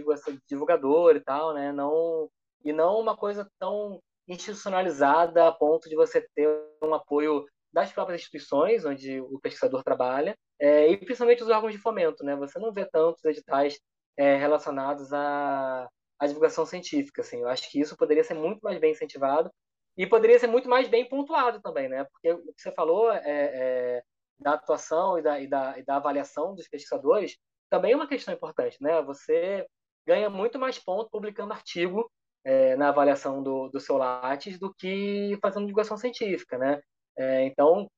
divulgador 0.48 1.16
e 1.16 1.20
tal, 1.20 1.54
né? 1.54 1.72
Não 1.72 2.28
e 2.64 2.72
não 2.72 2.98
uma 2.98 3.16
coisa 3.16 3.48
tão 3.58 4.00
institucionalizada 4.26 5.46
a 5.46 5.52
ponto 5.52 5.88
de 5.88 5.94
você 5.94 6.26
ter 6.34 6.48
um 6.82 6.92
apoio 6.92 7.46
das 7.72 7.92
próprias 7.92 8.20
instituições 8.20 8.84
onde 8.84 9.20
o 9.20 9.38
pesquisador 9.40 9.82
trabalha 9.82 10.34
é, 10.58 10.88
e 10.88 10.96
principalmente 10.96 11.42
os 11.42 11.48
órgãos 11.48 11.72
de 11.72 11.78
fomento, 11.78 12.24
né? 12.24 12.34
Você 12.36 12.58
não 12.58 12.72
vê 12.72 12.84
tantos 12.84 13.24
editais 13.24 13.78
é, 14.16 14.36
relacionados 14.36 15.12
à, 15.12 15.88
à, 16.18 16.26
divulgação 16.26 16.66
científica, 16.66 17.22
assim. 17.22 17.40
Eu 17.40 17.48
acho 17.48 17.70
que 17.70 17.80
isso 17.80 17.96
poderia 17.96 18.24
ser 18.24 18.34
muito 18.34 18.60
mais 18.60 18.78
bem 18.80 18.92
incentivado 18.92 19.50
e 19.98 20.06
poderia 20.06 20.38
ser 20.38 20.46
muito 20.46 20.68
mais 20.68 20.88
bem 20.88 21.08
pontuado 21.08 21.60
também, 21.60 21.88
né? 21.88 22.04
Porque 22.04 22.32
o 22.32 22.54
que 22.54 22.62
você 22.62 22.70
falou 22.72 23.10
é, 23.10 23.20
é 23.24 24.02
da 24.38 24.52
atuação 24.52 25.18
e 25.18 25.22
da, 25.22 25.40
e, 25.40 25.48
da, 25.48 25.76
e 25.76 25.84
da 25.84 25.96
avaliação 25.96 26.54
dos 26.54 26.68
pesquisadores 26.68 27.36
também 27.68 27.92
é 27.92 27.96
uma 27.96 28.06
questão 28.06 28.32
importante, 28.32 28.76
né? 28.80 29.02
Você 29.02 29.66
ganha 30.06 30.30
muito 30.30 30.56
mais 30.56 30.78
ponto 30.78 31.10
publicando 31.10 31.52
artigo 31.52 32.08
é, 32.44 32.76
na 32.76 32.90
avaliação 32.90 33.42
do, 33.42 33.68
do 33.68 33.80
seu 33.80 33.96
Lattes 33.98 34.56
do 34.58 34.72
que 34.72 35.36
fazendo 35.42 35.66
divulgação 35.66 35.96
científica, 35.96 36.56
né? 36.56 36.80
É, 37.16 37.44
então, 37.44 37.90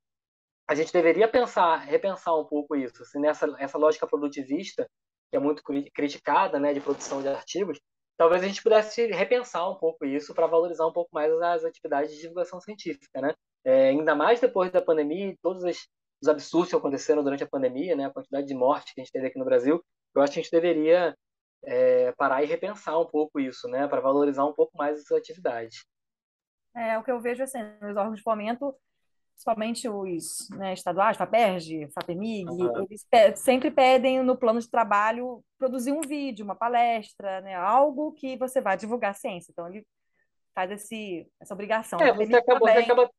a 0.67 0.75
gente 0.75 0.93
deveria 0.93 1.29
pensar, 1.29 1.77
repensar 1.77 2.35
um 2.35 2.47
pouco 2.47 2.75
isso, 2.75 3.03
assim, 3.03 3.21
nessa 3.21 3.47
essa 3.59 3.77
lógica 3.77 4.07
produtivista 4.07 4.89
que 5.31 5.37
é 5.37 5.39
muito 5.39 5.63
criticada, 5.95 6.59
né, 6.59 6.75
de 6.75 6.81
produção 6.81 7.23
de 7.23 7.29
artigos, 7.29 7.79
talvez 8.21 8.43
a 8.43 8.47
gente 8.47 8.63
pudesse 8.63 9.07
repensar 9.07 9.67
um 9.71 9.77
pouco 9.77 10.05
isso 10.05 10.35
para 10.35 10.47
valorizar 10.47 10.87
um 10.87 10.93
pouco 10.93 11.09
mais 11.11 11.33
as 11.33 11.65
atividades 11.65 12.15
de 12.15 12.21
divulgação 12.21 12.61
científica, 12.61 13.19
né? 13.19 13.35
É, 13.65 13.89
ainda 13.89 14.15
mais 14.15 14.39
depois 14.39 14.71
da 14.71 14.83
pandemia, 14.83 15.35
todos 15.41 15.65
os, 15.65 15.89
os 16.21 16.29
absurdos 16.29 16.69
que 16.69 16.77
aconteceram 16.77 17.25
durante 17.25 17.45
a 17.45 17.49
pandemia, 17.49 17.97
né, 17.97 18.05
a 18.05 18.11
quantidade 18.11 18.47
de 18.47 18.55
mortes 18.55 18.93
que 18.93 19.01
a 19.01 19.05
gente 19.05 19.13
teve 19.13 19.29
aqui 19.29 19.39
no 19.39 19.45
Brasil, 19.47 19.83
eu 20.15 20.21
acho 20.21 20.35
que 20.35 20.39
a 20.39 20.43
gente 20.43 20.53
deveria 20.53 21.17
é, 21.65 22.13
parar 22.13 22.43
e 22.43 22.47
repensar 22.47 23.01
um 23.01 23.07
pouco 23.07 23.41
isso, 23.41 23.67
né, 23.69 23.89
para 23.89 24.03
valorizar 24.03 24.45
um 24.45 24.53
pouco 24.53 24.77
mais 24.77 24.99
essa 24.99 25.17
atividade. 25.17 25.79
É, 26.77 26.99
o 26.99 27.03
que 27.03 27.11
eu 27.11 27.23
vejo 27.23 27.43
assim, 27.43 27.63
nos 27.81 27.97
órgãos 27.97 28.17
de 28.17 28.23
fomento, 28.23 28.77
principalmente 29.41 29.89
os 29.89 30.51
né, 30.51 30.75
estaduais, 30.75 31.17
FAPERJ, 31.17 31.89
FAPEMIG, 31.95 32.51
uhum. 32.51 32.83
eles 32.83 33.07
pe 33.11 33.35
sempre 33.37 33.71
pedem 33.71 34.23
no 34.23 34.37
plano 34.37 34.61
de 34.61 34.71
trabalho 34.71 35.43
produzir 35.59 35.93
um 35.93 36.03
vídeo, 36.03 36.45
uma 36.45 36.55
palestra, 36.55 37.41
né, 37.41 37.55
algo 37.55 38.13
que 38.13 38.37
você 38.37 38.61
vai 38.61 38.77
divulgar 38.77 39.13
a 39.13 39.15
ciência. 39.15 39.51
Então, 39.51 39.67
ele 39.67 39.87
faz 40.55 40.71
esse, 40.71 41.27
essa 41.41 41.55
obrigação. 41.55 41.99
É, 42.01 42.13
você 42.13 42.37
acaba, 42.37 42.61
você, 42.61 42.79
acaba, 42.79 43.11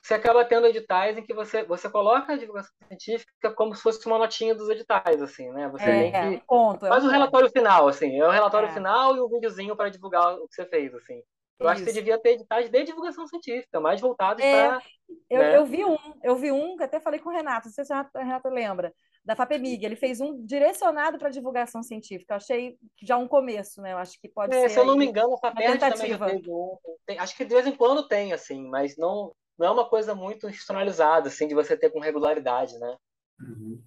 você 0.00 0.14
acaba 0.14 0.44
tendo 0.44 0.68
editais 0.68 1.18
em 1.18 1.24
que 1.24 1.34
você, 1.34 1.64
você 1.64 1.90
coloca 1.90 2.34
a 2.34 2.36
divulgação 2.36 2.72
científica 2.86 3.52
como 3.52 3.74
se 3.74 3.82
fosse 3.82 4.06
uma 4.06 4.18
notinha 4.18 4.54
dos 4.54 4.68
editais, 4.68 5.20
assim, 5.20 5.50
né? 5.50 5.68
Você 5.70 5.90
é, 5.90 6.10
tem 6.12 6.38
que... 6.38 6.46
Ponto, 6.46 6.86
é 6.86 6.88
faz 6.88 7.04
o 7.04 7.10
relatório 7.10 7.50
final, 7.50 7.88
assim. 7.88 8.20
É 8.20 8.24
o 8.24 8.30
relatório 8.30 8.68
é. 8.68 8.72
final 8.72 9.16
e 9.16 9.20
o 9.20 9.28
videozinho 9.28 9.74
para 9.74 9.88
divulgar 9.88 10.36
o 10.36 10.46
que 10.46 10.54
você 10.54 10.66
fez, 10.66 10.94
assim. 10.94 11.20
Eu 11.58 11.66
Isso. 11.66 11.72
acho 11.72 11.84
que 11.84 11.90
você 11.90 11.94
devia 11.94 12.18
ter 12.18 12.30
editais 12.30 12.70
de 12.70 12.84
divulgação 12.84 13.26
científica, 13.26 13.80
mais 13.80 14.00
voltados 14.00 14.42
é, 14.44 14.68
para. 14.68 14.82
Eu, 15.30 15.38
né? 15.38 15.56
eu 15.56 15.64
vi 15.64 15.84
um, 15.84 15.96
eu 16.22 16.36
vi 16.36 16.50
um 16.50 16.76
que 16.76 16.82
até 16.82 16.98
falei 17.00 17.20
com 17.20 17.30
o 17.30 17.32
Renato, 17.32 17.68
não 17.68 17.72
sei 17.72 17.84
se 17.84 17.92
o 17.92 18.18
Renato 18.18 18.48
lembra, 18.48 18.92
da 19.24 19.36
FAPEMIG. 19.36 19.84
Ele 19.84 19.96
fez 19.96 20.20
um 20.20 20.44
direcionado 20.44 21.18
para 21.18 21.30
divulgação 21.30 21.82
científica. 21.82 22.34
Eu 22.34 22.36
achei 22.36 22.76
já 23.02 23.16
um 23.16 23.28
começo, 23.28 23.80
né? 23.80 23.92
Eu 23.92 23.98
acho 23.98 24.20
que 24.20 24.28
pode 24.28 24.54
é, 24.54 24.62
ser. 24.62 24.70
Se 24.70 24.78
eu 24.80 24.84
não 24.84 24.96
me 24.96 25.06
engano, 25.06 25.34
a 25.34 25.38
FAPERJ 25.38 25.78
também 25.78 26.10
já 26.10 26.18
fez 26.18 26.46
um. 26.46 26.76
Tem, 27.06 27.18
acho 27.18 27.36
que 27.36 27.44
de 27.44 27.54
vez 27.54 27.66
em 27.66 27.76
quando 27.76 28.08
tem, 28.08 28.32
assim, 28.32 28.68
mas 28.68 28.96
não, 28.96 29.32
não 29.56 29.68
é 29.68 29.70
uma 29.70 29.88
coisa 29.88 30.14
muito 30.14 30.48
institucionalizada, 30.48 31.28
assim, 31.28 31.46
de 31.46 31.54
você 31.54 31.76
ter 31.76 31.90
com 31.90 32.00
regularidade, 32.00 32.78
né? 32.78 32.96
Uhum. 33.40 33.82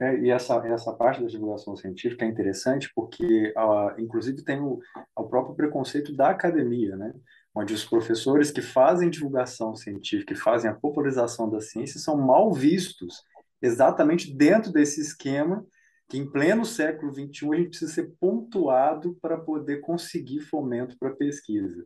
É, 0.00 0.18
e 0.18 0.30
essa, 0.30 0.56
essa 0.66 0.92
parte 0.94 1.20
da 1.20 1.28
divulgação 1.28 1.76
científica 1.76 2.24
é 2.24 2.28
interessante 2.28 2.90
porque, 2.94 3.52
uh, 3.56 4.00
inclusive, 4.00 4.42
tem 4.42 4.58
o, 4.58 4.80
o 5.14 5.24
próprio 5.24 5.54
preconceito 5.54 6.16
da 6.16 6.30
academia, 6.30 6.96
né? 6.96 7.12
onde 7.54 7.74
os 7.74 7.84
professores 7.84 8.50
que 8.50 8.62
fazem 8.62 9.10
divulgação 9.10 9.76
científica 9.76 10.32
e 10.32 10.36
fazem 10.36 10.70
a 10.70 10.74
popularização 10.74 11.50
da 11.50 11.60
ciência 11.60 12.00
são 12.00 12.16
mal 12.16 12.52
vistos 12.52 13.24
exatamente 13.60 14.32
dentro 14.32 14.72
desse 14.72 15.00
esquema 15.00 15.66
que, 16.08 16.16
em 16.16 16.30
pleno 16.30 16.64
século 16.64 17.12
XXI, 17.12 17.52
a 17.52 17.56
gente 17.56 17.68
precisa 17.68 17.92
ser 17.92 18.12
pontuado 18.18 19.16
para 19.20 19.36
poder 19.36 19.80
conseguir 19.80 20.40
fomento 20.40 20.96
para 20.98 21.10
pesquisa. 21.10 21.84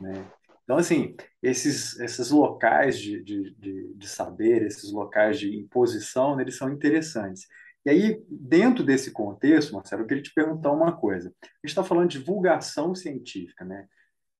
Né? 0.00 0.24
Então, 0.64 0.78
assim, 0.78 1.14
esses, 1.42 1.98
esses 2.00 2.30
locais 2.30 2.98
de, 2.98 3.22
de, 3.22 3.94
de, 3.94 4.08
saber, 4.08 4.62
esses 4.62 4.90
locais 4.90 5.38
de 5.38 5.54
imposição, 5.54 6.34
né, 6.34 6.42
eles 6.42 6.56
são 6.56 6.72
interessantes. 6.72 7.46
E 7.84 7.90
aí, 7.90 8.24
dentro 8.28 8.82
desse 8.82 9.10
contexto, 9.12 9.74
Marcelo, 9.74 10.02
eu 10.02 10.06
queria 10.06 10.22
te 10.22 10.32
perguntar 10.32 10.72
uma 10.72 10.96
coisa. 10.96 11.28
A 11.42 11.46
gente 11.46 11.66
está 11.66 11.84
falando 11.84 12.08
de 12.08 12.18
divulgação 12.18 12.94
científica, 12.94 13.62
né? 13.64 13.86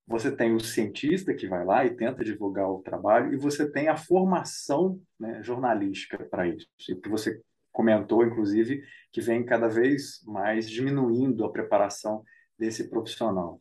Você 0.06 0.34
tem 0.34 0.54
o 0.54 0.60
cientista 0.60 1.34
que 1.34 1.46
vai 1.46 1.64
lá 1.64 1.84
e 1.84 1.94
tenta 1.94 2.24
divulgar 2.24 2.68
o 2.70 2.82
trabalho, 2.82 3.32
e 3.32 3.36
você 3.36 3.70
tem 3.70 3.88
a 3.88 3.96
formação 3.96 5.00
né, 5.18 5.42
jornalística 5.42 6.18
para 6.24 6.46
isso. 6.46 6.66
E 6.88 6.94
que 6.94 7.08
você 7.08 7.40
comentou, 7.72 8.24
inclusive, 8.24 8.82
que 9.12 9.20
vem 9.20 9.44
cada 9.44 9.68
vez 9.68 10.20
mais 10.24 10.68
diminuindo 10.68 11.44
a 11.44 11.52
preparação 11.52 12.22
desse 12.58 12.88
profissional. 12.88 13.60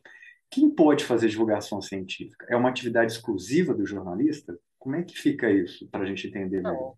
Quem 0.54 0.70
pode 0.70 1.04
fazer 1.04 1.26
divulgação 1.26 1.82
científica? 1.82 2.46
É 2.48 2.54
uma 2.54 2.68
atividade 2.68 3.10
exclusiva 3.10 3.74
do 3.74 3.84
jornalista? 3.84 4.56
Como 4.78 4.94
é 4.94 5.02
que 5.02 5.18
fica 5.18 5.50
isso, 5.50 5.90
para 5.90 6.04
a 6.04 6.06
gente 6.06 6.28
entender 6.28 6.62
melhor? 6.62 6.94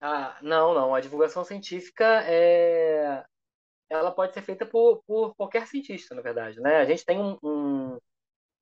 Ah, 0.00 0.38
não, 0.40 0.72
não. 0.72 0.94
A 0.94 1.00
divulgação 1.00 1.44
científica 1.44 2.22
é... 2.24 3.22
ela 3.90 4.10
pode 4.10 4.32
ser 4.32 4.40
feita 4.40 4.64
por, 4.64 5.02
por 5.06 5.34
qualquer 5.34 5.66
cientista, 5.66 6.14
na 6.14 6.22
verdade. 6.22 6.58
Né? 6.58 6.78
A 6.78 6.86
gente 6.86 7.04
tem 7.04 7.18
um, 7.20 7.36
um... 7.42 7.98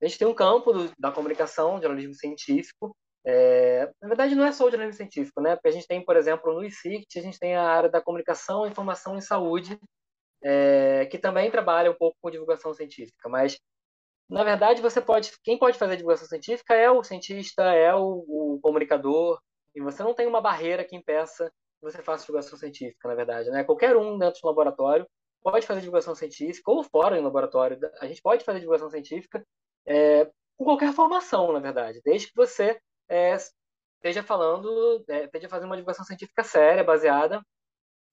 a 0.02 0.06
gente 0.06 0.18
tem 0.18 0.26
um 0.26 0.34
campo 0.34 0.72
do, 0.72 0.92
da 0.98 1.12
comunicação, 1.12 1.80
jornalismo 1.80 2.14
científico. 2.14 2.96
É... 3.24 3.88
Na 4.02 4.08
verdade, 4.08 4.34
não 4.34 4.44
é 4.44 4.50
só 4.50 4.66
o 4.66 4.70
jornalismo 4.70 4.96
científico, 4.96 5.40
né? 5.40 5.54
Porque 5.54 5.68
a 5.68 5.72
gente 5.72 5.86
tem, 5.86 6.04
por 6.04 6.16
exemplo, 6.16 6.52
no 6.52 6.64
ICICT, 6.64 7.20
a 7.20 7.22
gente 7.22 7.38
tem 7.38 7.54
a 7.54 7.62
área 7.62 7.88
da 7.88 8.02
comunicação, 8.02 8.66
informação 8.66 9.16
e 9.16 9.22
saúde, 9.22 9.78
é... 10.42 11.06
que 11.06 11.18
também 11.18 11.52
trabalha 11.52 11.92
um 11.92 11.96
pouco 11.96 12.16
com 12.20 12.32
divulgação 12.32 12.74
científica. 12.74 13.28
Mas 13.28 13.56
na 14.28 14.42
verdade, 14.42 14.80
você 14.80 15.00
pode, 15.00 15.32
quem 15.42 15.58
pode 15.58 15.78
fazer 15.78 15.96
divulgação 15.96 16.26
científica 16.26 16.74
é 16.74 16.90
o 16.90 17.02
cientista, 17.02 17.62
é 17.64 17.94
o, 17.94 18.24
o 18.56 18.60
comunicador, 18.62 19.40
e 19.74 19.80
você 19.80 20.02
não 20.02 20.14
tem 20.14 20.26
uma 20.26 20.40
barreira 20.40 20.84
que 20.84 20.96
impeça 20.96 21.50
que 21.50 21.82
você 21.82 22.02
faça 22.02 22.24
divulgação 22.24 22.58
científica, 22.58 23.08
na 23.08 23.14
verdade, 23.14 23.50
né? 23.50 23.64
Qualquer 23.64 23.96
um 23.96 24.18
dentro 24.18 24.40
do 24.40 24.46
laboratório 24.48 25.06
pode 25.42 25.66
fazer 25.66 25.80
divulgação 25.80 26.14
científica 26.14 26.70
ou 26.70 26.82
fora 26.82 27.16
do 27.16 27.22
laboratório, 27.22 27.78
a 28.00 28.06
gente 28.06 28.22
pode 28.22 28.44
fazer 28.44 28.60
divulgação 28.60 28.88
científica 28.88 29.44
é, 29.86 30.24
com 30.56 30.64
qualquer 30.64 30.92
formação, 30.94 31.52
na 31.52 31.60
verdade, 31.60 32.00
desde 32.02 32.28
que 32.28 32.36
você 32.36 32.80
é, 33.08 33.36
esteja 33.96 34.22
falando, 34.22 35.04
é, 35.08 35.24
esteja 35.24 35.48
fazendo 35.48 35.66
uma 35.66 35.76
divulgação 35.76 36.04
científica 36.04 36.42
séria, 36.44 36.82
baseada. 36.82 37.44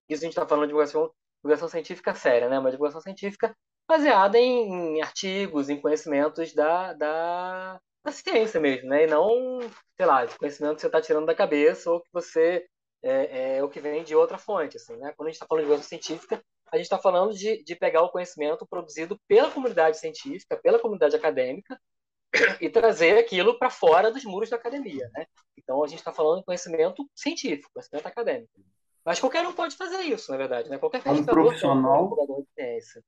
Isso 0.09 0.23
a 0.23 0.25
gente 0.25 0.33
está 0.33 0.45
falando 0.45 0.63
de 0.63 0.69
divulgação, 0.69 1.09
divulgação 1.37 1.69
científica 1.69 2.13
séria, 2.13 2.49
né? 2.49 2.59
Uma 2.59 2.71
divulgação 2.71 2.99
científica 2.99 3.55
baseada 3.91 4.39
em 4.39 5.01
artigos, 5.01 5.69
em 5.69 5.79
conhecimentos 5.79 6.53
da, 6.53 6.93
da, 6.93 7.79
da 8.01 8.11
ciência 8.11 8.57
mesmo, 8.57 8.87
né? 8.87 9.03
E 9.03 9.07
não, 9.07 9.59
sei 9.97 10.05
lá, 10.05 10.23
de 10.23 10.37
conhecimento 10.37 10.75
que 10.75 10.81
você 10.81 10.87
está 10.87 11.01
tirando 11.01 11.25
da 11.25 11.35
cabeça 11.35 11.91
ou 11.91 11.99
que 11.99 12.07
você 12.13 12.65
é, 13.03 13.57
é, 13.57 13.63
o 13.63 13.67
que 13.67 13.81
vem 13.81 14.01
de 14.01 14.15
outra 14.15 14.37
fonte, 14.37 14.77
assim, 14.77 14.95
né? 14.95 15.13
Quando 15.17 15.27
a 15.27 15.31
gente 15.31 15.35
está 15.35 15.45
falando 15.45 15.63
de 15.63 15.65
divulgação 15.65 15.89
científica, 15.89 16.41
a 16.71 16.77
gente 16.77 16.85
está 16.85 16.97
falando 16.97 17.33
de, 17.33 17.61
de 17.65 17.75
pegar 17.75 18.01
o 18.03 18.09
conhecimento 18.09 18.65
produzido 18.65 19.19
pela 19.27 19.51
comunidade 19.51 19.97
científica, 19.97 20.55
pela 20.55 20.79
comunidade 20.79 21.13
acadêmica, 21.13 21.77
e 22.61 22.69
trazer 22.69 23.17
aquilo 23.17 23.59
para 23.59 23.69
fora 23.69 24.09
dos 24.09 24.23
muros 24.23 24.49
da 24.49 24.55
academia, 24.55 25.09
né? 25.13 25.25
Então 25.57 25.83
a 25.83 25.87
gente 25.87 25.99
está 25.99 26.13
falando 26.13 26.39
de 26.39 26.45
conhecimento 26.45 27.05
científico, 27.13 27.69
conhecimento 27.73 28.07
acadêmico. 28.07 28.53
Mas 29.03 29.19
qualquer 29.19 29.45
um 29.45 29.51
pode 29.51 29.75
fazer 29.75 29.99
isso, 30.03 30.31
na 30.31 30.37
verdade, 30.37 30.69
né? 30.69 30.77
Qualquer 30.77 31.05
um 31.05 31.25
profissional, 31.25 32.05
um 32.05 32.41
de 32.41 32.47
ciência 32.53 33.03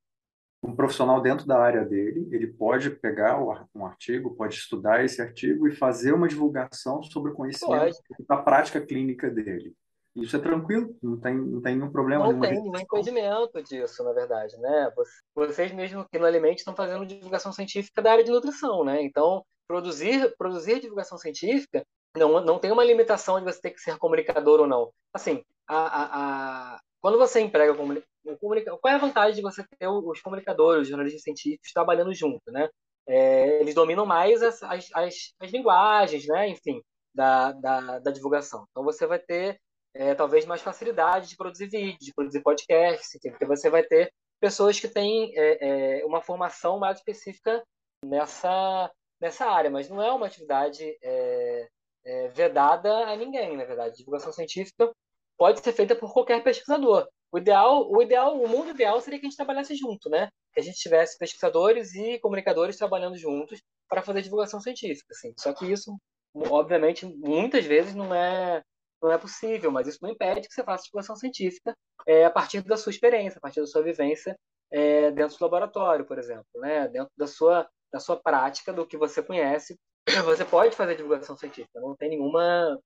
um 0.64 0.76
profissional 0.76 1.22
dentro 1.22 1.46
da 1.46 1.60
área 1.60 1.84
dele, 1.84 2.28
ele 2.32 2.48
pode 2.48 2.90
pegar 2.90 3.38
um 3.76 3.86
artigo, 3.86 4.34
pode 4.34 4.56
estudar 4.56 5.04
esse 5.04 5.22
artigo 5.22 5.68
e 5.68 5.76
fazer 5.76 6.14
uma 6.14 6.28
divulgação 6.28 7.04
sobre 7.04 7.32
o 7.32 7.36
conhecimento 7.36 7.98
da 8.28 8.38
prática 8.38 8.80
clínica 8.80 9.30
dele. 9.30 9.76
Isso 10.16 10.36
é 10.38 10.40
tranquilo, 10.40 10.96
não 11.02 11.20
tem, 11.20 11.36
não 11.36 11.62
tem 11.62 11.76
nenhum 11.76 11.92
problema. 11.92 12.32
Não 12.32 12.40
tem 12.40 12.52
nenhum 12.52 12.78
impedimento 12.78 13.62
disso, 13.64 14.04
na 14.04 14.14
verdade, 14.14 14.56
né? 14.58 14.92
Vocês 15.36 15.72
mesmo 15.74 16.06
que 16.10 16.20
no 16.20 16.26
Alimente 16.26 16.60
estão 16.60 16.76
fazendo 16.76 17.06
divulgação 17.06 17.52
científica 17.52 18.02
da 18.02 18.12
área 18.12 18.24
de 18.24 18.32
nutrição, 18.32 18.86
né? 18.86 19.02
Então, 19.04 19.44
produzir, 19.68 20.34
produzir 20.38 20.80
divulgação 20.80 21.18
científica 21.18 21.84
não, 22.16 22.40
não 22.46 22.60
tem 22.60 22.72
uma 22.72 22.86
limitação 22.86 23.40
de 23.40 23.46
você 23.46 23.60
ter 23.60 23.72
que 23.72 23.82
ser 23.82 23.98
comunicador 23.98 24.60
ou 24.60 24.68
não. 24.68 24.92
Assim, 25.12 25.44
a, 25.68 25.78
a, 25.78 26.76
a 26.76 26.80
quando 27.04 27.18
você 27.18 27.42
emprega 27.42 27.76
comunica... 27.76 28.78
qual 28.78 28.94
é 28.94 28.96
a 28.96 28.98
vantagem 28.98 29.36
de 29.36 29.42
você 29.42 29.62
ter 29.78 29.90
os 29.90 30.22
comunicadores, 30.22 30.84
os 30.84 30.88
jornalistas 30.88 31.22
científicos 31.22 31.74
trabalhando 31.74 32.14
junto, 32.14 32.50
né? 32.50 32.70
É, 33.06 33.60
eles 33.60 33.76
dominam 33.76 34.06
mais 34.06 34.42
as, 34.42 34.64
as, 34.64 34.88
as, 34.94 35.34
as, 35.38 35.52
linguagens, 35.52 36.26
né? 36.26 36.48
Enfim, 36.48 36.82
da, 37.14 37.52
da, 37.52 38.00
da 38.00 38.10
divulgação. 38.10 38.66
Então 38.72 38.86
você 38.86 39.06
vai 39.06 39.20
ter 39.20 39.60
é, 39.94 40.16
talvez 40.16 40.46
mais 40.46 40.62
facilidade 40.62 41.28
de 41.28 41.36
produzir 41.36 41.68
vídeos, 41.68 42.06
de 42.06 42.14
produzir 42.14 42.42
podcasts, 42.42 43.20
porque 43.22 43.46
você 43.46 43.70
vai 43.70 43.84
ter 43.84 44.10
pessoas 44.40 44.80
que 44.80 44.88
têm 44.88 45.38
é, 45.38 46.00
é, 46.00 46.06
uma 46.06 46.22
formação 46.22 46.80
mais 46.80 47.00
específica 47.00 47.62
nessa, 48.06 48.90
nessa 49.20 49.46
área, 49.46 49.70
mas 49.70 49.90
não 49.90 50.02
é 50.02 50.10
uma 50.10 50.28
atividade 50.28 50.98
é, 51.04 51.68
é, 52.06 52.28
vedada 52.30 53.10
a 53.10 53.16
ninguém, 53.18 53.58
na 53.58 53.66
verdade. 53.66 53.98
Divulgação 53.98 54.32
científica 54.32 54.90
pode 55.38 55.62
ser 55.62 55.74
feita 55.74 55.96
por 55.96 56.14
qualquer 56.14 56.44
pesquisador. 56.44 57.08
O 57.32 57.38
ideal, 57.38 57.90
o 57.90 58.02
ideal, 58.02 58.40
o 58.40 58.48
mundo 58.48 58.70
ideal 58.70 59.02
seria 59.02 59.20
que 59.20 59.26
a 59.26 59.30
gente 59.30 59.38
trabalhasse 59.38 59.76
junto, 59.76 60.10
né? 60.10 60.30
Que 60.54 60.60
a 60.60 60.64
gente 60.64 60.78
tivesse 60.78 61.18
pesquisadores 61.18 61.96
e 61.96 62.20
comunicadores 62.20 62.78
trabalhando 62.78 63.18
juntos 63.18 63.60
para 63.90 64.04
fazer 64.04 64.22
divulgação 64.22 64.60
científica, 64.60 65.08
assim. 65.12 65.34
Só 65.38 65.52
que 65.54 65.66
isso, 65.66 65.98
obviamente, 66.36 67.06
muitas 67.06 67.66
vezes 67.66 67.96
não 67.96 68.14
é 68.14 68.62
não 69.02 69.12
é 69.12 69.18
possível, 69.18 69.70
mas 69.70 69.86
isso 69.86 70.00
não 70.02 70.12
impede 70.12 70.48
que 70.48 70.54
você 70.54 70.64
faça 70.64 70.86
divulgação 70.86 71.16
científica 71.16 71.76
é, 72.08 72.24
a 72.24 72.30
partir 72.30 72.62
da 72.62 72.78
sua 72.78 72.90
experiência, 72.90 73.38
a 73.38 73.42
partir 73.42 73.60
da 73.60 73.68
sua 73.68 73.84
vivência 73.84 74.34
é, 74.72 75.12
dentro 75.12 75.38
do 75.38 75.44
laboratório, 75.44 76.06
por 76.06 76.18
exemplo, 76.18 76.46
né? 76.56 76.88
Dentro 76.88 77.12
da 77.18 77.28
sua 77.28 77.68
da 77.92 78.00
sua 78.00 78.16
prática, 78.20 78.74
do 78.74 78.88
que 78.88 78.98
você 78.98 79.22
conhece, 79.22 79.78
você 80.26 80.44
pode 80.44 80.76
fazer 80.76 80.96
divulgação 80.96 81.38
científica. 81.38 81.80
Não 81.80 81.96
tem 81.96 82.10
nenhuma 82.10 82.80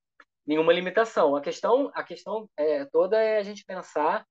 nenhuma 0.48 0.72
limitação. 0.72 1.36
A 1.36 1.40
questão 1.42 1.90
a 1.94 2.02
questão 2.02 2.48
é, 2.56 2.86
toda 2.86 3.22
é 3.22 3.38
a 3.38 3.42
gente 3.42 3.64
pensar 3.64 4.26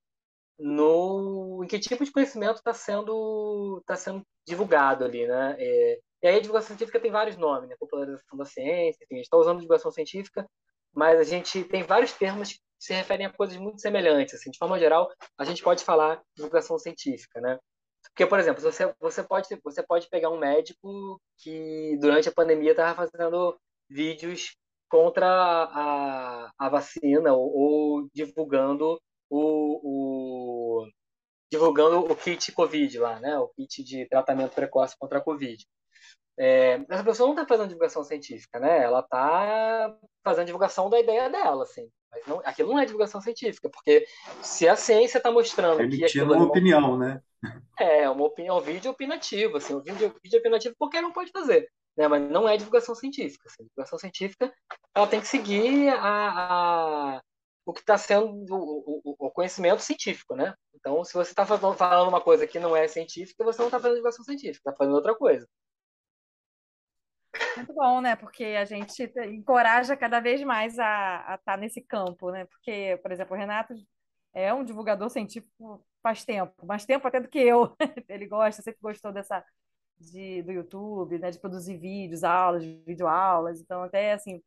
no 0.58 1.62
em 1.62 1.68
que 1.68 1.78
tipo 1.78 2.04
de 2.04 2.10
conhecimento 2.10 2.56
está 2.56 2.74
sendo 2.74 3.80
tá 3.86 3.94
sendo 3.94 4.26
divulgado 4.46 5.04
ali, 5.04 5.26
né? 5.26 5.56
É, 5.58 6.00
e 6.22 6.26
aí 6.26 6.36
a 6.36 6.40
divulgação 6.40 6.68
científica 6.68 6.98
tem 6.98 7.12
vários 7.12 7.36
nomes, 7.36 7.68
né? 7.68 7.76
Popularização 7.78 8.36
da 8.36 8.44
ciência, 8.44 9.04
enfim, 9.04 9.14
a 9.14 9.18
gente 9.18 9.24
está 9.26 9.36
usando 9.36 9.60
divulgação 9.60 9.92
científica, 9.92 10.44
mas 10.92 11.20
a 11.20 11.24
gente 11.24 11.62
tem 11.64 11.84
vários 11.84 12.12
termos 12.12 12.54
que 12.54 12.60
se 12.78 12.92
referem 12.92 13.26
a 13.26 13.32
coisas 13.32 13.56
muito 13.56 13.80
semelhantes. 13.80 14.34
Assim, 14.34 14.50
de 14.50 14.58
forma 14.58 14.78
geral, 14.78 15.08
a 15.38 15.44
gente 15.44 15.62
pode 15.62 15.84
falar 15.84 16.20
divulgação 16.36 16.78
científica, 16.78 17.40
né? 17.40 17.58
Porque, 18.02 18.26
por 18.26 18.40
exemplo, 18.40 18.60
você, 18.60 18.92
você, 18.98 19.22
pode, 19.22 19.48
você 19.62 19.82
pode 19.82 20.08
pegar 20.08 20.30
um 20.30 20.38
médico 20.38 21.20
que 21.36 21.96
durante 22.00 22.28
a 22.28 22.32
pandemia 22.32 22.72
estava 22.72 23.06
fazendo 23.06 23.56
vídeos 23.88 24.56
contra 24.88 25.26
a, 25.26 26.52
a 26.58 26.68
vacina 26.68 27.32
ou, 27.32 27.56
ou 27.56 28.08
divulgando 28.12 29.00
o, 29.30 29.80
o, 30.82 30.86
divulgando 31.50 32.00
o 32.00 32.16
kit 32.16 32.52
Covid 32.52 32.98
lá, 32.98 33.20
né? 33.20 33.38
O 33.38 33.48
kit 33.48 33.82
de 33.84 34.06
tratamento 34.06 34.54
precoce 34.54 34.96
contra 34.98 35.18
a 35.18 35.22
Covid. 35.22 35.64
É, 36.38 36.80
essa 36.88 37.02
pessoa 37.02 37.26
não 37.26 37.34
está 37.34 37.46
fazendo 37.46 37.68
divulgação 37.68 38.04
científica, 38.04 38.60
né? 38.60 38.84
Ela 38.84 39.00
está 39.00 39.96
fazendo 40.22 40.46
divulgação 40.46 40.88
da 40.88 41.00
ideia 41.00 41.28
dela, 41.28 41.64
assim. 41.64 41.90
Mas 42.10 42.26
não, 42.26 42.40
aquilo 42.44 42.70
não 42.70 42.78
é 42.78 42.84
divulgação 42.86 43.20
científica, 43.20 43.68
porque 43.68 44.06
se 44.40 44.68
a 44.68 44.76
ciência 44.76 45.18
está 45.18 45.30
mostrando 45.30 45.80
Emitindo 45.80 46.06
que 46.06 46.20
uma 46.20 46.44
opinião, 46.44 46.96
né? 46.96 47.20
É, 47.78 48.08
uma 48.08 48.24
opinião, 48.24 48.58
um 48.58 48.60
vídeo 48.60 48.90
opinativo, 48.90 49.56
assim, 49.56 49.74
um 49.74 49.82
vídeo, 49.82 50.14
vídeo 50.22 50.38
opinativo 50.38 50.74
qualquer 50.78 51.04
um 51.04 51.12
pode 51.12 51.30
fazer, 51.30 51.68
né? 51.98 52.06
Mas 52.06 52.30
não 52.30 52.48
é 52.48 52.56
divulgação 52.56 52.94
científica. 52.94 53.48
Assim. 53.48 53.64
Divulgação 53.64 53.98
científica, 53.98 54.54
ela 54.94 55.06
tem 55.08 55.20
que 55.20 55.26
seguir 55.26 55.88
a, 55.88 57.16
a 57.16 57.22
o 57.66 57.72
que 57.72 57.80
está 57.80 57.98
sendo 57.98 58.54
o, 58.54 59.02
o, 59.04 59.26
o, 59.26 59.30
conhecimento 59.30 59.82
científico, 59.82 60.34
né? 60.34 60.54
Então, 60.74 61.04
se 61.04 61.12
você 61.12 61.32
está 61.32 61.44
falando 61.44 62.08
uma 62.08 62.20
coisa 62.20 62.46
que 62.46 62.58
não 62.58 62.74
é 62.74 62.88
científica, 62.88 63.44
você 63.44 63.58
não 63.58 63.66
está 63.66 63.78
fazendo 63.78 63.96
divulgação 63.96 64.24
científica, 64.24 64.70
está 64.70 64.72
fazendo 64.72 64.94
outra 64.94 65.14
coisa. 65.14 65.46
Muito 67.56 67.74
bom, 67.74 68.00
né? 68.00 68.16
Porque 68.16 68.44
a 68.44 68.64
gente 68.64 69.12
encoraja 69.26 69.94
cada 69.96 70.18
vez 70.18 70.42
mais 70.42 70.78
a 70.78 71.18
estar 71.18 71.38
tá 71.44 71.56
nesse 71.58 71.82
campo, 71.82 72.30
né? 72.30 72.46
Porque, 72.46 72.98
por 73.02 73.12
exemplo, 73.12 73.36
o 73.36 73.38
Renato 73.38 73.74
é 74.32 74.54
um 74.54 74.64
divulgador 74.64 75.10
científico 75.10 75.84
faz 76.02 76.24
tempo, 76.24 76.64
mais 76.64 76.86
tempo 76.86 77.06
até 77.06 77.20
do 77.20 77.28
que 77.28 77.38
eu. 77.38 77.76
Ele 78.08 78.26
gosta, 78.26 78.62
sempre 78.62 78.80
gostou 78.80 79.12
dessa 79.12 79.44
de, 80.00 80.42
do 80.42 80.52
YouTube, 80.52 81.18
né? 81.18 81.30
De 81.30 81.38
produzir 81.38 81.76
vídeos, 81.76 82.24
aulas, 82.24 82.64
videoaulas. 82.64 83.60
Então, 83.60 83.82
até 83.82 84.12
assim, 84.12 84.42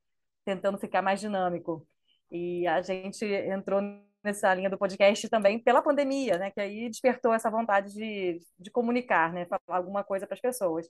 tentando 0.46 0.78
ficar 0.78 1.02
mais 1.02 1.20
dinâmico. 1.20 1.86
E 2.32 2.66
a 2.68 2.82
gente 2.82 3.26
entrou 3.26 3.82
nessa 4.24 4.54
linha 4.54 4.70
do 4.70 4.78
podcast 4.78 5.28
também 5.30 5.60
pela 5.60 5.82
pandemia, 5.82 6.38
né? 6.38 6.52
Que 6.52 6.62
aí 6.62 6.90
despertou 6.90 7.34
essa 7.34 7.50
vontade 7.50 7.94
de, 7.94 8.40
de 8.60 8.72
comunicar, 8.72 9.34
né? 9.34 9.46
Falar 9.46 9.78
alguma 9.78 10.04
coisa 10.04 10.28
para 10.28 10.36
as 10.36 10.42
pessoas. 10.42 10.88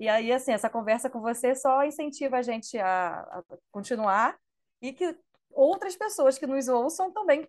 E 0.00 0.08
aí, 0.08 0.32
assim, 0.32 0.52
essa 0.52 0.70
conversa 0.70 1.10
com 1.10 1.20
você 1.20 1.54
só 1.54 1.84
incentiva 1.84 2.38
a 2.38 2.42
gente 2.42 2.78
a, 2.78 3.20
a 3.20 3.42
continuar 3.72 4.38
e 4.80 4.92
que 4.92 5.16
outras 5.50 5.96
pessoas 5.96 6.38
que 6.38 6.46
nos 6.46 6.68
ouçam 6.68 7.12
também 7.12 7.48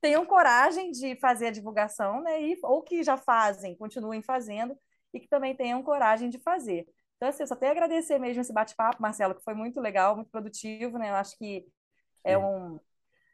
tenham 0.00 0.24
coragem 0.24 0.90
de 0.90 1.14
fazer 1.16 1.48
a 1.48 1.50
divulgação, 1.50 2.22
né? 2.22 2.40
E, 2.42 2.58
ou 2.62 2.82
que 2.82 3.02
já 3.02 3.16
fazem, 3.16 3.76
continuem 3.76 4.22
fazendo 4.22 4.78
e 5.12 5.20
que 5.20 5.28
também 5.28 5.54
tenham 5.54 5.82
coragem 5.82 6.30
de 6.30 6.38
fazer. 6.38 6.86
Então, 7.16 7.28
assim, 7.28 7.42
eu 7.42 7.46
só 7.46 7.56
tenho 7.56 7.72
a 7.72 7.74
agradecer 7.74 8.18
mesmo 8.18 8.40
esse 8.40 8.52
bate-papo, 8.52 9.02
Marcelo, 9.02 9.34
que 9.34 9.44
foi 9.44 9.54
muito 9.54 9.80
legal, 9.80 10.16
muito 10.16 10.30
produtivo, 10.30 10.98
né? 10.98 11.10
Eu 11.10 11.16
acho 11.16 11.36
que 11.36 11.66
é 12.24 12.38
um, 12.38 12.80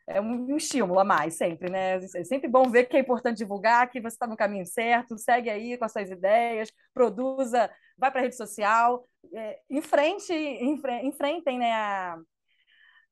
é 0.09 0.21
um 0.21 0.57
estímulo 0.57 0.99
a 0.99 1.05
mais, 1.05 1.35
sempre, 1.35 1.71
né? 1.71 1.97
É 1.97 2.25
sempre 2.25 2.49
bom 2.49 2.69
ver 2.71 2.87
que 2.87 2.97
é 2.97 3.01
importante 3.01 3.39
divulgar, 3.39 3.89
que 3.89 4.01
você 4.01 4.15
está 4.15 4.27
no 4.27 4.37
caminho 4.37 4.67
certo, 4.67 5.19
segue 5.19 5.51
aí 5.51 5.79
com 5.79 5.85
as 5.85 5.93
suas 5.93 6.11
ideias, 6.11 6.69
produza, 6.95 7.71
vai 7.97 8.11
para 8.11 8.21
a 8.21 8.25
rede 8.25 8.37
social, 8.37 9.07
é, 9.33 9.61
enfrente, 9.71 10.33
enfre, 10.33 11.01
enfrentem 11.07 11.59
né, 11.59 11.73
a, 11.73 12.19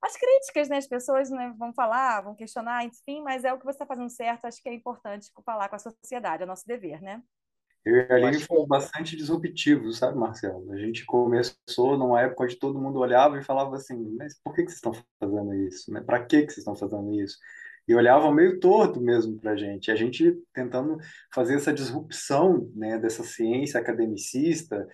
as 0.03 0.17
críticas, 0.17 0.69
né? 0.69 0.77
As 0.79 0.87
pessoas 0.87 1.31
né, 1.31 1.55
vão 1.57 1.73
falar, 1.73 2.21
vão 2.23 2.35
questionar, 2.35 2.85
enfim, 2.85 3.23
mas 3.23 3.45
é 3.45 3.53
o 3.53 3.59
que 3.59 3.65
você 3.65 3.77
está 3.77 3.87
fazendo 3.87 4.11
certo, 4.11 4.47
acho 4.47 4.62
que 4.62 4.69
é 4.69 4.75
importante 4.75 5.31
falar 5.45 5.69
com 5.69 5.77
a 5.77 5.79
sociedade, 5.79 6.43
é 6.43 6.47
nosso 6.47 6.67
dever, 6.67 7.01
né? 7.01 7.23
Eu 7.85 7.97
e 7.97 8.01
a 8.11 8.14
Aline 8.14 8.41
fomos 8.41 8.66
bastante 8.66 9.14
disruptivos, 9.14 9.99
sabe, 9.99 10.16
Marcelo? 10.16 10.72
A 10.72 10.78
gente 10.78 11.05
começou 11.05 11.99
numa 11.99 12.20
época 12.22 12.45
onde 12.45 12.57
todo 12.57 12.80
mundo 12.80 12.99
olhava 12.99 13.39
e 13.39 13.45
falava 13.45 13.76
assim, 13.76 14.16
mas 14.16 14.41
por 14.43 14.55
que 14.55 14.62
que 14.62 14.70
vocês 14.70 14.76
estão 14.76 14.93
fazendo 15.20 15.55
isso? 15.55 15.93
Né? 15.93 16.01
Para 16.01 16.24
que 16.24 16.43
que 16.43 16.53
vocês 16.53 16.59
estão 16.59 16.74
fazendo 16.74 17.12
isso? 17.12 17.37
E 17.87 17.95
olhavam 17.95 18.32
meio 18.32 18.59
torto 18.59 19.01
mesmo 19.03 19.39
para 19.39 19.53
a 19.53 19.57
gente. 19.57 19.91
A 19.91 19.95
gente 19.95 20.35
tentando 20.55 20.97
fazer 21.35 21.57
essa 21.57 21.74
disrupção 21.74 22.70
né, 22.74 22.99
dessa 22.99 23.22
ciência 23.22 23.78
academicista, 23.78 24.89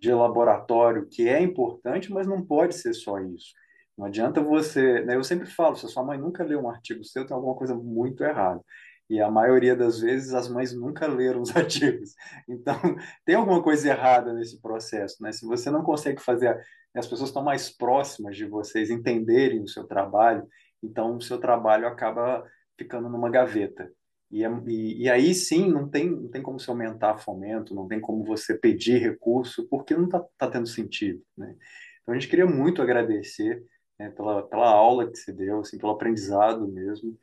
de 0.00 0.12
laboratório, 0.12 1.08
que 1.08 1.28
é 1.28 1.40
importante, 1.40 2.12
mas 2.12 2.28
não 2.28 2.44
pode 2.44 2.76
ser 2.76 2.94
só 2.94 3.18
isso. 3.18 3.52
Não 3.98 4.06
adianta 4.06 4.40
você... 4.40 5.02
Né, 5.04 5.16
eu 5.16 5.24
sempre 5.24 5.46
falo, 5.46 5.74
se 5.74 5.86
a 5.86 5.88
sua 5.88 6.04
mãe 6.04 6.16
nunca 6.18 6.44
leu 6.44 6.60
um 6.60 6.70
artigo 6.70 7.02
seu, 7.02 7.26
tem 7.26 7.34
alguma 7.34 7.56
coisa 7.56 7.74
muito 7.74 8.22
errada. 8.22 8.62
E 9.08 9.20
a 9.20 9.30
maioria 9.30 9.76
das 9.76 10.00
vezes 10.00 10.34
as 10.34 10.48
mães 10.48 10.74
nunca 10.74 11.06
leram 11.06 11.40
os 11.40 11.54
artigos. 11.56 12.14
Então, 12.48 12.76
tem 13.24 13.34
alguma 13.36 13.62
coisa 13.62 13.88
errada 13.88 14.32
nesse 14.32 14.60
processo, 14.60 15.22
né? 15.22 15.30
Se 15.32 15.46
você 15.46 15.70
não 15.70 15.82
consegue 15.82 16.20
fazer 16.20 16.60
as 16.98 17.06
pessoas 17.06 17.28
estão 17.28 17.42
mais 17.42 17.68
próximas 17.70 18.36
de 18.36 18.46
vocês 18.46 18.90
entenderem 18.90 19.62
o 19.62 19.68
seu 19.68 19.84
trabalho, 19.84 20.46
então 20.82 21.16
o 21.16 21.20
seu 21.20 21.38
trabalho 21.38 21.86
acaba 21.86 22.44
ficando 22.78 23.08
numa 23.08 23.30
gaveta. 23.30 23.90
E, 24.30 24.44
é, 24.44 24.48
e, 24.66 25.02
e, 25.02 25.10
aí 25.10 25.34
sim, 25.34 25.70
não 25.70 25.88
tem, 25.88 26.10
não 26.10 26.28
tem 26.28 26.42
como 26.42 26.58
se 26.58 26.68
aumentar 26.68 27.18
fomento, 27.18 27.74
não 27.74 27.86
tem 27.86 28.00
como 28.00 28.24
você 28.24 28.58
pedir 28.58 28.98
recurso, 28.98 29.68
porque 29.68 29.94
não 29.94 30.06
está 30.06 30.24
tá 30.36 30.50
tendo 30.50 30.66
sentido. 30.66 31.22
Né? 31.36 31.54
Então 32.02 32.14
a 32.14 32.18
gente 32.18 32.28
queria 32.28 32.46
muito 32.46 32.82
agradecer 32.82 33.62
né, 33.98 34.10
pela, 34.10 34.42
pela 34.46 34.68
aula 34.68 35.10
que 35.10 35.16
você 35.16 35.32
deu, 35.32 35.60
assim, 35.60 35.78
pelo 35.78 35.92
aprendizado 35.92 36.66
mesmo. 36.66 37.16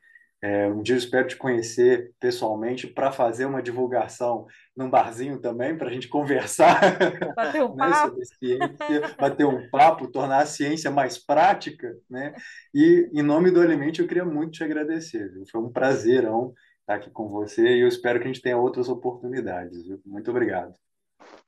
É, 0.44 0.68
um 0.68 0.82
dia 0.82 0.96
eu 0.96 1.00
espero 1.00 1.26
te 1.26 1.38
conhecer 1.38 2.12
pessoalmente 2.20 2.86
para 2.86 3.14
fazer 3.14 3.46
uma 3.46 3.64
divulgação 3.64 4.46
num 4.76 4.90
barzinho 4.90 5.40
também, 5.40 5.78
para 5.78 5.88
a 5.88 5.92
gente 5.94 6.10
conversar 6.10 6.82
bater 7.34 7.64
um 7.64 7.74
né, 7.80 7.94
sobre 7.94 8.26
ciência, 8.26 9.16
bater 9.18 9.46
um 9.46 9.70
papo, 9.70 10.12
tornar 10.12 10.40
a 10.40 10.46
ciência 10.46 10.92
mais 10.92 11.18
prática. 11.18 11.96
Né? 12.10 12.36
E, 12.74 13.10
em 13.14 13.24
nome 13.24 13.52
do 13.52 13.62
Alimente, 13.62 14.02
eu 14.02 14.08
queria 14.08 14.26
muito 14.26 14.52
te 14.52 14.66
agradecer. 14.66 15.32
Viu? 15.32 15.46
Foi 15.50 15.62
um 15.62 15.72
prazerão 15.72 16.54
estar 16.82 16.96
aqui 16.96 17.10
com 17.10 17.30
você 17.30 17.66
e 17.78 17.80
eu 17.80 17.88
espero 17.88 18.20
que 18.20 18.26
a 18.26 18.28
gente 18.28 18.42
tenha 18.42 18.58
outras 18.58 18.90
oportunidades. 18.90 19.88
Viu? 19.88 20.02
Muito 20.06 20.30
obrigado. 20.30 20.74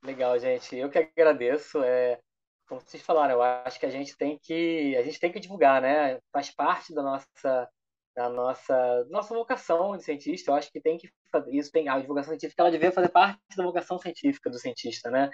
Legal, 0.05 0.39
gente. 0.39 0.73
Eu 0.73 0.89
que 0.89 0.99
agradeço. 0.99 1.83
É, 1.83 2.17
como 2.65 2.79
vocês 2.79 3.03
falaram, 3.03 3.33
eu 3.33 3.41
acho 3.41 3.77
que 3.77 3.85
a 3.85 3.91
gente 3.91 4.15
tem 4.15 4.39
que 4.41 4.95
a 4.95 5.03
gente 5.03 5.19
tem 5.19 5.33
que 5.33 5.39
divulgar, 5.41 5.81
né? 5.81 6.17
Faz 6.31 6.49
parte 6.49 6.93
da 6.95 7.03
nossa 7.03 7.67
da 8.15 8.29
nossa 8.29 9.05
nossa 9.09 9.33
vocação 9.33 9.97
de 9.97 10.03
cientista. 10.03 10.51
Eu 10.51 10.55
acho 10.55 10.71
que 10.71 10.81
tem 10.81 10.97
que 10.97 11.09
fazer 11.31 11.51
isso. 11.51 11.71
Tem 11.71 11.89
a 11.89 11.99
divulgação 11.99 12.31
científica, 12.31 12.61
ela 12.63 12.71
devia 12.71 12.91
fazer 12.91 13.09
parte 13.09 13.39
da 13.57 13.63
vocação 13.63 13.99
científica 13.99 14.49
do 14.49 14.57
cientista, 14.59 15.11
né? 15.11 15.29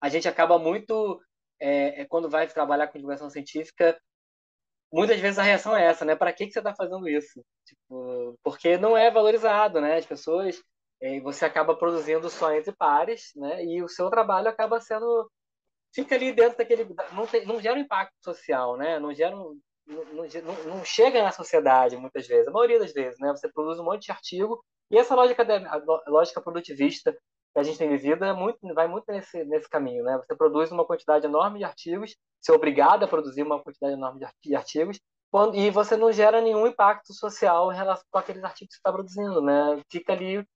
A 0.00 0.08
gente 0.08 0.28
acaba 0.28 0.58
muito 0.58 1.20
é, 1.60 2.02
é 2.02 2.04
quando 2.06 2.28
vai 2.30 2.46
trabalhar 2.48 2.88
com 2.88 2.98
divulgação 2.98 3.30
científica, 3.30 4.00
muitas 4.92 5.20
vezes 5.20 5.38
a 5.38 5.42
reação 5.42 5.76
é 5.76 5.84
essa, 5.86 6.04
né? 6.04 6.16
Para 6.16 6.32
que 6.32 6.46
que 6.46 6.52
você 6.52 6.60
está 6.60 6.74
fazendo 6.74 7.08
isso? 7.08 7.44
Tipo, 7.64 8.38
porque 8.42 8.76
não 8.78 8.96
é 8.96 9.10
valorizado, 9.10 9.80
né? 9.80 9.96
As 9.96 10.06
pessoas 10.06 10.62
é, 11.00 11.20
você 11.20 11.44
acaba 11.44 11.76
produzindo 11.76 12.28
só 12.30 12.52
entre 12.52 12.74
pares, 12.74 13.32
né? 13.36 13.64
E 13.64 13.82
o 13.82 13.88
seu 13.88 14.10
trabalho 14.10 14.48
acaba 14.48 14.80
sendo 14.80 15.30
fica 15.94 16.14
ali 16.14 16.32
dentro 16.32 16.58
daquele 16.58 16.86
não, 17.12 17.26
tem, 17.26 17.46
não 17.46 17.60
gera 17.60 17.76
um 17.76 17.80
impacto 17.82 18.14
social, 18.22 18.76
né? 18.76 18.98
Não 18.98 19.14
gera 19.14 19.36
um, 19.36 19.58
não, 19.88 20.76
não, 20.76 20.84
chega 20.84 21.22
na 21.22 21.32
sociedade 21.32 21.96
muitas 21.96 22.26
vezes, 22.26 22.46
a 22.48 22.50
maioria 22.50 22.78
das 22.78 22.92
vezes, 22.92 23.18
né? 23.18 23.30
Você 23.30 23.48
produz 23.50 23.78
um 23.78 23.84
monte 23.84 24.06
de 24.06 24.12
artigo 24.12 24.62
e 24.90 24.98
essa 24.98 25.14
lógica 25.14 25.46
lógica 26.06 26.40
produtivista 26.40 27.12
que 27.12 27.58
a 27.58 27.62
gente 27.62 27.78
tem 27.78 27.88
vivido 27.88 28.24
é 28.24 28.32
muito, 28.32 28.58
vai 28.74 28.86
muito 28.86 29.10
nesse, 29.10 29.44
nesse 29.44 29.68
caminho, 29.68 30.04
né? 30.04 30.18
Você 30.18 30.36
produz 30.36 30.70
uma 30.70 30.84
quantidade 30.84 31.26
enorme 31.26 31.58
de 31.58 31.64
artigos, 31.64 32.14
você 32.40 32.52
é 32.52 32.54
obrigado 32.54 33.04
a 33.04 33.08
produzir 33.08 33.42
uma 33.42 33.62
quantidade 33.62 33.94
enorme 33.94 34.20
de 34.42 34.54
artigos, 34.54 35.00
quando, 35.30 35.56
e 35.56 35.70
você 35.70 35.96
não 35.96 36.12
gera 36.12 36.40
nenhum 36.40 36.66
impacto 36.66 37.12
social 37.12 37.72
em 37.72 37.76
relação 37.76 38.04
com 38.10 38.18
aqueles 38.18 38.44
artigos 38.44 38.74
que 38.74 38.74
você 38.74 38.80
está 38.80 38.92
produzindo, 38.92 39.40
né? 39.40 39.82
Fica 39.90 40.12
ali 40.12 40.46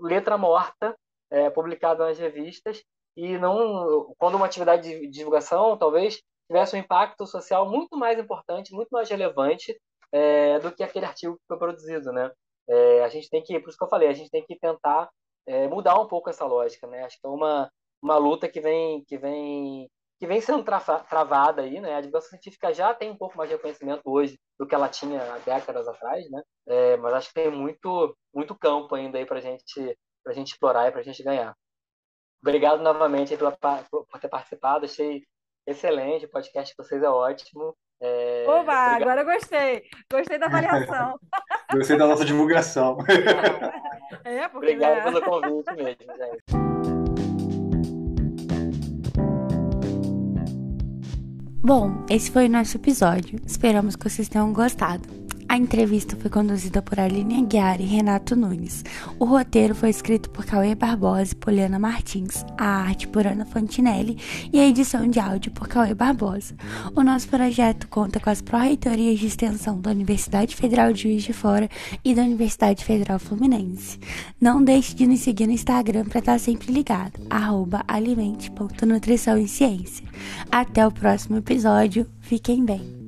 letra 0.00 0.36
morta, 0.36 0.96
é, 1.30 1.50
publicada 1.50 2.06
nas 2.06 2.18
revistas, 2.18 2.82
e 3.16 3.36
não, 3.38 4.14
quando 4.18 4.36
uma 4.36 4.46
atividade 4.46 4.88
de 4.88 5.08
divulgação, 5.08 5.76
talvez 5.76 6.20
tivesse 6.52 6.76
um 6.76 6.78
impacto 6.78 7.26
social 7.26 7.68
muito 7.68 7.96
mais 7.96 8.18
importante, 8.18 8.74
muito 8.74 8.90
mais 8.90 9.08
relevante 9.08 9.74
é, 10.12 10.58
do 10.58 10.70
que 10.70 10.82
aquele 10.82 11.06
artigo 11.06 11.36
que 11.36 11.46
foi 11.48 11.58
produzido, 11.58 12.12
né? 12.12 12.30
É, 12.68 13.02
a 13.02 13.08
gente 13.08 13.28
tem 13.30 13.42
que, 13.42 13.58
por 13.58 13.70
isso 13.70 13.78
que 13.78 13.84
eu 13.84 13.88
falei, 13.88 14.08
a 14.08 14.12
gente 14.12 14.30
tem 14.30 14.44
que 14.44 14.58
tentar 14.58 15.10
é, 15.46 15.66
mudar 15.66 15.98
um 15.98 16.06
pouco 16.06 16.28
essa 16.30 16.44
lógica, 16.44 16.86
né? 16.86 17.04
Acho 17.04 17.18
que 17.18 17.26
é 17.26 17.30
uma, 17.30 17.70
uma 18.02 18.18
luta 18.18 18.48
que 18.48 18.60
vem 18.60 19.02
que 19.04 19.16
vem 19.16 19.90
que 20.18 20.26
vem 20.26 20.40
sendo 20.40 20.62
travada 20.62 21.62
aí, 21.62 21.80
né? 21.80 21.96
A 21.96 22.00
divulgação 22.00 22.30
científica 22.30 22.72
já 22.72 22.94
tem 22.94 23.10
um 23.10 23.16
pouco 23.16 23.36
mais 23.36 23.50
de 23.50 23.56
reconhecimento 23.56 24.02
hoje 24.04 24.38
do 24.58 24.66
que 24.66 24.74
ela 24.74 24.88
tinha 24.88 25.20
há 25.34 25.38
décadas 25.38 25.88
atrás, 25.88 26.30
né? 26.30 26.42
É, 26.68 26.96
mas 26.98 27.14
acho 27.14 27.28
que 27.28 27.34
tem 27.34 27.50
muito 27.50 28.16
muito 28.32 28.54
campo 28.54 28.94
ainda 28.94 29.18
aí 29.18 29.26
para 29.26 29.40
gente 29.40 29.98
para 30.22 30.32
gente 30.34 30.52
explorar 30.52 30.88
e 30.88 30.92
para 30.92 31.02
gente 31.02 31.22
ganhar. 31.24 31.56
Obrigado 32.40 32.82
novamente 32.82 33.36
pela, 33.36 33.52
por 33.52 34.20
ter 34.20 34.28
participado. 34.28 34.84
Achei 34.84 35.24
excelente, 35.66 36.26
o 36.26 36.30
podcast 36.30 36.74
de 36.74 36.82
vocês 36.82 37.02
é 37.02 37.08
ótimo. 37.08 37.74
É, 38.00 38.44
Oba, 38.48 38.60
obrigado. 38.60 39.02
agora 39.02 39.20
eu 39.20 39.24
gostei. 39.26 39.82
Gostei 40.10 40.38
da 40.38 40.46
avaliação. 40.46 41.18
gostei 41.72 41.96
da 41.96 42.06
nossa 42.06 42.24
divulgação. 42.24 42.98
É, 44.24 44.46
porque, 44.46 44.72
Obrigado 44.72 44.96
né? 44.96 45.02
pelo 45.04 45.22
convite 45.22 45.72
mesmo, 45.74 46.16
gente. 46.16 46.42
Bom, 51.64 52.04
esse 52.10 52.30
foi 52.30 52.46
o 52.46 52.50
nosso 52.50 52.76
episódio. 52.76 53.40
Esperamos 53.46 53.96
que 53.96 54.08
vocês 54.08 54.28
tenham 54.28 54.52
gostado. 54.52 55.08
A 55.52 55.56
entrevista 55.58 56.16
foi 56.16 56.30
conduzida 56.30 56.80
por 56.80 56.98
Aline 56.98 57.42
Aguiar 57.42 57.78
e 57.78 57.84
Renato 57.84 58.34
Nunes. 58.34 58.82
O 59.18 59.26
roteiro 59.26 59.74
foi 59.74 59.90
escrito 59.90 60.30
por 60.30 60.46
Cauê 60.46 60.74
Barbosa 60.74 61.32
e 61.32 61.36
Poliana 61.36 61.78
Martins, 61.78 62.42
a 62.56 62.64
arte 62.64 63.06
por 63.06 63.26
Ana 63.26 63.44
Fontinelli 63.44 64.16
e 64.50 64.58
a 64.58 64.66
edição 64.66 65.06
de 65.06 65.20
áudio 65.20 65.52
por 65.52 65.68
Cauê 65.68 65.92
Barbosa. 65.92 66.54
O 66.96 67.02
nosso 67.02 67.28
projeto 67.28 67.86
conta 67.88 68.18
com 68.18 68.30
as 68.30 68.40
pró-reitorias 68.40 69.18
de 69.18 69.26
extensão 69.26 69.78
da 69.78 69.90
Universidade 69.90 70.56
Federal 70.56 70.90
de 70.90 71.02
Juiz 71.02 71.22
de 71.22 71.34
Fora 71.34 71.68
e 72.02 72.14
da 72.14 72.22
Universidade 72.22 72.82
Federal 72.82 73.18
Fluminense. 73.18 73.98
Não 74.40 74.64
deixe 74.64 74.94
de 74.94 75.06
nos 75.06 75.20
seguir 75.20 75.46
no 75.46 75.52
Instagram 75.52 76.06
para 76.06 76.20
estar 76.20 76.40
sempre 76.40 76.72
ligado, 76.72 77.20
alimente.nutrição 77.86 79.36
e 79.36 79.46
ciência. 79.46 80.06
Até 80.50 80.86
o 80.86 80.90
próximo 80.90 81.36
episódio, 81.36 82.06
fiquem 82.22 82.64
bem! 82.64 83.01